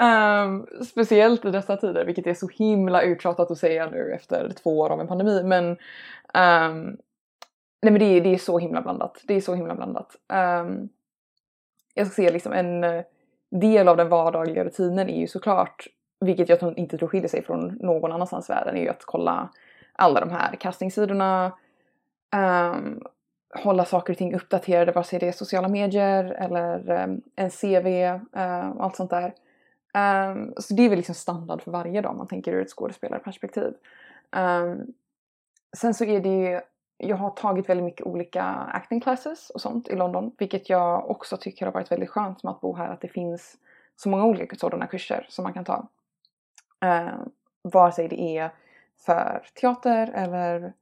um, 0.00 0.66
speciellt 0.84 1.44
i 1.44 1.50
dessa 1.50 1.76
tider, 1.76 2.04
vilket 2.04 2.26
är 2.26 2.34
så 2.34 2.48
himla 2.48 3.02
uttjatat 3.02 3.50
att 3.50 3.58
säga 3.58 3.90
nu 3.90 4.12
efter 4.12 4.52
två 4.62 4.78
år 4.78 4.90
av 4.90 5.00
en 5.00 5.08
pandemi. 5.08 5.42
Men, 5.42 5.70
um, 5.70 6.96
nej 7.82 7.92
men 7.92 7.98
det, 7.98 8.20
det, 8.20 8.34
är 8.34 8.38
så 8.38 8.58
himla 8.58 8.82
blandat. 8.82 9.22
Det 9.24 9.34
är 9.34 9.40
så 9.40 9.54
himla 9.54 9.74
blandat. 9.74 10.16
Um, 10.28 10.88
jag 11.94 12.06
ska 12.06 12.14
säga 12.14 12.30
liksom 12.30 12.52
en, 12.52 12.84
eh, 12.84 13.02
del 13.50 13.88
av 13.88 13.96
den 13.96 14.08
vardagliga 14.08 14.64
rutinen 14.64 15.08
är 15.08 15.20
ju 15.20 15.26
såklart, 15.26 15.86
vilket 16.20 16.48
jag 16.48 16.78
inte 16.78 16.98
tror 16.98 17.08
skiljer 17.08 17.28
sig 17.28 17.42
från 17.42 17.78
någon 17.80 18.12
annanstans 18.12 18.50
i 18.50 18.52
världen, 18.52 18.76
är 18.76 18.80
ju 18.80 18.88
att 18.88 19.04
kolla 19.04 19.48
alla 19.92 20.20
de 20.20 20.30
här 20.30 20.56
castingsidorna, 20.56 21.52
um, 22.36 23.02
hålla 23.56 23.84
saker 23.84 24.12
och 24.12 24.18
ting 24.18 24.34
uppdaterade, 24.34 24.92
vare 24.92 25.04
sig 25.04 25.18
det 25.18 25.28
är 25.28 25.32
sociala 25.32 25.68
medier 25.68 26.24
eller 26.24 26.90
um, 27.04 27.22
en 27.36 27.50
CV 27.50 27.86
uh, 27.86 28.42
eh, 28.42 28.68
och 28.68 28.84
allt 28.84 28.96
sånt 28.96 29.10
där. 29.10 29.34
Um, 29.96 30.54
så 30.56 30.74
det 30.74 30.82
är 30.82 30.88
väl 30.88 30.96
liksom 30.96 31.14
standard 31.14 31.62
för 31.62 31.70
varje 31.70 32.00
dag 32.00 32.12
om 32.12 32.18
man 32.18 32.28
tänker 32.28 32.52
ur 32.52 32.62
ett 32.62 32.70
skådespelarperspektiv. 32.70 33.74
Um, 34.36 34.94
sen 35.76 35.94
så 35.94 36.04
är 36.04 36.20
det 36.20 36.28
ju, 36.28 36.60
jag 36.96 37.16
har 37.16 37.30
tagit 37.30 37.68
väldigt 37.68 37.84
mycket 37.84 38.06
olika 38.06 38.42
acting 38.44 39.00
classes 39.00 39.50
och 39.50 39.60
sånt 39.60 39.88
i 39.88 39.96
London, 39.96 40.32
vilket 40.38 40.68
jag 40.68 41.10
också 41.10 41.36
tycker 41.36 41.66
har 41.66 41.72
varit 41.72 41.92
väldigt 41.92 42.10
skönt 42.10 42.42
med 42.42 42.50
att 42.50 42.60
bo 42.60 42.76
här, 42.76 42.88
att 42.88 43.00
det 43.00 43.08
finns 43.08 43.56
så 43.96 44.08
många 44.08 44.24
olika 44.24 44.56
sådana 44.56 44.86
kurser 44.86 45.26
som 45.28 45.42
man 45.42 45.52
kan 45.52 45.64
ta. 45.64 45.88
Uh, 46.84 47.22
vare 47.62 47.92
sig 47.92 48.08
det 48.08 48.20
är 48.38 48.50
för 48.98 49.46
teater 49.60 50.10
eller 50.14 50.72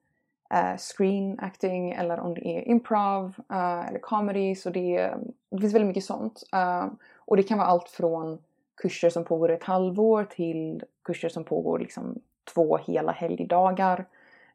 uh, 0.55 0.77
screen 0.77 1.39
acting 1.41 1.93
eller 1.93 2.21
om 2.21 2.35
det 2.35 2.49
är 2.49 2.69
improv 2.69 3.35
uh, 3.53 3.89
eller 3.89 3.99
comedy 3.99 4.55
så 4.55 4.71
det, 4.71 4.99
mm, 4.99 5.33
det 5.51 5.61
finns 5.61 5.75
väldigt 5.75 5.89
mycket 5.89 6.05
sånt. 6.05 6.43
Uh, 6.57 6.87
och 7.17 7.37
det 7.37 7.43
kan 7.43 7.59
vara 7.59 7.69
allt 7.69 7.89
från 7.89 8.39
kurser 8.83 9.11
som 9.11 9.25
pågår 9.25 9.51
ett 9.51 9.65
halvår 9.65 10.25
till 10.25 10.85
kurser 11.05 11.29
som 11.29 11.45
pågår 11.45 11.79
liksom 11.79 12.19
två 12.55 12.77
hela 12.77 13.13
helgdagar. 13.13 14.05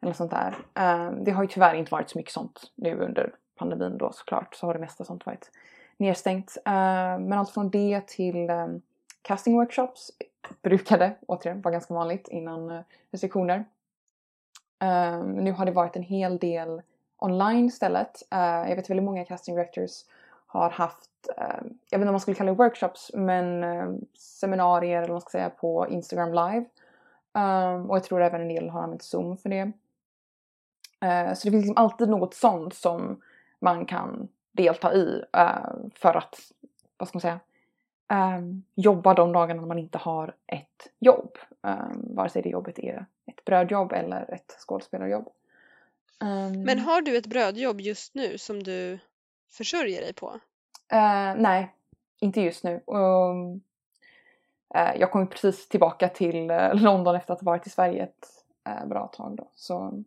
Eller 0.02 0.14
sånt 0.14 0.32
där. 0.32 0.56
Det 1.24 1.32
har 1.32 1.44
ju 1.44 1.48
tyvärr 1.48 1.76
inte 1.76 1.92
varit 1.92 2.10
så 2.10 2.18
mycket 2.18 2.34
sånt 2.34 2.72
nu 2.76 3.00
under 3.00 3.34
pandemin 3.56 3.98
då 3.98 4.12
såklart. 4.12 4.56
Så 4.56 4.66
har 4.66 4.74
det 4.74 4.80
mesta 4.80 5.04
sånt 5.04 5.26
varit 5.26 5.52
nedstängt. 6.00 6.58
Uh, 6.68 6.74
men 7.20 7.34
allt 7.34 7.50
från 7.50 7.70
det 7.70 8.08
till 8.08 8.50
um, 8.50 8.82
casting 9.22 9.56
workshops 9.56 10.12
brukade 10.62 11.16
återigen 11.28 11.62
vara 11.62 11.72
ganska 11.72 11.94
vanligt 11.94 12.28
innan 12.28 12.72
uh, 12.72 12.82
restriktioner. 13.12 13.66
Um, 14.84 15.32
nu 15.32 15.52
har 15.52 15.66
det 15.66 15.72
varit 15.72 15.96
en 15.96 16.04
hel 16.04 16.38
del 16.38 16.82
online 17.18 17.66
istället. 17.66 18.24
Uh, 18.34 18.70
jag 18.70 18.76
vet 18.76 18.90
väldigt 18.90 19.04
många 19.04 19.26
casting 19.26 19.56
directors 19.56 19.92
har 20.48 20.70
haft, 20.70 21.30
uh, 21.38 21.68
jag 21.90 22.00
vet 22.00 22.02
inte 22.02 22.08
om 22.08 22.14
man 22.14 22.20
skulle 22.20 22.36
kalla 22.36 22.52
det 22.52 22.58
workshops, 22.58 23.12
men 23.14 23.64
uh, 23.64 23.96
seminarier 24.18 24.98
eller 24.98 25.08
vad 25.08 25.16
man 25.16 25.22
ska 25.22 25.30
säga 25.30 25.50
på 25.50 25.88
Instagram 25.90 26.30
live. 26.30 26.66
Um, 27.34 27.90
och 27.90 27.96
jag 27.96 28.04
tror 28.04 28.22
även 28.22 28.42
en 28.42 28.48
del 28.48 28.70
har 28.70 28.82
använt 28.82 29.04
Zoom 29.04 29.38
för 29.38 29.50
det. 29.50 29.64
Uh, 31.06 31.34
så 31.34 31.48
det 31.48 31.52
finns 31.52 31.66
liksom 31.66 31.78
alltid 31.78 32.10
något 32.10 32.34
sånt 32.34 32.74
som 32.74 33.22
man 33.60 33.86
kan 33.86 34.28
delta 34.52 34.94
i 34.94 35.24
för 35.96 36.18
att, 36.18 36.40
vad 36.98 37.08
ska 37.08 37.16
man 37.16 37.22
säga, 37.22 37.40
jobba 38.76 39.14
de 39.14 39.34
dagarna 39.34 39.62
man 39.62 39.80
inte 39.80 39.98
har 39.98 40.36
ett 40.48 40.88
jobb. 41.00 41.38
Um, 41.62 42.16
vare 42.16 42.30
sig 42.30 42.42
det 42.42 42.50
jobbet 42.50 42.80
är 42.80 43.06
ett 43.30 43.46
brödjobb 43.46 43.92
eller 43.92 44.34
ett 44.34 44.56
skådespelarjobb. 44.60 45.30
Um, 46.20 46.64
Men 46.64 46.80
har 46.80 47.02
du 47.02 47.18
ett 47.18 47.28
brödjobb 47.28 47.82
just 47.82 48.16
nu 48.16 48.38
som 48.38 48.64
du 48.64 49.00
försörjer 49.50 50.02
dig 50.02 50.14
på? 50.14 50.30
Uh, 50.94 51.36
nej, 51.38 51.76
inte 52.20 52.42
just 52.42 52.64
nu. 52.64 52.82
Um, 52.86 53.54
uh, 54.76 55.00
jag 55.00 55.12
kom 55.12 55.30
precis 55.30 55.70
tillbaka 55.70 56.10
till 56.10 56.52
uh, 56.52 56.76
London 56.76 57.16
efter 57.16 57.34
att 57.34 57.42
ha 57.42 57.46
varit 57.46 57.68
i 57.68 57.70
Sverige 57.70 58.04
ett 58.04 58.28
bra 58.90 59.08
tag 59.08 59.36
då. 59.38 59.52
Så... 59.56 60.04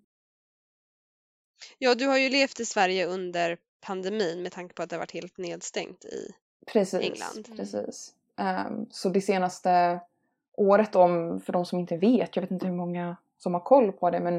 Ja, 1.78 1.94
du 1.94 2.06
har 2.06 2.18
ju 2.18 2.28
levt 2.28 2.60
i 2.60 2.64
Sverige 2.64 3.06
under 3.06 3.58
pandemin 3.80 4.42
med 4.42 4.52
tanke 4.52 4.74
på 4.74 4.82
att 4.82 4.90
det 4.90 4.96
har 4.96 5.00
varit 5.00 5.12
helt 5.12 5.38
nedstängt 5.38 6.04
i 6.04 6.34
precis, 6.66 7.00
England. 7.00 7.46
Mm. 7.46 7.56
Precis. 7.56 8.14
Um, 8.36 8.86
så 8.90 9.08
det 9.08 9.20
senaste 9.20 10.00
året 10.54 10.96
om, 10.96 11.40
för 11.40 11.52
de 11.52 11.64
som 11.64 11.78
inte 11.78 11.96
vet, 11.96 12.36
jag 12.36 12.40
vet 12.40 12.50
inte 12.50 12.66
hur 12.66 12.74
många 12.74 13.16
som 13.38 13.54
har 13.54 13.60
koll 13.60 13.92
på 13.92 14.10
det, 14.10 14.20
men 14.20 14.36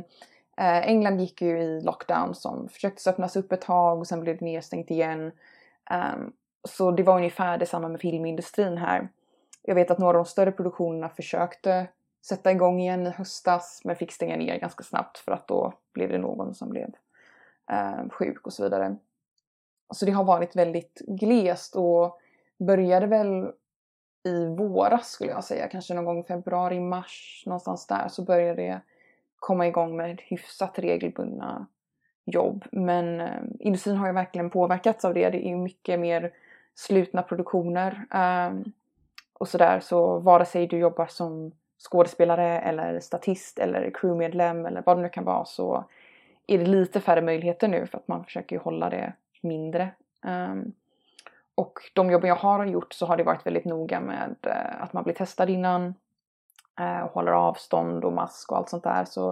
eh, 0.58 0.88
England 0.88 1.20
gick 1.20 1.42
ju 1.42 1.62
i 1.62 1.82
lockdown 1.82 2.36
som 2.36 2.70
försökte 2.70 3.10
öppnas 3.10 3.36
upp 3.36 3.52
ett 3.52 3.62
tag 3.62 4.00
och 4.00 4.08
sen 4.08 4.22
blev 4.22 4.38
det 4.38 4.46
nedstängt 4.46 4.92
igen. 4.92 5.32
Um, 5.92 6.34
så 6.64 6.92
det 6.92 7.04
var 7.04 7.16
ungefär 7.16 7.58
detsamma 7.58 7.88
med 7.88 8.02
filmindustrin 8.02 8.78
här. 8.78 9.10
Jag 9.62 9.76
vet 9.76 9.92
att 9.92 9.98
några 9.98 10.18
av 10.18 10.24
de 10.26 10.30
större 10.30 10.52
produktionerna 10.52 11.10
försökte 11.10 11.88
sätta 12.26 12.52
igång 12.52 12.80
igen 12.80 13.08
i 13.08 13.10
höstas 13.10 13.82
men 13.84 13.96
fick 13.96 14.12
stänga 14.12 14.38
ner 14.38 14.60
ganska 14.60 14.84
snabbt 14.84 15.18
för 15.18 15.32
att 15.32 15.48
då 15.48 15.74
blev 15.94 16.10
det 16.10 16.18
någon 16.18 16.56
som 16.56 16.70
blev 16.70 16.90
eh, 17.72 18.10
sjuk 18.10 18.46
och 18.46 18.54
så 18.54 18.64
vidare. 18.64 18.96
Så 19.94 20.06
det 20.06 20.12
har 20.12 20.24
varit 20.24 20.56
väldigt 20.56 21.02
glest 21.08 21.76
och 21.76 22.20
började 22.60 23.08
väl 23.08 23.52
i 24.24 24.46
våras 24.46 25.10
skulle 25.10 25.32
jag 25.32 25.44
säga, 25.44 25.68
kanske 25.68 25.94
någon 25.94 26.06
gång 26.06 26.24
februari, 26.24 26.80
mars 26.80 27.44
någonstans 27.46 27.88
där 27.88 28.08
så 28.08 28.24
började 28.24 28.62
det 28.62 28.82
komma 29.36 29.68
igång 29.68 29.98
med 29.98 30.22
hyfsat 30.22 30.80
regelbundna 30.80 31.68
jobb. 32.26 32.66
Men 32.72 33.22
eh, 33.22 33.42
industrin 33.60 33.96
har 33.96 34.08
ju 34.08 34.14
verkligen 34.14 34.50
påverkats 34.50 35.06
av 35.06 35.14
det. 35.14 35.30
Det 35.30 35.46
är 35.46 35.50
ju 35.50 35.58
mycket 35.58 36.00
mer 36.00 36.34
slutna 36.76 37.22
produktioner 37.22 38.06
eh, 38.14 38.52
och 39.34 39.48
sådär. 39.48 39.80
Så 39.80 40.20
vare 40.20 40.46
sig 40.46 40.68
du 40.68 40.78
jobbar 40.78 41.08
som 41.08 41.52
skådespelare 41.90 42.60
eller 42.60 43.00
statist 43.00 43.60
eller 43.60 43.92
crewmedlem 43.94 44.66
eller 44.66 44.84
vad 44.86 44.98
det 44.98 45.02
nu 45.02 45.10
kan 45.10 45.24
vara 45.24 45.46
så 45.46 45.84
är 46.48 46.58
det 46.58 46.66
lite 46.66 47.00
färre 47.00 47.22
möjligheter 47.22 47.68
nu 47.68 47.88
för 47.88 47.98
att 47.98 48.08
man 48.08 48.26
försöker 48.26 48.60
hålla 48.60 48.90
det 48.90 49.14
mindre. 49.42 49.92
Um, 50.26 50.74
och 51.56 51.80
de 51.94 52.12
jobben 52.12 52.28
jag 52.28 52.36
har 52.36 52.66
gjort 52.66 52.94
så 52.94 53.06
har 53.06 53.18
det 53.18 53.24
varit 53.24 53.46
väldigt 53.46 53.66
noga 53.66 54.00
med 54.00 54.36
uh, 54.48 54.84
att 54.84 54.94
man 54.94 55.04
blir 55.04 55.14
testad 55.14 55.50
innan 55.50 55.94
uh, 56.80 57.00
och 57.00 57.12
håller 57.12 57.32
avstånd 57.32 58.06
och 58.06 58.14
mask 58.14 58.52
och 58.52 58.58
allt 58.58 58.70
sånt 58.70 58.84
där. 58.84 59.06
Så 59.06 59.30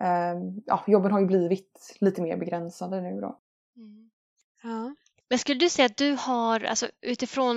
uh, 0.00 0.62
ja, 0.66 0.84
jobben 0.86 1.12
har 1.12 1.20
ju 1.20 1.26
blivit 1.26 1.96
lite 2.00 2.22
mer 2.22 2.36
begränsade 2.36 3.00
nu 3.00 3.20
då. 3.20 3.38
Mm. 3.76 4.10
Ja. 4.62 4.94
Men 5.28 5.38
skulle 5.38 5.60
du 5.60 5.68
säga 5.68 5.86
att 5.86 5.96
du 5.96 6.16
har, 6.18 6.64
alltså 6.64 6.88
utifrån 7.00 7.56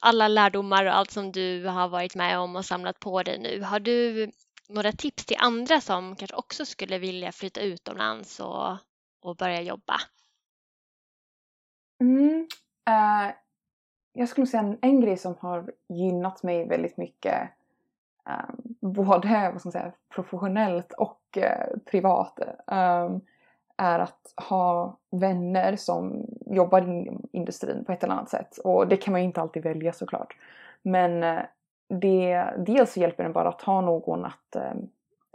alla 0.00 0.28
lärdomar 0.28 0.84
och 0.84 0.96
allt 0.96 1.10
som 1.10 1.32
du 1.32 1.66
har 1.66 1.88
varit 1.88 2.14
med 2.14 2.38
om 2.38 2.56
och 2.56 2.64
samlat 2.64 3.00
på 3.00 3.22
dig 3.22 3.38
nu, 3.38 3.62
har 3.62 3.80
du 3.80 4.30
några 4.68 4.92
tips 4.92 5.26
till 5.26 5.36
andra 5.40 5.80
som 5.80 6.16
kanske 6.16 6.36
också 6.36 6.66
skulle 6.66 6.98
vilja 6.98 7.32
flytta 7.32 7.60
utomlands 7.60 8.40
och, 8.40 8.76
och 9.22 9.36
börja 9.36 9.62
jobba? 9.62 9.94
Mm, 12.00 12.48
uh, 12.90 13.32
jag 14.12 14.28
skulle 14.28 14.46
säga 14.46 14.62
en, 14.62 14.78
en 14.80 15.00
grej 15.00 15.16
som 15.16 15.34
har 15.40 15.72
gynnat 15.88 16.42
mig 16.42 16.68
väldigt 16.68 16.96
mycket 16.96 17.48
um, 18.24 18.76
både 18.80 19.50
vad 19.52 19.60
ska 19.60 19.66
man 19.66 19.72
säga, 19.72 19.92
professionellt 20.14 20.92
och 20.92 21.20
uh, 21.36 21.78
privat 21.90 22.38
um, 22.66 23.20
är 23.76 23.98
att 23.98 24.34
ha 24.48 24.96
vänner 25.10 25.76
som 25.76 26.26
jobbar 26.46 26.82
inom 26.82 27.28
industrin 27.32 27.84
på 27.84 27.92
ett 27.92 28.04
eller 28.04 28.14
annat 28.14 28.30
sätt. 28.30 28.58
Och 28.58 28.88
det 28.88 28.96
kan 28.96 29.12
man 29.12 29.20
ju 29.20 29.26
inte 29.26 29.40
alltid 29.40 29.62
välja 29.62 29.92
såklart. 29.92 30.36
Men 30.82 31.22
uh, 31.22 31.40
det, 31.88 32.44
dels 32.58 32.92
så 32.92 33.00
hjälper 33.00 33.24
det 33.24 33.30
bara 33.30 33.48
att 33.48 33.62
ha 33.62 33.80
någon 33.80 34.24
att 34.24 34.56
um, 34.56 34.88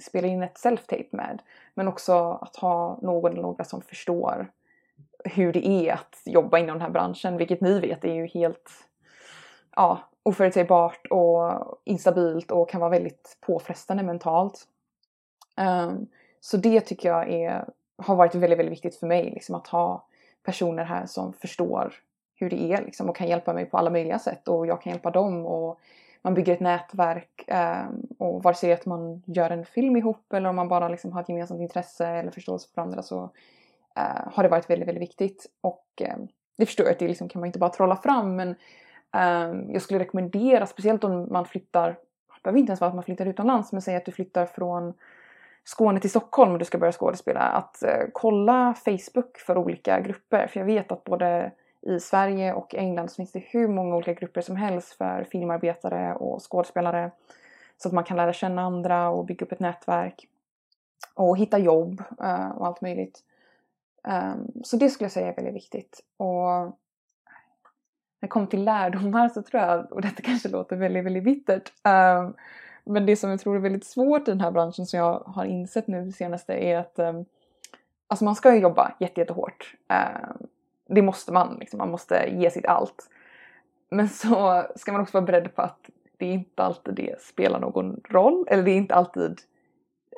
spela 0.03 0.27
in 0.27 0.43
ett 0.43 0.57
self-tape 0.57 1.09
med. 1.11 1.41
Men 1.73 1.87
också 1.87 2.31
att 2.41 2.55
ha 2.55 2.99
någon 3.01 3.31
eller 3.31 3.41
några 3.41 3.63
som 3.63 3.81
förstår 3.81 4.47
hur 5.25 5.53
det 5.53 5.67
är 5.67 5.93
att 5.93 6.21
jobba 6.25 6.57
inom 6.57 6.73
den 6.73 6.81
här 6.81 6.89
branschen, 6.89 7.37
vilket 7.37 7.61
ni 7.61 7.79
vet 7.79 8.03
är 8.03 8.13
ju 8.13 8.27
helt 8.27 8.69
ja, 9.75 9.99
oförutsägbart 10.23 11.07
och 11.09 11.79
instabilt 11.83 12.51
och 12.51 12.69
kan 12.69 12.81
vara 12.81 12.91
väldigt 12.91 13.37
påfrestande 13.41 14.03
mentalt. 14.03 14.67
Um, 15.57 16.07
så 16.39 16.57
det 16.57 16.81
tycker 16.81 17.09
jag 17.09 17.29
är, 17.29 17.65
har 17.97 18.15
varit 18.15 18.35
väldigt, 18.35 18.59
väldigt 18.59 18.71
viktigt 18.71 18.95
för 18.95 19.07
mig, 19.07 19.31
liksom, 19.31 19.55
att 19.55 19.67
ha 19.67 20.07
personer 20.43 20.83
här 20.83 21.05
som 21.05 21.33
förstår 21.33 21.93
hur 22.35 22.49
det 22.49 22.73
är 22.73 22.81
liksom, 22.85 23.09
och 23.09 23.15
kan 23.15 23.27
hjälpa 23.27 23.53
mig 23.53 23.65
på 23.65 23.77
alla 23.77 23.89
möjliga 23.89 24.19
sätt 24.19 24.47
och 24.47 24.67
jag 24.67 24.81
kan 24.81 24.91
hjälpa 24.91 25.11
dem 25.11 25.45
och 25.45 25.79
man 26.21 26.33
bygger 26.33 26.53
ett 26.53 26.59
nätverk 26.59 27.49
um, 27.87 28.07
och 28.19 28.43
vare 28.43 28.55
sig 28.55 28.73
att 28.73 28.85
man 28.85 29.23
gör 29.25 29.49
en 29.49 29.65
film 29.65 29.97
ihop 29.97 30.33
eller 30.33 30.49
om 30.49 30.55
man 30.55 30.67
bara 30.67 30.89
liksom 30.89 31.11
har 31.11 31.21
ett 31.21 31.29
gemensamt 31.29 31.61
intresse 31.61 32.07
eller 32.07 32.31
förståelse 32.31 32.67
för 32.73 32.81
andra 32.81 33.01
så 33.01 33.29
eh, 33.95 34.31
har 34.33 34.43
det 34.43 34.49
varit 34.49 34.69
väldigt, 34.69 34.87
väldigt 34.87 35.01
viktigt. 35.01 35.45
Och 35.61 35.87
eh, 36.01 36.17
det 36.57 36.65
förstår 36.65 36.85
jag 36.85 36.93
att 36.93 36.99
det 36.99 37.07
liksom 37.07 37.29
kan 37.29 37.39
man 37.39 37.47
inte 37.47 37.59
bara 37.59 37.69
trolla 37.69 37.95
fram 37.95 38.35
men 38.35 38.49
eh, 39.15 39.73
jag 39.73 39.81
skulle 39.81 39.99
rekommendera, 39.99 40.65
speciellt 40.65 41.03
om 41.03 41.27
man 41.31 41.45
flyttar, 41.45 41.89
det 41.89 42.43
behöver 42.43 42.59
inte 42.59 42.69
ens 42.69 42.81
vara 42.81 42.89
att 42.89 42.95
man 42.95 43.03
flyttar 43.03 43.25
utomlands, 43.25 43.71
men 43.71 43.81
säg 43.81 43.95
att 43.95 44.05
du 44.05 44.11
flyttar 44.11 44.45
från 44.45 44.93
Skåne 45.63 45.99
till 45.99 46.09
Stockholm 46.09 46.51
och 46.51 46.59
du 46.59 46.65
ska 46.65 46.77
börja 46.77 46.91
skådespela, 46.91 47.39
att 47.39 47.83
eh, 47.83 48.03
kolla 48.13 48.73
Facebook 48.85 49.37
för 49.37 49.57
olika 49.57 49.99
grupper. 49.99 50.47
För 50.47 50.59
jag 50.59 50.65
vet 50.65 50.91
att 50.91 51.03
både 51.03 51.51
i 51.81 51.99
Sverige 51.99 52.53
och 52.53 52.75
England 52.75 53.11
så 53.11 53.15
finns 53.15 53.31
det 53.31 53.43
hur 53.47 53.67
många 53.67 53.95
olika 53.95 54.13
grupper 54.13 54.41
som 54.41 54.55
helst 54.55 54.93
för 54.93 55.27
filmarbetare 55.31 56.15
och 56.15 56.51
skådespelare. 56.51 57.11
Så 57.77 57.87
att 57.87 57.93
man 57.93 58.03
kan 58.03 58.17
lära 58.17 58.33
känna 58.33 58.61
andra 58.61 59.09
och 59.09 59.25
bygga 59.25 59.45
upp 59.45 59.51
ett 59.51 59.59
nätverk. 59.59 60.27
Och 61.13 61.37
hitta 61.37 61.57
jobb 61.57 62.03
eh, 62.21 62.49
och 62.49 62.67
allt 62.67 62.81
möjligt. 62.81 63.23
Um, 64.07 64.63
så 64.63 64.77
det 64.77 64.89
skulle 64.89 65.05
jag 65.05 65.11
säga 65.11 65.27
är 65.27 65.35
väldigt 65.35 65.55
viktigt. 65.55 66.01
Och 66.17 66.77
det 68.21 68.27
kommer 68.27 68.47
till 68.47 68.63
lärdomar 68.63 69.29
så 69.29 69.41
tror 69.41 69.63
jag, 69.63 69.91
och 69.91 70.01
detta 70.01 70.21
kanske 70.21 70.49
låter 70.49 70.75
väldigt, 70.75 71.05
väldigt 71.05 71.23
bittert, 71.23 71.71
um, 71.83 72.33
men 72.85 73.05
det 73.05 73.15
som 73.15 73.29
jag 73.29 73.39
tror 73.39 73.55
är 73.55 73.59
väldigt 73.59 73.85
svårt 73.85 74.27
i 74.27 74.31
den 74.31 74.41
här 74.41 74.51
branschen 74.51 74.85
som 74.85 74.99
jag 74.99 75.19
har 75.19 75.45
insett 75.45 75.87
nu 75.87 76.05
det 76.05 76.11
senaste 76.11 76.53
är 76.53 76.77
att 76.77 76.99
um, 76.99 77.25
alltså 78.07 78.25
man 78.25 78.35
ska 78.35 78.55
ju 78.55 78.61
jobba 78.61 78.95
jätte, 78.99 79.21
jättehårt. 79.21 79.75
Um, 79.89 80.47
det 80.87 81.01
måste 81.01 81.33
man, 81.33 81.57
liksom. 81.59 81.77
man 81.77 81.91
måste 81.91 82.29
ge 82.31 82.51
sitt 82.51 82.65
allt. 82.65 83.09
Men 83.89 84.09
så 84.09 84.63
ska 84.75 84.91
man 84.91 85.01
också 85.01 85.17
vara 85.17 85.25
beredd 85.25 85.55
på 85.55 85.61
att 85.61 85.89
det 86.17 86.25
är 86.25 86.33
inte 86.33 86.63
alltid 86.63 86.95
det 86.95 87.21
spelar 87.21 87.59
någon 87.59 88.01
roll, 88.09 88.45
eller 88.47 88.63
det 88.63 88.71
är 88.71 88.77
inte 88.77 88.95
alltid 88.95 89.31
uh, 89.31 89.37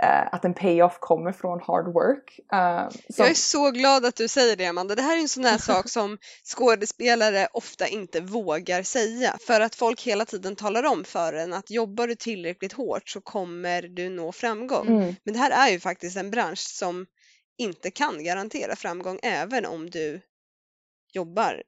att 0.05 0.45
en 0.45 0.53
payoff 0.53 0.97
kommer 0.99 1.31
från 1.31 1.61
hard 1.61 1.93
work. 1.93 2.39
Uh, 2.53 2.89
som... 2.89 2.99
Jag 3.17 3.29
är 3.29 3.33
så 3.33 3.71
glad 3.71 4.05
att 4.05 4.15
du 4.15 4.27
säger 4.27 4.55
det 4.55 4.65
Amanda. 4.65 4.95
Det 4.95 5.01
här 5.01 5.17
är 5.17 5.21
en 5.21 5.27
sån 5.27 5.45
här 5.45 5.57
sak 5.57 5.89
som 5.89 6.17
skådespelare 6.43 7.47
ofta 7.53 7.87
inte 7.87 8.21
vågar 8.21 8.83
säga 8.83 9.37
för 9.47 9.61
att 9.61 9.75
folk 9.75 10.01
hela 10.01 10.25
tiden 10.25 10.55
talar 10.55 10.83
om 10.83 11.03
för 11.03 11.33
en 11.33 11.53
att 11.53 11.71
jobbar 11.71 12.07
du 12.07 12.15
tillräckligt 12.15 12.73
hårt 12.73 13.09
så 13.09 13.21
kommer 13.21 13.81
du 13.81 14.09
nå 14.09 14.31
framgång. 14.31 14.87
Mm. 14.87 15.15
Men 15.23 15.33
det 15.33 15.39
här 15.39 15.67
är 15.67 15.71
ju 15.71 15.79
faktiskt 15.79 16.17
en 16.17 16.31
bransch 16.31 16.59
som 16.59 17.05
inte 17.57 17.91
kan 17.91 18.23
garantera 18.23 18.75
framgång 18.75 19.19
även 19.23 19.65
om 19.65 19.89
du 19.89 20.21
jobbar 21.13 21.63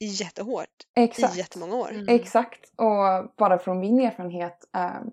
jättehårt 0.00 0.68
Exakt. 0.96 1.34
i 1.34 1.38
jättemånga 1.38 1.76
år. 1.76 1.90
Mm. 1.90 2.08
Exakt 2.08 2.72
och 2.76 3.34
bara 3.36 3.58
från 3.58 3.80
min 3.80 4.00
erfarenhet 4.00 4.64
um, 4.72 5.12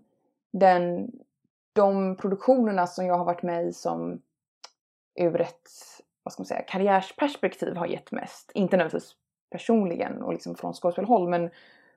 den 0.54 1.12
de 1.74 2.16
produktionerna 2.16 2.88
som 2.88 3.06
jag 3.06 3.18
har 3.18 3.26
varit 3.26 3.44
med 3.44 3.66
i 3.66 3.74
som 3.74 4.22
ur 5.16 5.42
ett 5.42 5.70
vad 6.24 6.34
ska 6.34 6.42
man 6.42 6.48
säga, 6.48 6.62
karriärsperspektiv 6.62 7.76
har 7.76 7.86
gett 7.86 8.12
mest, 8.12 8.52
inte 8.54 8.78
nödvändigtvis 8.78 9.16
personligen 9.52 10.22
och 10.22 10.34
liksom 10.34 10.56
från 10.56 10.74
skådespelhåll 10.74 11.30
men 11.30 11.50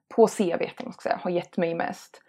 på 0.09 0.27
CV 0.27 0.65
man 0.85 0.93
ska 0.93 1.03
säga, 1.03 1.21
har 1.23 1.31
gett 1.31 1.57
mig 1.57 1.75
mest 1.75 2.23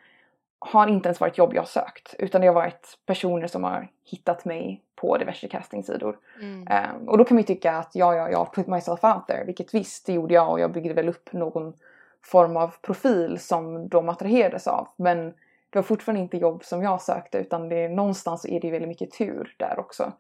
har 0.59 0.87
inte 0.87 1.09
ens 1.09 1.19
varit 1.19 1.37
jobb 1.37 1.53
jag 1.53 1.67
sökt 1.67 2.15
utan 2.19 2.41
det 2.41 2.47
har 2.47 2.53
varit 2.53 2.97
personer 3.05 3.47
som 3.47 3.63
har 3.63 3.91
hittat 4.03 4.45
mig 4.45 4.83
på 4.95 5.17
diverse 5.17 5.47
castingsidor. 5.47 6.17
Mm. 6.41 6.67
Um, 7.01 7.09
och 7.09 7.17
då 7.17 7.23
kan 7.23 7.35
man 7.35 7.41
ju 7.41 7.47
tycka 7.47 7.71
att 7.71 7.95
ja, 7.95 8.15
ja, 8.15 8.29
jag 8.29 8.53
put 8.53 8.67
myself 8.67 9.03
out 9.03 9.27
there, 9.27 9.43
vilket 9.45 9.73
visst 9.73 10.05
det 10.05 10.13
gjorde 10.13 10.33
jag 10.33 10.51
och 10.51 10.59
jag 10.59 10.71
byggde 10.71 10.93
väl 10.93 11.09
upp 11.09 11.33
någon 11.33 11.73
form 12.21 12.57
av 12.57 12.75
profil 12.81 13.39
som 13.39 13.87
de 13.87 14.09
attraherades 14.09 14.67
av. 14.67 14.87
Men 14.95 15.33
det 15.69 15.77
var 15.77 15.83
fortfarande 15.83 16.21
inte 16.21 16.37
jobb 16.37 16.63
som 16.63 16.83
jag 16.83 17.01
sökte 17.01 17.37
utan 17.37 17.69
det, 17.69 17.89
någonstans 17.89 18.45
är 18.45 18.59
det 18.59 18.71
väldigt 18.71 18.89
mycket 18.89 19.11
tur 19.11 19.55
där 19.59 19.79
också. 19.79 20.13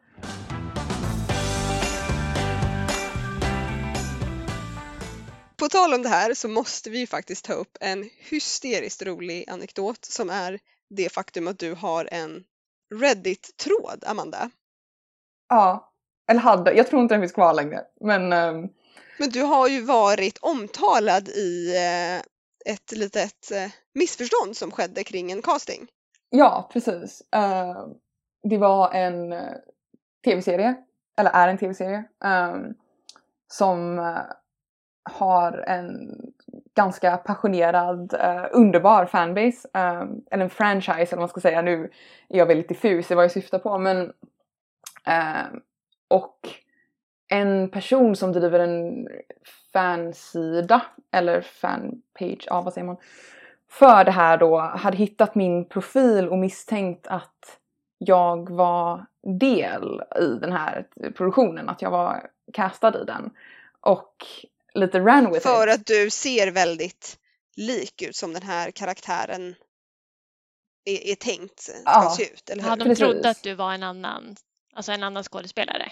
På 5.57 5.69
tal 5.69 5.93
om 5.93 6.01
det 6.01 6.09
här 6.09 6.33
så 6.33 6.47
måste 6.47 6.89
vi 6.89 7.07
faktiskt 7.07 7.45
ta 7.45 7.53
upp 7.53 7.77
en 7.79 8.09
hysteriskt 8.29 9.05
rolig 9.05 9.49
anekdot 9.49 10.05
som 10.05 10.29
är 10.29 10.59
det 10.89 11.13
faktum 11.13 11.47
att 11.47 11.59
du 11.59 11.73
har 11.73 12.09
en 12.11 12.43
Reddit-tråd, 12.95 14.03
Amanda. 14.05 14.49
Ja, 15.49 15.93
eller 16.27 16.39
hade. 16.39 16.73
Jag 16.73 16.87
tror 16.87 17.01
inte 17.01 17.13
den 17.13 17.21
finns 17.21 17.31
kvar 17.31 17.53
längre. 17.53 17.81
Men, 18.01 18.33
um... 18.33 18.69
men 19.19 19.29
du 19.29 19.41
har 19.41 19.67
ju 19.67 19.81
varit 19.81 20.37
omtalad 20.41 21.29
i 21.29 21.75
eh, 21.75 22.17
ett 22.73 22.91
litet 22.91 23.51
eh, 23.51 23.71
missförstånd 23.95 24.57
som 24.57 24.71
skedde 24.71 25.03
kring 25.03 25.31
en 25.31 25.41
casting. 25.41 25.87
Ja, 26.29 26.69
precis. 26.73 27.21
Uh, 27.35 27.87
det 28.49 28.57
var 28.57 28.91
en 28.91 29.33
eh, 29.33 29.53
tv-serie, 30.25 30.75
eller 31.17 31.31
är 31.31 31.47
en 31.47 31.57
tv-serie, 31.57 32.03
um, 32.25 32.73
som 33.47 33.99
uh, 33.99 34.17
har 35.11 35.57
en 35.67 36.15
ganska 36.75 37.17
passionerad, 37.17 38.13
underbar 38.51 39.05
fanbase. 39.05 39.67
Um, 39.73 40.25
eller 40.31 40.43
en 40.43 40.49
franchise 40.49 40.93
eller 40.93 41.11
vad 41.11 41.19
man 41.19 41.29
ska 41.29 41.41
säga. 41.41 41.61
Nu 41.61 41.91
är 42.29 42.37
jag 42.37 42.45
väldigt 42.45 42.69
diffus 42.69 43.11
i 43.11 43.15
vad 43.15 43.23
jag 43.23 43.31
syftar 43.31 43.59
på 43.59 43.77
men 43.77 44.13
ehm, 45.05 45.61
och 46.07 46.39
en 47.27 47.69
person 47.69 48.15
som 48.15 48.31
driver 48.31 48.59
en 48.59 49.07
fansida 49.73 50.81
eller 51.11 51.41
fanpage, 51.41 52.45
ja 52.45 52.61
vad 52.61 52.73
säger 52.73 52.87
man, 52.87 52.97
för 53.79 54.03
det 54.03 54.11
här 54.11 54.37
då 54.37 54.59
hade 54.59 54.97
hittat 54.97 55.35
min 55.35 55.69
profil 55.69 56.27
och 56.27 56.37
misstänkt 56.37 57.07
att 57.07 57.59
jag 57.97 58.49
var 58.49 59.05
del 59.39 60.01
i 60.21 60.39
den 60.41 60.51
här 60.51 60.87
produktionen, 61.17 61.69
att 61.69 61.81
jag 61.81 61.91
var 61.91 62.29
castad 62.53 63.01
i 63.01 63.05
den. 63.05 63.29
Och 63.81 64.25
lite 64.73 64.99
ran 64.99 65.31
with 65.31 65.47
För 65.47 65.67
it. 65.67 65.73
att 65.73 65.85
du 65.85 66.09
ser 66.09 66.51
väldigt 66.51 67.17
lik 67.57 68.01
ut 68.01 68.15
som 68.15 68.33
den 68.33 68.43
här 68.43 68.71
karaktären 68.71 69.55
är, 70.85 71.11
är 71.11 71.15
tänkt 71.15 71.59
ska 71.59 71.81
ja. 71.85 72.13
se 72.17 72.23
ut, 72.23 72.49
eller 72.49 72.63
hur? 72.63 72.69
Ja, 72.69 72.75
de 72.75 72.95
trodde 72.95 73.29
att 73.29 73.43
du 73.43 73.53
var 73.53 73.73
en 73.73 73.83
annan, 73.83 74.35
alltså 74.73 74.91
en 74.91 75.03
annan 75.03 75.23
skådespelare. 75.23 75.91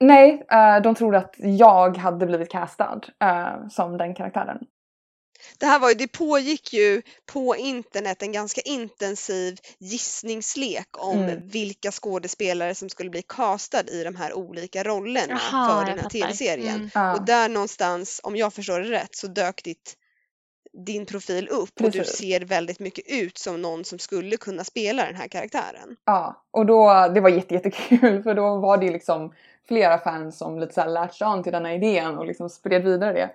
Nej, 0.00 0.32
uh, 0.32 0.82
de 0.82 0.94
trodde 0.94 1.18
att 1.18 1.34
jag 1.38 1.96
hade 1.96 2.26
blivit 2.26 2.50
castad 2.50 3.00
uh, 3.24 3.68
som 3.68 3.96
den 3.96 4.14
karaktären. 4.14 4.66
Det 5.58 5.66
här 5.66 5.78
var 5.78 5.88
ju, 5.88 5.94
det 5.94 6.08
pågick 6.08 6.72
ju 6.72 7.02
på 7.26 7.56
internet 7.56 8.22
en 8.22 8.32
ganska 8.32 8.60
intensiv 8.60 9.58
gissningslek 9.78 10.88
om 10.98 11.18
mm. 11.18 11.48
vilka 11.48 11.90
skådespelare 11.90 12.74
som 12.74 12.88
skulle 12.88 13.10
bli 13.10 13.22
castad 13.22 13.88
i 13.88 14.04
de 14.04 14.16
här 14.16 14.32
olika 14.32 14.84
rollerna 14.84 15.34
Aha, 15.34 15.68
för 15.68 15.90
den 15.90 15.98
här 15.98 16.08
tv-serien. 16.08 16.90
Mm. 16.94 17.14
Och 17.14 17.24
där 17.24 17.48
någonstans, 17.48 18.20
om 18.22 18.36
jag 18.36 18.54
förstår 18.54 18.80
det 18.80 18.90
rätt, 18.90 19.16
så 19.16 19.26
dök 19.26 19.64
ditt 19.64 19.96
din 20.72 21.06
profil 21.06 21.48
upp 21.48 21.74
Precis. 21.74 22.00
och 22.00 22.04
du 22.04 22.04
ser 22.04 22.40
väldigt 22.40 22.80
mycket 22.80 23.04
ut 23.08 23.38
som 23.38 23.62
någon 23.62 23.84
som 23.84 23.98
skulle 23.98 24.36
kunna 24.36 24.64
spela 24.64 25.04
den 25.04 25.14
här 25.14 25.28
karaktären. 25.28 25.96
Ja, 26.04 26.42
och 26.50 26.66
då, 26.66 27.08
det 27.14 27.20
var 27.20 27.28
jättekul 27.28 28.22
för 28.22 28.34
då 28.34 28.56
var 28.56 28.76
det 28.76 28.90
liksom 28.90 29.32
flera 29.68 29.98
fans 29.98 30.38
som 30.38 30.58
lite 30.58 30.74
såhär 30.74 30.88
latched 30.88 31.28
on 31.28 31.42
till 31.42 31.52
den 31.52 31.64
här 31.64 31.72
idén 31.72 32.18
och 32.18 32.26
liksom 32.26 32.50
spred 32.50 32.84
vidare 32.84 33.12
det. 33.12 33.30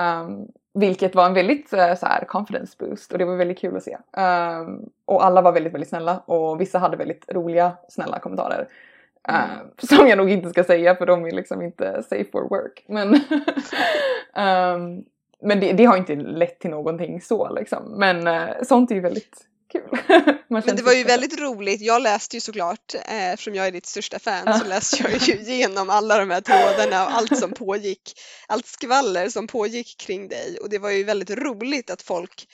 Um, 0.00 0.48
vilket 0.74 1.14
var 1.14 1.26
en 1.26 1.34
väldigt 1.34 1.72
uh, 1.72 1.94
så 1.94 2.06
här, 2.06 2.24
confidence 2.24 2.76
boost 2.78 3.12
och 3.12 3.18
det 3.18 3.24
var 3.24 3.36
väldigt 3.36 3.58
kul 3.58 3.76
att 3.76 3.82
se. 3.82 3.96
Um, 4.16 4.90
och 5.04 5.24
alla 5.24 5.42
var 5.42 5.52
väldigt, 5.52 5.74
väldigt 5.74 5.88
snälla 5.88 6.18
och 6.18 6.60
vissa 6.60 6.78
hade 6.78 6.96
väldigt 6.96 7.24
roliga, 7.32 7.72
snälla 7.88 8.18
kommentarer. 8.18 8.68
Mm. 9.28 9.40
Uh, 9.40 9.56
som 9.78 10.08
jag 10.08 10.18
nog 10.18 10.30
inte 10.30 10.50
ska 10.50 10.64
säga 10.64 10.94
för 10.96 11.06
de 11.06 11.26
är 11.26 11.30
liksom 11.30 11.62
inte 11.62 12.02
safe 12.02 12.30
for 12.32 12.48
work. 12.48 12.84
Men, 12.88 13.14
um, 13.14 15.04
men 15.42 15.60
det, 15.60 15.72
det, 15.72 15.84
har 15.84 15.96
inte 15.96 16.14
lett 16.14 16.58
till 16.58 16.70
någonting 16.70 17.20
så 17.20 17.52
liksom. 17.54 17.82
Men 17.96 18.26
uh, 18.26 18.62
sånt 18.62 18.90
är 18.90 18.94
ju 18.94 19.00
väldigt 19.00 19.46
kul. 19.74 20.34
Men 20.48 20.76
det 20.76 20.82
var 20.82 20.92
ju 20.92 21.04
väldigt 21.04 21.40
roligt. 21.40 21.80
Jag 21.80 22.02
läste 22.02 22.36
ju 22.36 22.40
såklart, 22.40 22.94
eh, 22.94 23.32
eftersom 23.32 23.54
jag 23.54 23.66
är 23.66 23.72
ditt 23.72 23.86
största 23.86 24.18
fan, 24.18 24.58
så 24.58 24.64
läste 24.64 24.96
jag 25.02 25.28
ju 25.28 25.34
igenom 25.52 25.90
alla 25.90 26.18
de 26.18 26.30
här 26.30 26.40
trådarna 26.40 27.04
och 27.04 27.12
allt 27.12 27.38
som 27.38 27.52
pågick, 27.52 28.20
allt 28.48 28.66
skvaller 28.66 29.28
som 29.28 29.46
pågick 29.46 29.96
kring 29.98 30.28
dig 30.28 30.58
och 30.62 30.70
det 30.70 30.78
var 30.78 30.90
ju 30.90 31.04
väldigt 31.04 31.30
roligt 31.30 31.90
att 31.90 32.02
folk 32.02 32.46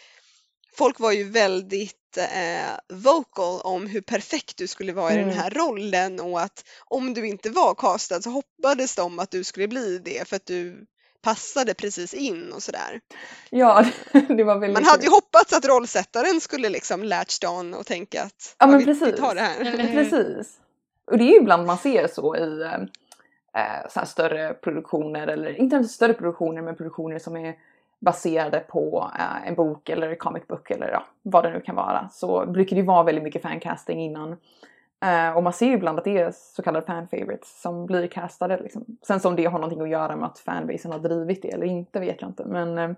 Folk 0.77 1.01
var 1.01 1.13
ju 1.13 1.25
väldigt 1.25 2.17
eh, 2.17 2.97
vocal 2.97 3.61
om 3.61 3.87
hur 3.87 4.01
perfekt 4.01 4.57
du 4.57 4.67
skulle 4.67 4.93
vara 4.93 5.13
i 5.13 5.15
mm. 5.15 5.29
den 5.29 5.39
här 5.39 5.51
rollen 5.51 6.21
och 6.21 6.41
att 6.41 6.65
om 6.87 7.15
du 7.15 7.27
inte 7.27 7.51
var 7.51 7.75
castad 7.75 8.23
så 8.23 8.31
hoppades 8.31 8.95
de 8.95 9.19
att 9.19 9.31
du 9.31 9.45
skulle 9.45 9.69
bli 9.69 9.99
det 9.99 10.29
för 10.29 10.37
att 10.37 10.47
du 10.47 10.87
passade 11.23 11.75
precis 11.75 12.15
in 12.15 12.53
och 12.53 12.63
sådär. 12.63 13.01
Ja, 13.51 13.85
det 14.13 14.45
var 14.45 14.59
väldigt 14.59 14.73
Man 14.73 14.85
hade 14.85 15.05
ju 15.05 15.11
hoppats 15.11 15.53
att 15.53 15.65
rollsättaren 15.65 16.41
skulle 16.41 16.69
liksom 16.69 17.05
latched 17.05 17.51
on 17.51 17.75
och 17.75 17.87
tänka 17.87 18.23
att 18.23 18.57
ja, 18.59 18.67
men 18.67 18.79
vi, 18.79 18.85
precis. 18.85 19.09
vi 19.09 19.13
tar 19.13 19.35
det 19.35 19.41
här. 19.41 19.93
Precis. 19.93 20.61
Och 21.05 21.19
det 21.19 21.25
är 21.25 21.29
ju 21.29 21.37
ibland 21.37 21.67
man 21.67 21.79
ser 21.79 22.07
så 22.07 22.37
i 22.37 22.63
eh, 23.55 24.05
större 24.05 24.55
produktioner, 24.55 25.27
eller 25.27 25.61
inte 25.61 25.85
större 25.85 26.15
produktioner 26.15 26.63
men 26.63 26.77
produktioner 26.77 27.19
som 27.19 27.37
är 27.37 27.55
baserade 28.01 28.61
på 28.61 29.11
eh, 29.19 29.49
en 29.49 29.55
bok 29.55 29.89
eller 29.89 30.15
comic 30.15 30.47
book 30.47 30.71
eller 30.71 30.89
ja, 30.89 31.05
vad 31.23 31.45
det 31.45 31.51
nu 31.51 31.61
kan 31.61 31.75
vara. 31.77 32.09
Så 32.13 32.47
brukar 32.47 32.77
det 32.77 32.83
vara 32.83 33.03
väldigt 33.03 33.25
mycket 33.25 33.43
fancasting 33.43 34.01
innan. 34.01 34.37
Uh, 35.05 35.37
och 35.37 35.43
man 35.43 35.53
ser 35.53 35.67
ju 35.67 35.73
ibland 35.73 35.99
att 35.99 36.05
det 36.05 36.19
är 36.19 36.33
så 36.35 36.63
kallade 36.63 36.87
fan 36.87 37.09
favorites 37.09 37.63
som 37.63 37.87
blir 37.87 38.07
castade. 38.07 38.59
Liksom. 38.63 38.85
Sen 39.07 39.21
som 39.21 39.37
det 39.37 39.45
har 39.45 39.59
någonting 39.59 39.81
att 39.81 39.89
göra 39.89 40.17
med 40.17 40.27
att 40.27 40.39
fanbasen 40.39 40.93
har 40.93 40.99
drivit 40.99 41.43
det 41.43 41.51
eller 41.51 41.67
inte 41.67 42.01
vet 42.01 42.21
jag 42.21 42.31
inte. 42.31 42.45
Men, 42.45 42.79
uh, 42.79 42.91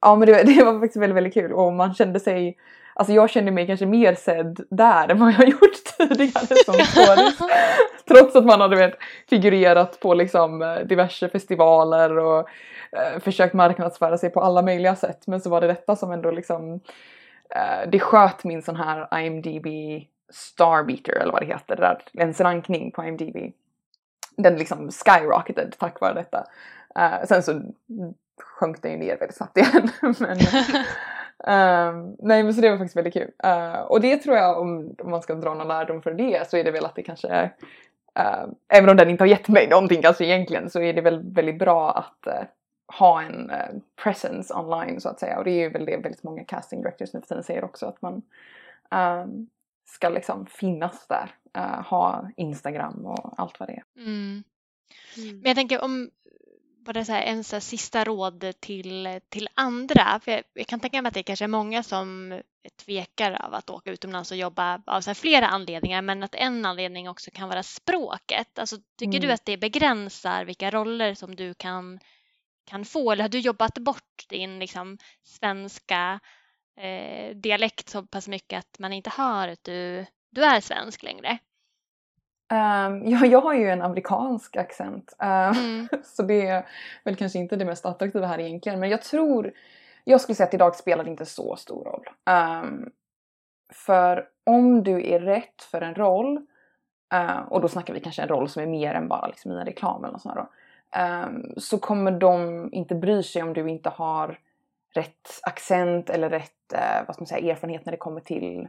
ja, 0.00 0.16
men 0.16 0.26
det, 0.26 0.42
det, 0.46 0.64
var 0.64 0.80
faktiskt 0.80 1.02
väldigt, 1.02 1.16
väldigt 1.16 1.34
kul 1.34 1.52
och 1.52 1.72
man 1.72 1.94
kände 1.94 2.20
sig 2.20 2.56
Alltså 2.98 3.12
jag 3.12 3.30
kände 3.30 3.50
mig 3.50 3.66
kanske 3.66 3.86
mer 3.86 4.14
sedd 4.14 4.60
där 4.70 5.08
än 5.08 5.20
vad 5.20 5.32
jag 5.32 5.48
gjort 5.48 5.84
tidigare 5.98 6.46
som 6.64 6.74
skådis. 6.74 7.38
Trots 8.08 8.36
att 8.36 8.44
man 8.44 8.60
hade 8.60 8.76
vet, 8.76 8.94
figurerat 9.30 10.00
på 10.00 10.14
liksom 10.14 10.78
diverse 10.88 11.28
festivaler 11.28 12.18
och 12.18 12.38
uh, 12.38 13.20
försökt 13.20 13.54
marknadsföra 13.54 14.18
sig 14.18 14.30
på 14.30 14.40
alla 14.40 14.62
möjliga 14.62 14.96
sätt. 14.96 15.26
Men 15.26 15.40
så 15.40 15.50
var 15.50 15.60
det 15.60 15.66
detta 15.66 15.96
som 15.96 16.12
ändå 16.12 16.30
liksom 16.30 16.80
det 17.88 17.98
sköt 17.98 18.44
min 18.44 18.62
sån 18.62 18.76
här 18.76 19.20
IMDB 19.20 19.66
Starbeater 20.28 21.12
eller 21.12 21.32
vad 21.32 21.42
det 21.42 21.46
heter, 21.46 21.76
det 21.76 21.82
där, 21.82 22.02
ens 22.14 22.40
rankning 22.40 22.92
på 22.92 23.04
IMDb. 23.04 23.52
Den 24.36 24.56
liksom 24.56 24.90
skyrocketed 24.90 25.74
tack 25.78 26.00
vare 26.00 26.14
detta. 26.14 26.46
Uh, 26.98 27.24
sen 27.26 27.42
så 27.42 27.62
sjönk 28.42 28.82
den 28.82 28.92
ju 28.92 28.98
ner 28.98 29.18
väldigt 29.18 29.36
snabbt 29.36 29.56
igen. 29.56 29.88
men, 30.02 30.38
um, 31.94 32.16
nej 32.28 32.42
men 32.42 32.54
så 32.54 32.60
det 32.60 32.70
var 32.70 32.78
faktiskt 32.78 32.96
väldigt 32.96 33.14
kul. 33.14 33.30
Uh, 33.46 33.80
och 33.80 34.00
det 34.00 34.16
tror 34.16 34.36
jag 34.36 34.60
om, 34.60 34.94
om 34.98 35.10
man 35.10 35.22
ska 35.22 35.34
dra 35.34 35.54
någon 35.54 35.68
lärdom 35.68 36.02
för 36.02 36.14
det 36.14 36.50
så 36.50 36.56
är 36.56 36.64
det 36.64 36.70
väl 36.70 36.84
att 36.84 36.94
det 36.94 37.02
kanske 37.02 37.28
är 37.28 37.44
uh, 38.18 38.52
även 38.68 38.90
om 38.90 38.96
den 38.96 39.10
inte 39.10 39.24
har 39.24 39.28
gett 39.28 39.48
mig 39.48 39.68
någonting 39.68 40.02
kanske 40.02 40.24
egentligen 40.24 40.70
så 40.70 40.80
är 40.80 40.92
det 40.92 41.00
väl 41.00 41.32
väldigt 41.32 41.58
bra 41.58 41.90
att 41.90 42.26
uh, 42.26 42.46
ha 42.98 43.22
en 43.22 43.50
presence 44.02 44.54
online 44.54 45.00
så 45.00 45.08
att 45.08 45.20
säga 45.20 45.38
och 45.38 45.44
det 45.44 45.50
är 45.50 45.62
ju 45.62 45.68
väl 45.68 45.84
det 45.84 45.96
väldigt 45.96 46.22
många 46.22 46.44
casting 46.44 46.82
directors 46.82 47.12
nu 47.12 47.20
för 47.20 47.26
tiden 47.26 47.42
säger 47.42 47.64
också 47.64 47.86
att 47.86 48.02
man 48.02 48.22
um, 49.22 49.48
ska 49.86 50.08
liksom 50.08 50.46
finnas 50.46 51.06
där. 51.08 51.34
ha 51.82 52.30
Instagram 52.36 53.06
och 53.06 53.34
allt 53.40 53.60
vad 53.60 53.68
det 53.68 53.72
är. 53.72 53.84
Mm. 53.96 54.44
Mm. 55.16 55.36
Men 55.36 55.42
jag 55.44 55.56
tänker 55.56 55.84
om 55.84 56.10
bara 56.86 57.04
så 57.04 57.12
här, 57.12 57.22
en 57.22 57.44
så 57.44 57.60
sista 57.60 58.04
råd 58.04 58.44
till, 58.60 59.20
till 59.28 59.48
andra. 59.54 60.20
För 60.22 60.32
jag, 60.32 60.42
jag, 60.54 60.66
kan 60.66 60.80
tänka 60.80 61.02
mig 61.02 61.08
att 61.08 61.14
det 61.14 61.22
kanske 61.22 61.44
är 61.44 61.48
många 61.48 61.82
som 61.82 62.40
tvekar 62.84 63.32
av 63.32 63.54
att 63.54 63.70
åka 63.70 63.90
utomlands 63.90 64.30
och 64.30 64.36
jobba 64.36 64.82
av 64.86 65.00
så 65.00 65.14
flera 65.14 65.46
anledningar 65.46 66.02
men 66.02 66.22
att 66.22 66.34
en 66.34 66.64
anledning 66.64 67.08
också 67.08 67.30
kan 67.30 67.48
vara 67.48 67.62
språket. 67.62 68.58
Alltså, 68.58 68.76
tycker 68.98 69.18
mm. 69.18 69.28
du 69.28 69.32
att 69.32 69.44
det 69.44 69.56
begränsar 69.56 70.44
vilka 70.44 70.70
roller 70.70 71.14
som 71.14 71.36
du 71.36 71.54
kan, 71.54 72.00
kan 72.64 72.84
få 72.84 73.12
eller 73.12 73.24
har 73.24 73.28
du 73.28 73.38
jobbat 73.38 73.78
bort 73.78 74.24
din 74.28 74.58
liksom, 74.58 74.98
svenska 75.22 76.20
eh, 76.76 77.36
dialekt 77.36 77.88
så 77.88 78.02
pass 78.02 78.28
mycket 78.28 78.58
att 78.58 78.78
man 78.78 78.92
inte 78.92 79.10
hör 79.10 79.48
att 79.48 79.64
du, 79.64 80.06
du 80.30 80.44
är 80.44 80.60
svensk 80.60 81.02
längre? 81.02 81.38
Um, 82.52 83.02
ja, 83.10 83.26
jag 83.26 83.40
har 83.40 83.54
ju 83.54 83.70
en 83.70 83.82
amerikansk 83.82 84.56
accent 84.56 85.16
uh, 85.22 85.58
mm. 85.58 85.88
så 86.04 86.22
det 86.22 86.46
är 86.46 86.66
väl 87.04 87.16
kanske 87.16 87.38
inte 87.38 87.56
det 87.56 87.64
mest 87.64 87.86
attraktiva 87.86 88.26
här 88.26 88.40
egentligen 88.40 88.80
men 88.80 88.90
jag 88.90 89.02
tror, 89.02 89.52
jag 90.04 90.20
skulle 90.20 90.36
säga 90.36 90.46
att 90.46 90.54
idag 90.54 90.76
spelar 90.76 91.04
det 91.04 91.10
inte 91.10 91.26
så 91.26 91.56
stor 91.56 91.84
roll. 91.84 92.08
Um, 92.64 92.90
för 93.72 94.28
om 94.44 94.82
du 94.82 95.10
är 95.10 95.20
rätt 95.20 95.62
för 95.62 95.80
en 95.80 95.94
roll 95.94 96.46
uh, 97.14 97.38
och 97.38 97.60
då 97.60 97.68
snackar 97.68 97.94
vi 97.94 98.00
kanske 98.00 98.22
en 98.22 98.28
roll 98.28 98.48
som 98.48 98.62
är 98.62 98.66
mer 98.66 98.94
än 98.94 99.08
bara 99.08 99.26
liksom 99.26 99.52
i 99.52 99.54
en 99.54 99.64
reklam 99.64 100.04
eller 100.04 100.12
något 100.12 100.22
sånt 100.22 100.36
då, 100.36 100.48
um, 101.00 101.54
så 101.56 101.78
kommer 101.78 102.10
de 102.10 102.68
inte 102.72 102.94
bry 102.94 103.22
sig 103.22 103.42
om 103.42 103.52
du 103.52 103.68
inte 103.68 103.88
har 103.88 104.38
rätt 104.94 105.40
accent 105.42 106.10
eller 106.10 106.30
rätt 106.30 106.52
uh, 106.74 107.06
vad 107.06 107.14
ska 107.14 107.22
man 107.22 107.26
säga, 107.26 107.52
erfarenhet 107.52 107.84
när 107.84 107.92
det 107.92 107.96
kommer 107.96 108.20
till 108.20 108.68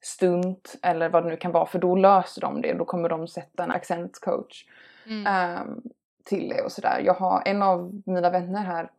stunt 0.00 0.76
eller 0.82 1.08
vad 1.08 1.24
det 1.24 1.28
nu 1.28 1.36
kan 1.36 1.52
vara 1.52 1.66
för 1.66 1.78
då 1.78 1.96
löser 1.96 2.40
de 2.40 2.62
det. 2.62 2.72
Då 2.72 2.84
kommer 2.84 3.08
de 3.08 3.28
sätta 3.28 3.64
en 3.64 3.70
accentcoach 3.70 4.66
mm. 5.06 5.60
um, 5.60 5.82
till 6.24 6.48
det 6.48 6.62
och 6.62 6.72
sådär. 6.72 7.00
Jag 7.04 7.14
har 7.14 7.42
en 7.44 7.62
av 7.62 8.02
mina 8.06 8.30
vänner 8.30 8.62
här 8.62 8.90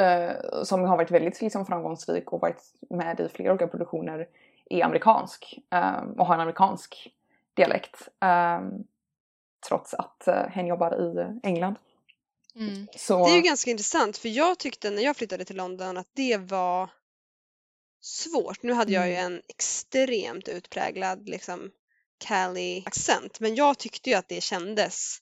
uh, 0.00 0.62
som 0.62 0.84
har 0.84 0.96
varit 0.96 1.10
väldigt 1.10 1.40
liksom, 1.40 1.66
framgångsrik 1.66 2.32
och 2.32 2.40
varit 2.40 2.62
med 2.90 3.20
i 3.20 3.28
flera 3.28 3.52
olika 3.52 3.66
produktioner 3.66 4.28
är 4.70 4.84
amerikansk 4.84 5.58
um, 5.70 6.12
och 6.12 6.26
har 6.26 6.34
en 6.34 6.40
amerikansk 6.40 7.12
dialekt. 7.54 8.08
Um, 8.20 8.84
trots 9.68 9.94
att 9.94 10.28
uh, 10.28 10.34
hen 10.34 10.66
jobbar 10.66 11.00
i 11.00 11.40
England. 11.42 11.74
Mm. 12.56 12.88
Så... 12.96 13.26
Det 13.26 13.32
är 13.32 13.36
ju 13.36 13.42
ganska 13.42 13.70
intressant 13.70 14.18
för 14.18 14.28
jag 14.28 14.58
tyckte 14.58 14.90
när 14.90 15.02
jag 15.02 15.16
flyttade 15.16 15.44
till 15.44 15.56
London 15.56 15.96
att 15.96 16.10
det 16.14 16.36
var 16.36 16.90
svårt. 18.00 18.62
Nu 18.62 18.72
hade 18.72 18.92
jag 18.92 19.08
ju 19.08 19.14
mm. 19.14 19.32
en 19.32 19.42
extremt 19.48 20.48
utpräglad 20.48 21.28
liksom 21.28 21.70
Cali-accent 22.18 23.40
men 23.40 23.54
jag 23.54 23.78
tyckte 23.78 24.10
ju 24.10 24.16
att 24.16 24.28
det 24.28 24.40
kändes 24.40 25.18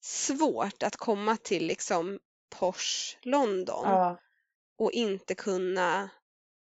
svårt 0.00 0.82
att 0.82 0.96
komma 0.96 1.36
till 1.36 1.66
liksom 1.66 2.18
Porsche 2.50 3.18
London 3.22 3.84
ja. 3.84 4.18
och 4.78 4.92
inte 4.92 5.34
kunna, 5.34 6.10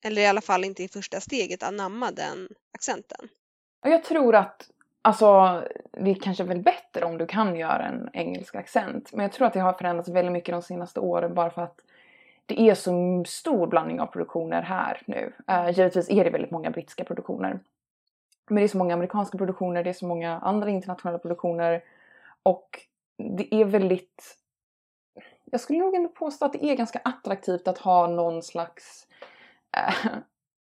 eller 0.04 0.22
i 0.22 0.26
alla 0.26 0.42
fall 0.42 0.64
inte 0.64 0.84
i 0.84 0.88
första 0.88 1.22
steget, 1.22 1.64
anamma 1.64 2.12
den 2.12 2.50
accenten. 2.74 3.30
Jag 3.82 4.04
tror 4.04 4.36
att 4.36 4.70
Alltså, 5.02 5.62
det 5.92 6.12
är 6.12 6.16
kanske 6.16 6.44
väl 6.44 6.62
bättre 6.62 7.06
om 7.06 7.18
du 7.18 7.26
kan 7.26 7.56
göra 7.56 7.86
en 7.86 8.10
engelsk 8.14 8.56
accent. 8.56 9.14
Men 9.14 9.24
jag 9.24 9.32
tror 9.32 9.48
att 9.48 9.54
det 9.54 9.60
har 9.60 9.74
förändrats 9.74 10.10
väldigt 10.10 10.32
mycket 10.32 10.54
de 10.54 10.62
senaste 10.62 11.00
åren 11.00 11.34
bara 11.34 11.50
för 11.50 11.62
att 11.62 11.82
det 12.46 12.62
är 12.62 12.76
så 12.76 13.24
stor 13.28 13.68
blandning 13.68 14.00
av 14.00 14.06
produktioner 14.06 14.62
här 14.62 15.02
nu. 15.06 15.34
Uh, 15.52 15.70
givetvis 15.70 16.10
är 16.10 16.24
det 16.24 16.30
väldigt 16.30 16.52
många 16.52 16.70
brittiska 16.72 17.04
produktioner. 17.04 17.60
Men 18.48 18.56
det 18.56 18.64
är 18.64 18.68
så 18.68 18.78
många 18.78 18.94
amerikanska 18.94 19.38
produktioner, 19.38 19.84
det 19.84 19.90
är 19.90 19.94
så 19.94 20.08
många 20.08 20.40
andra 20.40 20.70
internationella 20.70 21.20
produktioner. 21.20 21.84
Och 22.44 22.80
det 23.18 23.56
är 23.56 23.66
väldigt... 23.66 24.38
Jag 25.46 25.62
skulle 25.62 25.80
nog 25.80 25.96
ändå 25.96 26.10
påstå 26.10 26.46
att 26.46 26.54
det 26.54 26.66
är 26.66 26.76
ganska 26.76 27.02
attraktivt 27.04 27.68
att 27.68 27.78
ha 27.78 28.08
någon 28.08 28.44
slags 28.44 29.08
uh, 29.78 30.18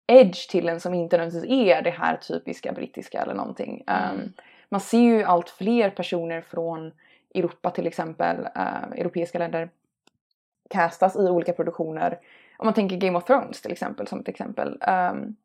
edge 0.06 0.50
till 0.50 0.68
en 0.68 0.80
som 0.80 0.94
inte 0.94 1.16
nödvändigtvis 1.16 1.68
är 1.68 1.82
det 1.82 1.90
här 1.90 2.16
typiska 2.16 2.72
brittiska 2.72 3.22
eller 3.22 3.34
någonting. 3.34 3.84
Mm. 3.86 4.20
Um, 4.20 4.32
man 4.68 4.80
ser 4.80 4.98
ju 4.98 5.22
allt 5.22 5.50
fler 5.50 5.90
personer 5.90 6.40
från 6.40 6.92
Europa 7.34 7.70
till 7.70 7.86
exempel, 7.86 8.40
uh, 8.40 8.92
europeiska 8.92 9.38
länder 9.38 9.70
castas 10.70 11.16
i 11.16 11.18
olika 11.18 11.52
produktioner. 11.52 12.18
Om 12.56 12.66
man 12.66 12.74
tänker 12.74 12.96
Game 12.96 13.18
of 13.18 13.24
Thrones 13.24 13.62
till 13.62 13.72
exempel 13.72 14.06
som 14.06 14.20
ett 14.20 14.28
exempel. 14.28 14.68
Um, 14.68 15.36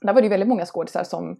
där 0.00 0.12
var 0.12 0.14
det 0.14 0.22
ju 0.22 0.28
väldigt 0.28 0.48
många 0.48 0.66
skådisar 0.66 1.04
som 1.04 1.30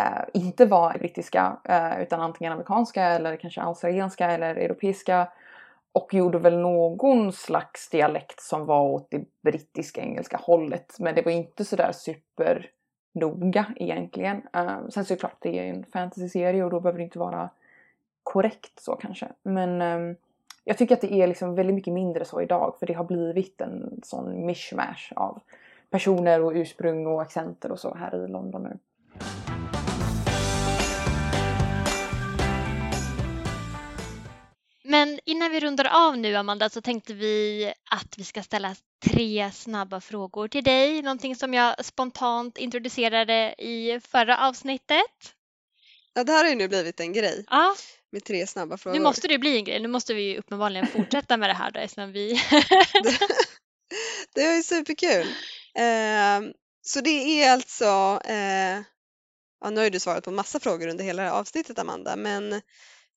uh, 0.00 0.24
inte 0.32 0.66
var 0.66 0.98
brittiska 0.98 1.56
uh, 1.70 2.02
utan 2.02 2.20
antingen 2.20 2.52
amerikanska 2.52 3.04
eller 3.04 3.36
kanske 3.36 3.60
australienska 3.60 4.30
eller 4.30 4.54
europeiska 4.54 5.28
och 5.92 6.14
gjorde 6.14 6.38
väl 6.38 6.58
någon 6.58 7.32
slags 7.32 7.90
dialekt 7.90 8.40
som 8.40 8.66
var 8.66 8.80
åt 8.80 9.10
det 9.10 9.24
brittiska 9.42 10.00
engelska 10.00 10.36
hållet 10.36 10.96
men 10.98 11.14
det 11.14 11.22
var 11.22 11.32
inte 11.32 11.64
sådär 11.64 11.92
supernoga 11.92 13.66
egentligen. 13.76 14.36
Uh, 14.36 14.88
sen 14.88 15.02
är 15.02 15.08
det 15.08 15.16
klart, 15.16 15.36
det 15.40 15.58
är 15.58 15.64
en 15.64 15.84
fantasy-serie 15.84 16.64
och 16.64 16.70
då 16.70 16.80
behöver 16.80 16.98
det 16.98 17.04
inte 17.04 17.18
vara 17.18 17.50
korrekt 18.22 18.80
så 18.80 18.96
kanske 18.96 19.28
men 19.42 19.82
um, 19.82 20.16
jag 20.64 20.78
tycker 20.78 20.94
att 20.94 21.00
det 21.00 21.12
är 21.12 21.26
liksom 21.26 21.54
väldigt 21.54 21.74
mycket 21.74 21.94
mindre 21.94 22.24
så 22.24 22.40
idag 22.40 22.74
för 22.78 22.86
det 22.86 22.92
har 22.92 23.04
blivit 23.04 23.60
en 23.60 24.00
sån 24.02 24.46
mishmash 24.46 25.12
av 25.16 25.40
personer 25.90 26.42
och 26.42 26.52
ursprung 26.52 27.06
och 27.06 27.22
accenter 27.22 27.72
och 27.72 27.80
så 27.80 27.94
här 27.94 28.24
i 28.24 28.28
London 28.28 28.62
nu. 28.62 28.78
Men 35.00 35.20
innan 35.24 35.50
vi 35.50 35.60
rundar 35.60 35.84
av 35.84 36.18
nu 36.18 36.36
Amanda 36.36 36.70
så 36.70 36.80
tänkte 36.80 37.14
vi 37.14 37.72
att 37.90 38.14
vi 38.18 38.24
ska 38.24 38.42
ställa 38.42 38.76
tre 39.04 39.52
snabba 39.52 40.00
frågor 40.00 40.48
till 40.48 40.64
dig. 40.64 41.02
Någonting 41.02 41.36
som 41.36 41.54
jag 41.54 41.84
spontant 41.84 42.58
introducerade 42.58 43.54
i 43.58 44.00
förra 44.04 44.48
avsnittet. 44.48 45.34
Ja, 46.14 46.24
det 46.24 46.32
här 46.32 46.44
har 46.44 46.50
ju 46.50 46.56
nu 46.56 46.68
blivit 46.68 47.00
en 47.00 47.12
grej. 47.12 47.44
Ja, 47.50 47.74
med 48.12 48.24
tre 48.24 48.46
snabba 48.46 48.76
frågor. 48.76 48.98
Nu 48.98 49.02
måste 49.02 49.28
det 49.28 49.38
bli 49.38 49.56
en 49.56 49.64
grej. 49.64 49.80
Nu 49.80 49.88
måste 49.88 50.14
vi 50.14 50.38
uppenbarligen 50.38 50.86
fortsätta 50.92 51.36
med 51.36 51.50
det 51.50 51.54
här 51.54 51.70
då 51.70 51.80
eftersom 51.80 52.12
vi... 52.12 52.32
det, 53.02 53.18
det 54.34 54.42
är 54.42 54.62
superkul. 54.62 55.26
Eh, 55.74 56.52
så 56.82 57.00
det 57.00 57.42
är 57.42 57.52
alltså, 57.52 58.20
eh, 58.24 58.82
ja, 59.60 59.70
nu 59.70 59.76
har 59.76 59.84
ju 59.84 59.90
du 59.90 60.00
svarat 60.00 60.24
på 60.24 60.30
massa 60.30 60.60
frågor 60.60 60.88
under 60.88 61.04
hela 61.04 61.32
avsnittet 61.32 61.78
Amanda, 61.78 62.16
men 62.16 62.60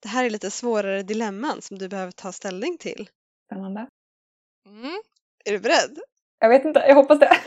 det 0.03 0.09
här 0.09 0.25
är 0.25 0.29
lite 0.29 0.51
svårare 0.51 1.03
dilemman 1.03 1.61
som 1.61 1.77
du 1.77 1.87
behöver 1.87 2.11
ta 2.11 2.31
ställning 2.31 2.77
till. 2.77 3.09
Spännande. 3.45 3.87
Mm. 4.65 5.01
Är 5.45 5.51
du 5.51 5.59
beredd? 5.59 5.99
Jag 6.39 6.49
vet 6.49 6.65
inte, 6.65 6.79
jag 6.79 6.95
hoppas 6.95 7.19
det. 7.19 7.37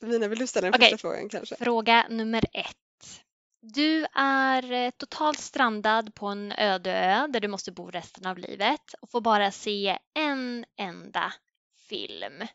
Mina, 0.06 0.28
vill 0.28 0.38
du 0.38 0.46
ställa 0.46 0.70
den 0.70 0.74
okay. 0.74 0.90
första 0.90 1.08
frågan 1.08 1.28
kanske? 1.28 1.56
Fråga 1.56 2.06
nummer 2.10 2.44
ett. 2.52 3.24
Du 3.60 4.06
är 4.14 4.72
eh, 4.72 4.90
totalt 4.90 5.38
strandad 5.38 6.14
på 6.14 6.26
en 6.26 6.52
öde 6.52 6.92
ö 6.92 7.26
där 7.26 7.40
du 7.40 7.48
måste 7.48 7.72
bo 7.72 7.90
resten 7.90 8.26
av 8.26 8.38
livet 8.38 8.94
och 9.00 9.10
får 9.10 9.20
bara 9.20 9.50
se 9.50 9.98
en 10.14 10.64
enda 10.76 11.32
film. 11.76 12.46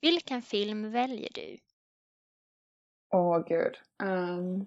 Vilken 0.00 0.42
film 0.42 0.92
väljer 0.92 1.30
du? 1.34 1.58
Åh 3.12 3.38
oh, 3.38 3.48
gud. 3.48 3.78
Um... 4.02 4.66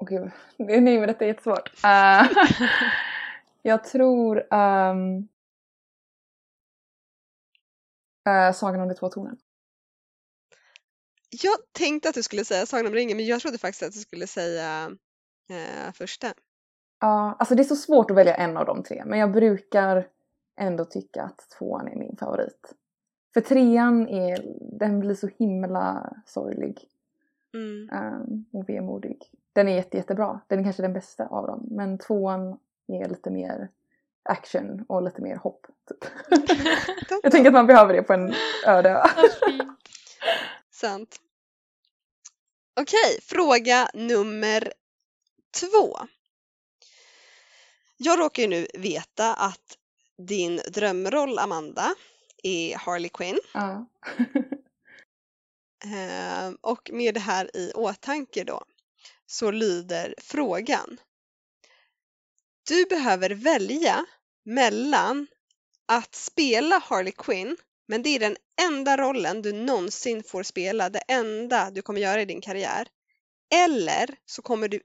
Gud. 0.00 0.30
Nej 0.56 0.80
men 0.80 1.06
detta 1.06 1.24
är 1.24 1.28
jättesvårt. 1.28 1.70
Uh... 1.84 2.32
jag 3.62 3.84
tror 3.84 4.54
um... 4.54 5.28
uh, 8.28 8.52
Sagan 8.54 8.80
om 8.80 8.88
de 8.88 8.94
två 8.94 9.08
tornen. 9.08 9.36
Jag 11.42 11.56
tänkte 11.72 12.08
att 12.08 12.14
du 12.14 12.22
skulle 12.22 12.44
säga 12.44 12.66
Sagan 12.66 12.86
om 12.86 12.94
ringen 12.94 13.16
men 13.16 13.26
jag 13.26 13.40
trodde 13.40 13.58
faktiskt 13.58 13.82
att 13.82 13.92
du 13.92 13.98
skulle 13.98 14.26
säga 14.26 14.96
eh, 15.50 15.92
första. 15.92 16.26
Ja, 17.00 17.36
alltså 17.38 17.54
det 17.54 17.62
är 17.62 17.64
så 17.64 17.76
svårt 17.76 18.10
att 18.10 18.16
välja 18.16 18.34
en 18.34 18.56
av 18.56 18.66
de 18.66 18.82
tre 18.82 19.02
men 19.06 19.18
jag 19.18 19.32
brukar 19.32 20.08
ändå 20.60 20.84
tycka 20.84 21.22
att 21.22 21.48
tvåan 21.58 21.88
är 21.88 21.96
min 21.96 22.16
favorit. 22.16 22.74
För 23.34 23.40
trean 23.40 24.08
är, 24.08 24.56
den 24.78 25.00
blir 25.00 25.14
så 25.14 25.28
himla 25.38 26.16
sorglig. 26.26 26.88
Mm. 27.54 27.90
Um, 27.92 28.44
och 28.52 28.68
vemodig. 28.68 29.18
Den 29.52 29.68
är 29.68 29.74
jätte, 29.74 29.96
jättebra. 29.96 30.40
Den 30.46 30.58
är 30.58 30.64
kanske 30.64 30.82
den 30.82 30.92
bästa 30.92 31.26
av 31.26 31.46
dem. 31.46 31.66
Men 31.70 31.98
tvåan 31.98 32.58
är 32.88 33.08
lite 33.08 33.30
mer 33.30 33.68
action 34.22 34.84
och 34.88 35.02
lite 35.02 35.22
mer 35.22 35.36
hopp. 35.36 35.66
Typ. 35.88 36.10
Jag 37.22 37.32
tänker 37.32 37.50
att 37.50 37.54
man 37.54 37.66
behöver 37.66 37.94
det 37.94 38.02
på 38.02 38.12
en 38.12 38.34
öde 38.66 38.90
ö. 38.90 39.02
Sant. 40.70 41.16
Okej, 42.80 43.20
fråga 43.22 43.90
nummer 43.94 44.72
två. 45.60 45.98
Jag 47.96 48.18
råkar 48.18 48.42
ju 48.42 48.48
nu 48.48 48.66
veta 48.74 49.34
att 49.34 49.78
din 50.18 50.56
drömroll, 50.56 51.38
Amanda, 51.38 51.94
är 52.42 52.76
Harley 52.76 53.08
Quinn. 53.08 53.38
Ja. 53.54 53.86
Eh, 55.84 56.52
och 56.60 56.90
med 56.92 57.14
det 57.14 57.20
här 57.20 57.56
i 57.56 57.72
åtanke 57.74 58.44
då 58.44 58.62
så 59.30 59.50
lyder 59.50 60.14
frågan. 60.18 61.00
Du 62.68 62.84
behöver 62.84 63.30
välja 63.30 64.04
mellan 64.44 65.26
att 65.86 66.14
spela 66.14 66.78
Harley 66.78 67.12
Quinn, 67.12 67.56
men 67.88 68.02
det 68.02 68.08
är 68.08 68.20
den 68.20 68.36
enda 68.68 68.96
rollen 68.96 69.42
du 69.42 69.52
någonsin 69.52 70.22
får 70.22 70.42
spela, 70.42 70.90
det 70.90 71.02
enda 71.08 71.70
du 71.70 71.82
kommer 71.82 72.00
göra 72.00 72.22
i 72.22 72.24
din 72.24 72.40
karriär. 72.40 72.88
Eller 73.54 74.16
så 74.26 74.42
kommer 74.42 74.68
du 74.68 74.80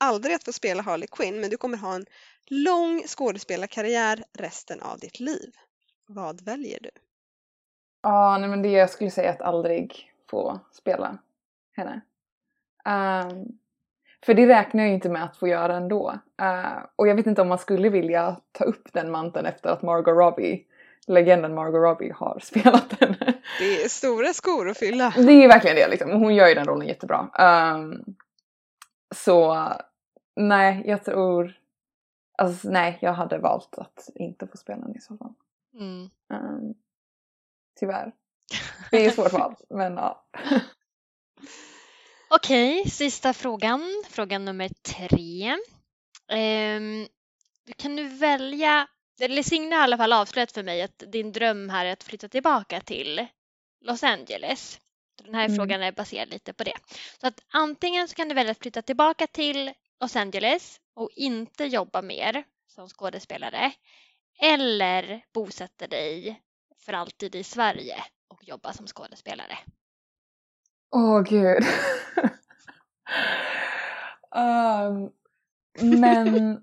aldrig 0.00 0.34
att 0.34 0.44
få 0.44 0.52
spela 0.52 0.82
Harley 0.82 1.08
Quinn, 1.08 1.40
men 1.40 1.50
du 1.50 1.56
kommer 1.56 1.76
ha 1.76 1.94
en 1.94 2.06
lång 2.46 3.02
skådespelarkarriär 3.06 4.24
resten 4.38 4.82
av 4.82 4.98
ditt 4.98 5.20
liv. 5.20 5.52
Vad 6.06 6.44
väljer 6.44 6.80
du? 6.80 6.90
Ja, 8.02 8.38
nej 8.38 8.48
men 8.48 8.62
det 8.62 8.68
jag 8.68 8.90
skulle 8.90 9.10
säga 9.10 9.30
att 9.30 9.40
aldrig 9.40 10.12
få 10.30 10.60
spela 10.72 11.18
henne. 11.72 12.00
Um, 12.84 13.58
för 14.26 14.34
det 14.34 14.46
räknar 14.46 14.82
jag 14.82 14.88
ju 14.88 14.94
inte 14.94 15.08
med 15.08 15.24
att 15.24 15.36
få 15.36 15.48
göra 15.48 15.76
ändå. 15.76 16.18
Uh, 16.42 16.84
och 16.96 17.08
jag 17.08 17.14
vet 17.14 17.26
inte 17.26 17.42
om 17.42 17.48
man 17.48 17.58
skulle 17.58 17.88
vilja 17.88 18.40
ta 18.52 18.64
upp 18.64 18.92
den 18.92 19.10
manteln 19.10 19.46
efter 19.46 19.70
att 19.70 19.82
Margot 19.82 20.16
Robbie, 20.16 20.64
legenden 21.06 21.54
Margot 21.54 21.82
Robbie, 21.82 22.12
har 22.16 22.38
spelat 22.42 23.00
den. 23.00 23.16
Det 23.58 23.82
är 23.84 23.88
stora 23.88 24.32
skor 24.32 24.68
att 24.68 24.78
fylla. 24.78 25.12
det 25.16 25.32
är 25.32 25.48
verkligen 25.48 25.76
det 25.76 25.88
liksom. 25.88 26.10
Hon 26.10 26.34
gör 26.34 26.48
ju 26.48 26.54
den 26.54 26.66
rollen 26.66 26.88
jättebra. 26.88 27.30
Um, 27.74 28.04
så 29.14 29.68
nej, 30.36 30.82
jag 30.86 31.04
tror... 31.04 31.52
Alltså 32.38 32.70
nej, 32.70 32.98
jag 33.00 33.12
hade 33.12 33.38
valt 33.38 33.78
att 33.78 34.08
inte 34.14 34.46
få 34.46 34.56
spela 34.56 34.80
den 34.80 34.96
i 34.96 35.00
så 35.00 35.16
fall. 35.16 35.34
Mm. 35.74 36.10
Um, 36.32 36.74
tyvärr. 37.80 38.12
Det 38.90 39.04
är 39.04 39.08
ett 39.08 39.14
svårt 39.14 39.32
val, 39.32 39.54
men 39.70 39.94
ja. 39.94 40.24
Okej, 42.30 42.90
sista 42.90 43.32
frågan. 43.32 44.04
Fråga 44.08 44.38
nummer 44.38 44.68
tre. 44.82 45.56
Ehm, 46.32 47.08
du 47.66 47.72
kan 47.72 47.96
nu 47.96 48.08
välja, 48.08 48.86
eller 49.20 49.42
Signe 49.42 49.74
har 49.76 49.82
i 49.82 49.84
alla 49.84 49.96
fall 49.96 50.12
avslöjat 50.12 50.52
för 50.52 50.62
mig 50.62 50.82
att 50.82 51.02
din 51.06 51.32
dröm 51.32 51.68
här 51.70 51.86
är 51.86 51.92
att 51.92 52.04
flytta 52.04 52.28
tillbaka 52.28 52.80
till 52.80 53.26
Los 53.80 54.02
Angeles. 54.02 54.80
Den 55.24 55.34
här 55.34 55.44
Mm. 55.44 55.56
frågan 55.56 55.82
är 55.82 55.92
baserad 55.92 56.28
lite 56.28 56.52
på 56.52 56.64
det. 56.64 56.76
Så 57.20 57.26
att 57.26 57.40
antingen 57.52 58.08
så 58.08 58.14
kan 58.14 58.28
du 58.28 58.34
välja 58.34 58.50
att 58.50 58.58
flytta 58.62 58.82
tillbaka 58.82 59.26
till 59.26 59.72
Los 60.00 60.16
Angeles 60.16 60.80
och 60.94 61.10
inte 61.16 61.64
jobba 61.64 62.02
mer 62.02 62.44
som 62.66 62.88
skådespelare. 62.88 63.72
Eller 64.40 65.24
bosätta 65.34 65.86
dig 65.86 66.42
för 66.78 66.92
alltid 66.92 67.34
i 67.34 67.44
Sverige 67.44 68.04
och 68.28 68.44
jobba 68.44 68.72
som 68.72 68.86
skådespelare. 68.86 69.58
Åh 70.90 71.20
gud. 71.22 71.64
Ehm, 74.34 75.10
men 76.00 76.60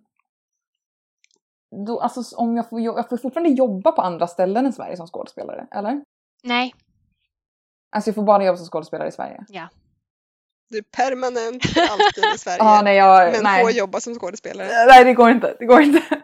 då, 1.85 1.99
alltså, 1.99 2.35
om 2.35 2.57
jag, 2.57 2.69
får, 2.69 2.81
jag 2.81 3.09
får 3.09 3.17
fortfarande 3.17 3.49
jobba 3.49 3.91
på 3.91 4.01
andra 4.01 4.27
ställen 4.27 4.65
än 4.65 4.73
Sverige 4.73 4.97
som 4.97 5.07
skådespelare, 5.07 5.67
eller? 5.71 6.03
Nej, 6.43 6.73
Alltså 7.91 8.07
jag 8.09 8.15
får 8.15 8.23
bara 8.23 8.45
jobba 8.45 8.57
som 8.57 8.65
skådespelare 8.65 9.07
i 9.07 9.11
Sverige. 9.11 9.45
Du 10.69 10.77
är 10.77 10.81
permanent 10.81 11.63
alltid 11.91 12.23
i 12.35 12.37
Sverige, 12.37 12.57
Ja, 12.59 12.81
nej, 12.83 12.97
jag, 12.97 13.31
men 13.31 13.43
nej. 13.43 13.63
får 13.63 13.71
jobba 13.71 13.99
som 13.99 14.15
skådespelare. 14.15 14.67
nej, 14.87 15.03
det 15.03 15.13
går 15.13 15.29
inte. 15.29 15.55
Det 15.59 15.65
går 15.65 15.81
inte. 15.81 16.01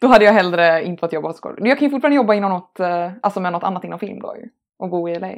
Då 0.00 0.06
hade 0.06 0.24
jag 0.24 0.32
hellre 0.32 0.84
inte 0.84 1.00
fått 1.00 1.12
jobba 1.12 1.28
som 1.32 1.34
skådespelare. 1.40 1.60
Men 1.62 1.68
jag 1.68 1.78
kan 1.78 1.86
ju 1.86 1.90
fortfarande 1.90 2.16
jobba 2.16 2.34
inom 2.34 2.50
något, 2.50 2.80
eh, 2.80 3.12
alltså 3.22 3.40
med 3.40 3.52
något 3.52 3.62
annat 3.62 3.84
inom 3.84 3.98
film 3.98 4.20
då 4.20 4.36
ju. 4.36 4.48
Och 4.78 4.88
bo 4.90 5.08
i 5.08 5.18
LA. 5.18 5.32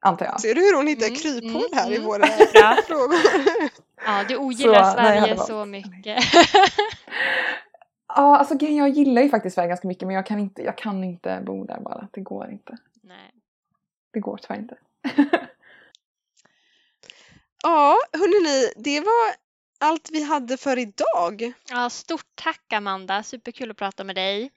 Antar 0.00 0.26
jag. 0.26 0.40
Ser 0.40 0.54
du 0.54 0.60
hur 0.60 0.76
hon 0.76 0.86
hittar 0.86 1.06
Mm, 1.06 1.18
kryphål 1.18 1.50
mm, 1.50 1.70
här 1.72 1.90
i 1.90 1.94
mm. 1.96 2.06
våra 2.06 2.18
Bra. 2.52 2.76
frågor? 2.86 3.18
Ja, 4.06 4.24
du 4.28 4.36
ogillar 4.36 4.84
Så, 4.84 4.96
nej, 4.96 5.18
Sverige 5.20 5.34
valt. 5.34 5.46
så 5.48 5.64
mycket. 5.64 6.24
Ja, 8.08 8.36
alltså 8.38 8.54
jag 8.64 8.88
gillar 8.88 9.22
ju 9.22 9.28
faktiskt 9.30 9.54
Sverige 9.54 9.68
ganska 9.68 9.88
mycket 9.88 10.06
men 10.06 10.16
jag 10.16 10.26
kan 10.26 10.38
inte, 10.38 10.62
jag 10.62 10.78
kan 10.78 11.04
inte 11.04 11.42
bo 11.46 11.64
där 11.64 11.80
bara. 11.80 12.08
Det 12.12 12.20
går 12.20 12.50
inte. 12.50 12.76
Nej. 13.02 13.30
Det 14.12 14.20
går 14.20 14.36
tyvärr 14.42 14.60
inte. 14.60 14.76
Ja, 17.62 17.96
hörni, 18.12 18.72
det 18.76 19.00
var 19.00 19.34
allt 19.78 20.10
vi 20.12 20.22
hade 20.22 20.56
för 20.56 20.78
idag. 20.78 21.52
Ja, 21.70 21.90
stort 21.90 22.26
tack 22.34 22.72
Amanda, 22.72 23.22
superkul 23.22 23.70
att 23.70 23.76
prata 23.76 24.04
med 24.04 24.16
dig. 24.16 24.50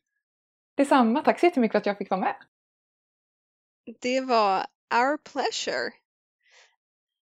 Detsamma, 0.76 1.22
tack 1.22 1.39
så 1.39 1.46
jättemycket 1.46 1.72
för 1.72 1.78
att 1.78 1.86
jag 1.86 1.98
fick 1.98 2.10
vara 2.10 2.22
med. 2.22 2.36
Det 4.02 4.22
var 4.22 4.66
our 4.94 5.18
pleasure. 5.18 5.91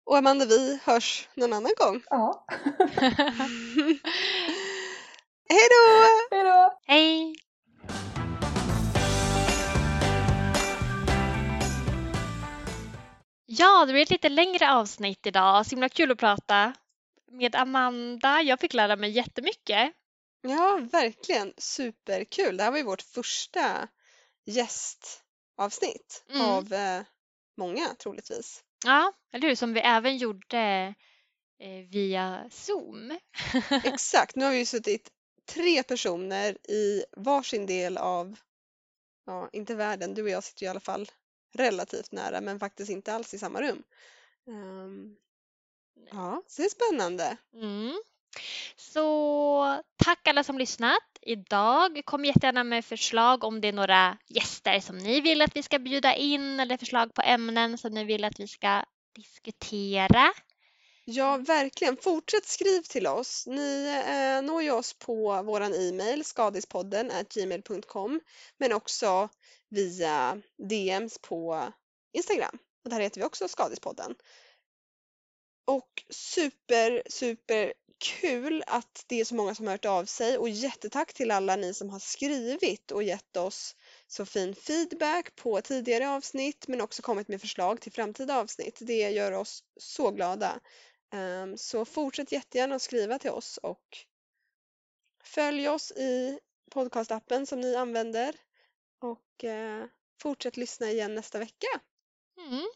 Och 0.06 0.16
Amanda, 0.18 0.44
vi 0.44 0.80
hörs 0.84 1.28
någon 1.34 1.52
annan 1.52 1.72
gång. 1.78 2.02
Ja. 2.10 2.46
Hej 5.48 5.68
då! 5.70 6.06
Hej 6.36 6.44
då! 6.44 6.78
Hej! 6.86 7.34
Ja, 13.46 13.84
det 13.86 13.92
blir 13.92 14.02
ett 14.02 14.10
lite 14.10 14.28
längre 14.28 14.72
avsnitt 14.72 15.26
idag. 15.26 15.66
Så 15.66 15.70
himla 15.70 15.88
kul 15.88 16.10
att 16.12 16.18
prata 16.18 16.72
med 17.32 17.54
Amanda. 17.56 18.42
Jag 18.42 18.60
fick 18.60 18.74
lära 18.74 18.96
mig 18.96 19.10
jättemycket. 19.10 19.92
Ja, 20.40 20.80
verkligen 20.92 21.52
superkul. 21.58 22.56
Det 22.56 22.62
här 22.64 22.70
var 22.70 22.78
ju 22.78 22.84
vårt 22.84 23.02
första 23.02 23.88
gästavsnitt 24.46 26.24
Mm. 26.30 26.42
av 26.46 26.72
eh, 26.72 27.02
många 27.56 27.94
troligtvis. 27.94 28.64
Ja, 28.84 29.12
eller 29.32 29.48
hur? 29.48 29.54
Som 29.54 29.72
vi 29.72 29.80
även 29.80 30.16
gjorde 30.16 30.94
eh, 31.60 31.88
via 31.90 32.50
Zoom. 32.50 33.18
Exakt, 33.84 34.36
nu 34.36 34.44
har 34.44 34.52
vi 34.52 34.58
ju 34.58 34.64
suttit 34.64 35.10
tre 35.46 35.82
personer 35.82 36.70
i 36.70 37.04
varsin 37.16 37.66
del 37.66 37.96
av, 37.96 38.36
ja 39.26 39.48
inte 39.52 39.74
världen, 39.74 40.14
du 40.14 40.22
och 40.22 40.28
jag 40.28 40.44
sitter 40.44 40.62
ju 40.62 40.66
i 40.66 40.70
alla 40.70 40.80
fall 40.80 41.10
relativt 41.54 42.12
nära 42.12 42.40
men 42.40 42.60
faktiskt 42.60 42.90
inte 42.90 43.14
alls 43.14 43.34
i 43.34 43.38
samma 43.38 43.62
rum. 43.62 43.82
Ehm, 44.48 45.16
ja, 46.10 46.42
så 46.46 46.62
det 46.62 46.66
är 46.66 46.70
spännande. 46.70 47.36
Mm. 47.54 48.00
Så 48.76 49.82
tack 49.96 50.28
alla 50.28 50.44
som 50.44 50.58
lyssnat 50.58 51.18
idag. 51.22 52.02
Kom 52.04 52.24
jättegärna 52.24 52.64
med 52.64 52.84
förslag 52.84 53.44
om 53.44 53.60
det 53.60 53.68
är 53.68 53.72
några 53.72 54.18
gäster 54.28 54.80
som 54.80 54.98
ni 54.98 55.20
vill 55.20 55.42
att 55.42 55.56
vi 55.56 55.62
ska 55.62 55.78
bjuda 55.78 56.14
in 56.14 56.60
eller 56.60 56.76
förslag 56.76 57.14
på 57.14 57.22
ämnen 57.22 57.78
som 57.78 57.92
ni 57.92 58.04
vill 58.04 58.24
att 58.24 58.40
vi 58.40 58.48
ska 58.48 58.84
diskutera. 59.14 60.32
Ja, 61.08 61.36
verkligen. 61.36 61.96
Fortsätt 61.96 62.46
skriv 62.46 62.82
till 62.82 63.06
oss. 63.06 63.46
Ni 63.46 64.02
eh, 64.06 64.42
når 64.42 64.62
ju 64.62 64.70
oss 64.70 64.94
på 64.94 65.42
våran 65.42 65.74
e-mail 65.74 66.24
skadispodden 66.24 67.12
gmail.com 67.34 68.20
men 68.58 68.72
också 68.72 69.28
via 69.68 70.42
DMs 70.68 71.18
på 71.18 71.72
Instagram. 72.12 72.58
Och 72.84 72.90
där 72.90 73.00
heter 73.00 73.20
vi 73.20 73.26
också 73.26 73.48
Skadispodden. 73.48 74.14
Och 75.64 76.04
super, 76.10 77.02
super 77.06 77.72
kul 77.98 78.64
att 78.66 79.04
det 79.06 79.20
är 79.20 79.24
så 79.24 79.34
många 79.34 79.54
som 79.54 79.66
har 79.66 79.74
hört 79.74 79.84
av 79.84 80.04
sig 80.04 80.38
och 80.38 80.48
jättetack 80.48 81.14
till 81.14 81.30
alla 81.30 81.56
ni 81.56 81.74
som 81.74 81.90
har 81.90 81.98
skrivit 81.98 82.90
och 82.90 83.02
gett 83.02 83.36
oss 83.36 83.76
så 84.06 84.26
fin 84.26 84.54
feedback 84.54 85.36
på 85.36 85.60
tidigare 85.60 86.08
avsnitt 86.08 86.68
men 86.68 86.80
också 86.80 87.02
kommit 87.02 87.28
med 87.28 87.40
förslag 87.40 87.80
till 87.80 87.92
framtida 87.92 88.36
avsnitt. 88.36 88.78
Det 88.80 89.10
gör 89.10 89.32
oss 89.32 89.64
så 89.80 90.10
glada. 90.10 90.60
Ehm, 91.12 91.58
Så 91.58 91.84
fortsätt 91.84 92.32
jättegärna 92.32 92.74
att 92.74 92.82
skriva 92.82 93.18
till 93.18 93.30
oss 93.30 93.56
och 93.62 93.98
följ 95.24 95.68
oss 95.68 95.92
i 95.92 96.38
podcastappen 96.70 97.46
som 97.46 97.60
ni 97.60 97.76
använder 97.76 98.34
och 99.00 99.44
eh, 99.44 99.84
fortsätt 100.22 100.56
lyssna 100.56 100.90
igen 100.90 101.14
nästa 101.14 101.38
vecka. 101.38 101.80
Mm. 102.38 102.66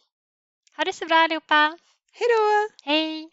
Ha 0.76 0.84
det 0.84 0.92
så 0.92 1.06
bra 1.06 1.16
allihopa. 1.16 1.78
Hej 2.12 2.28
då! 2.28 2.68
Hej! 2.84 3.30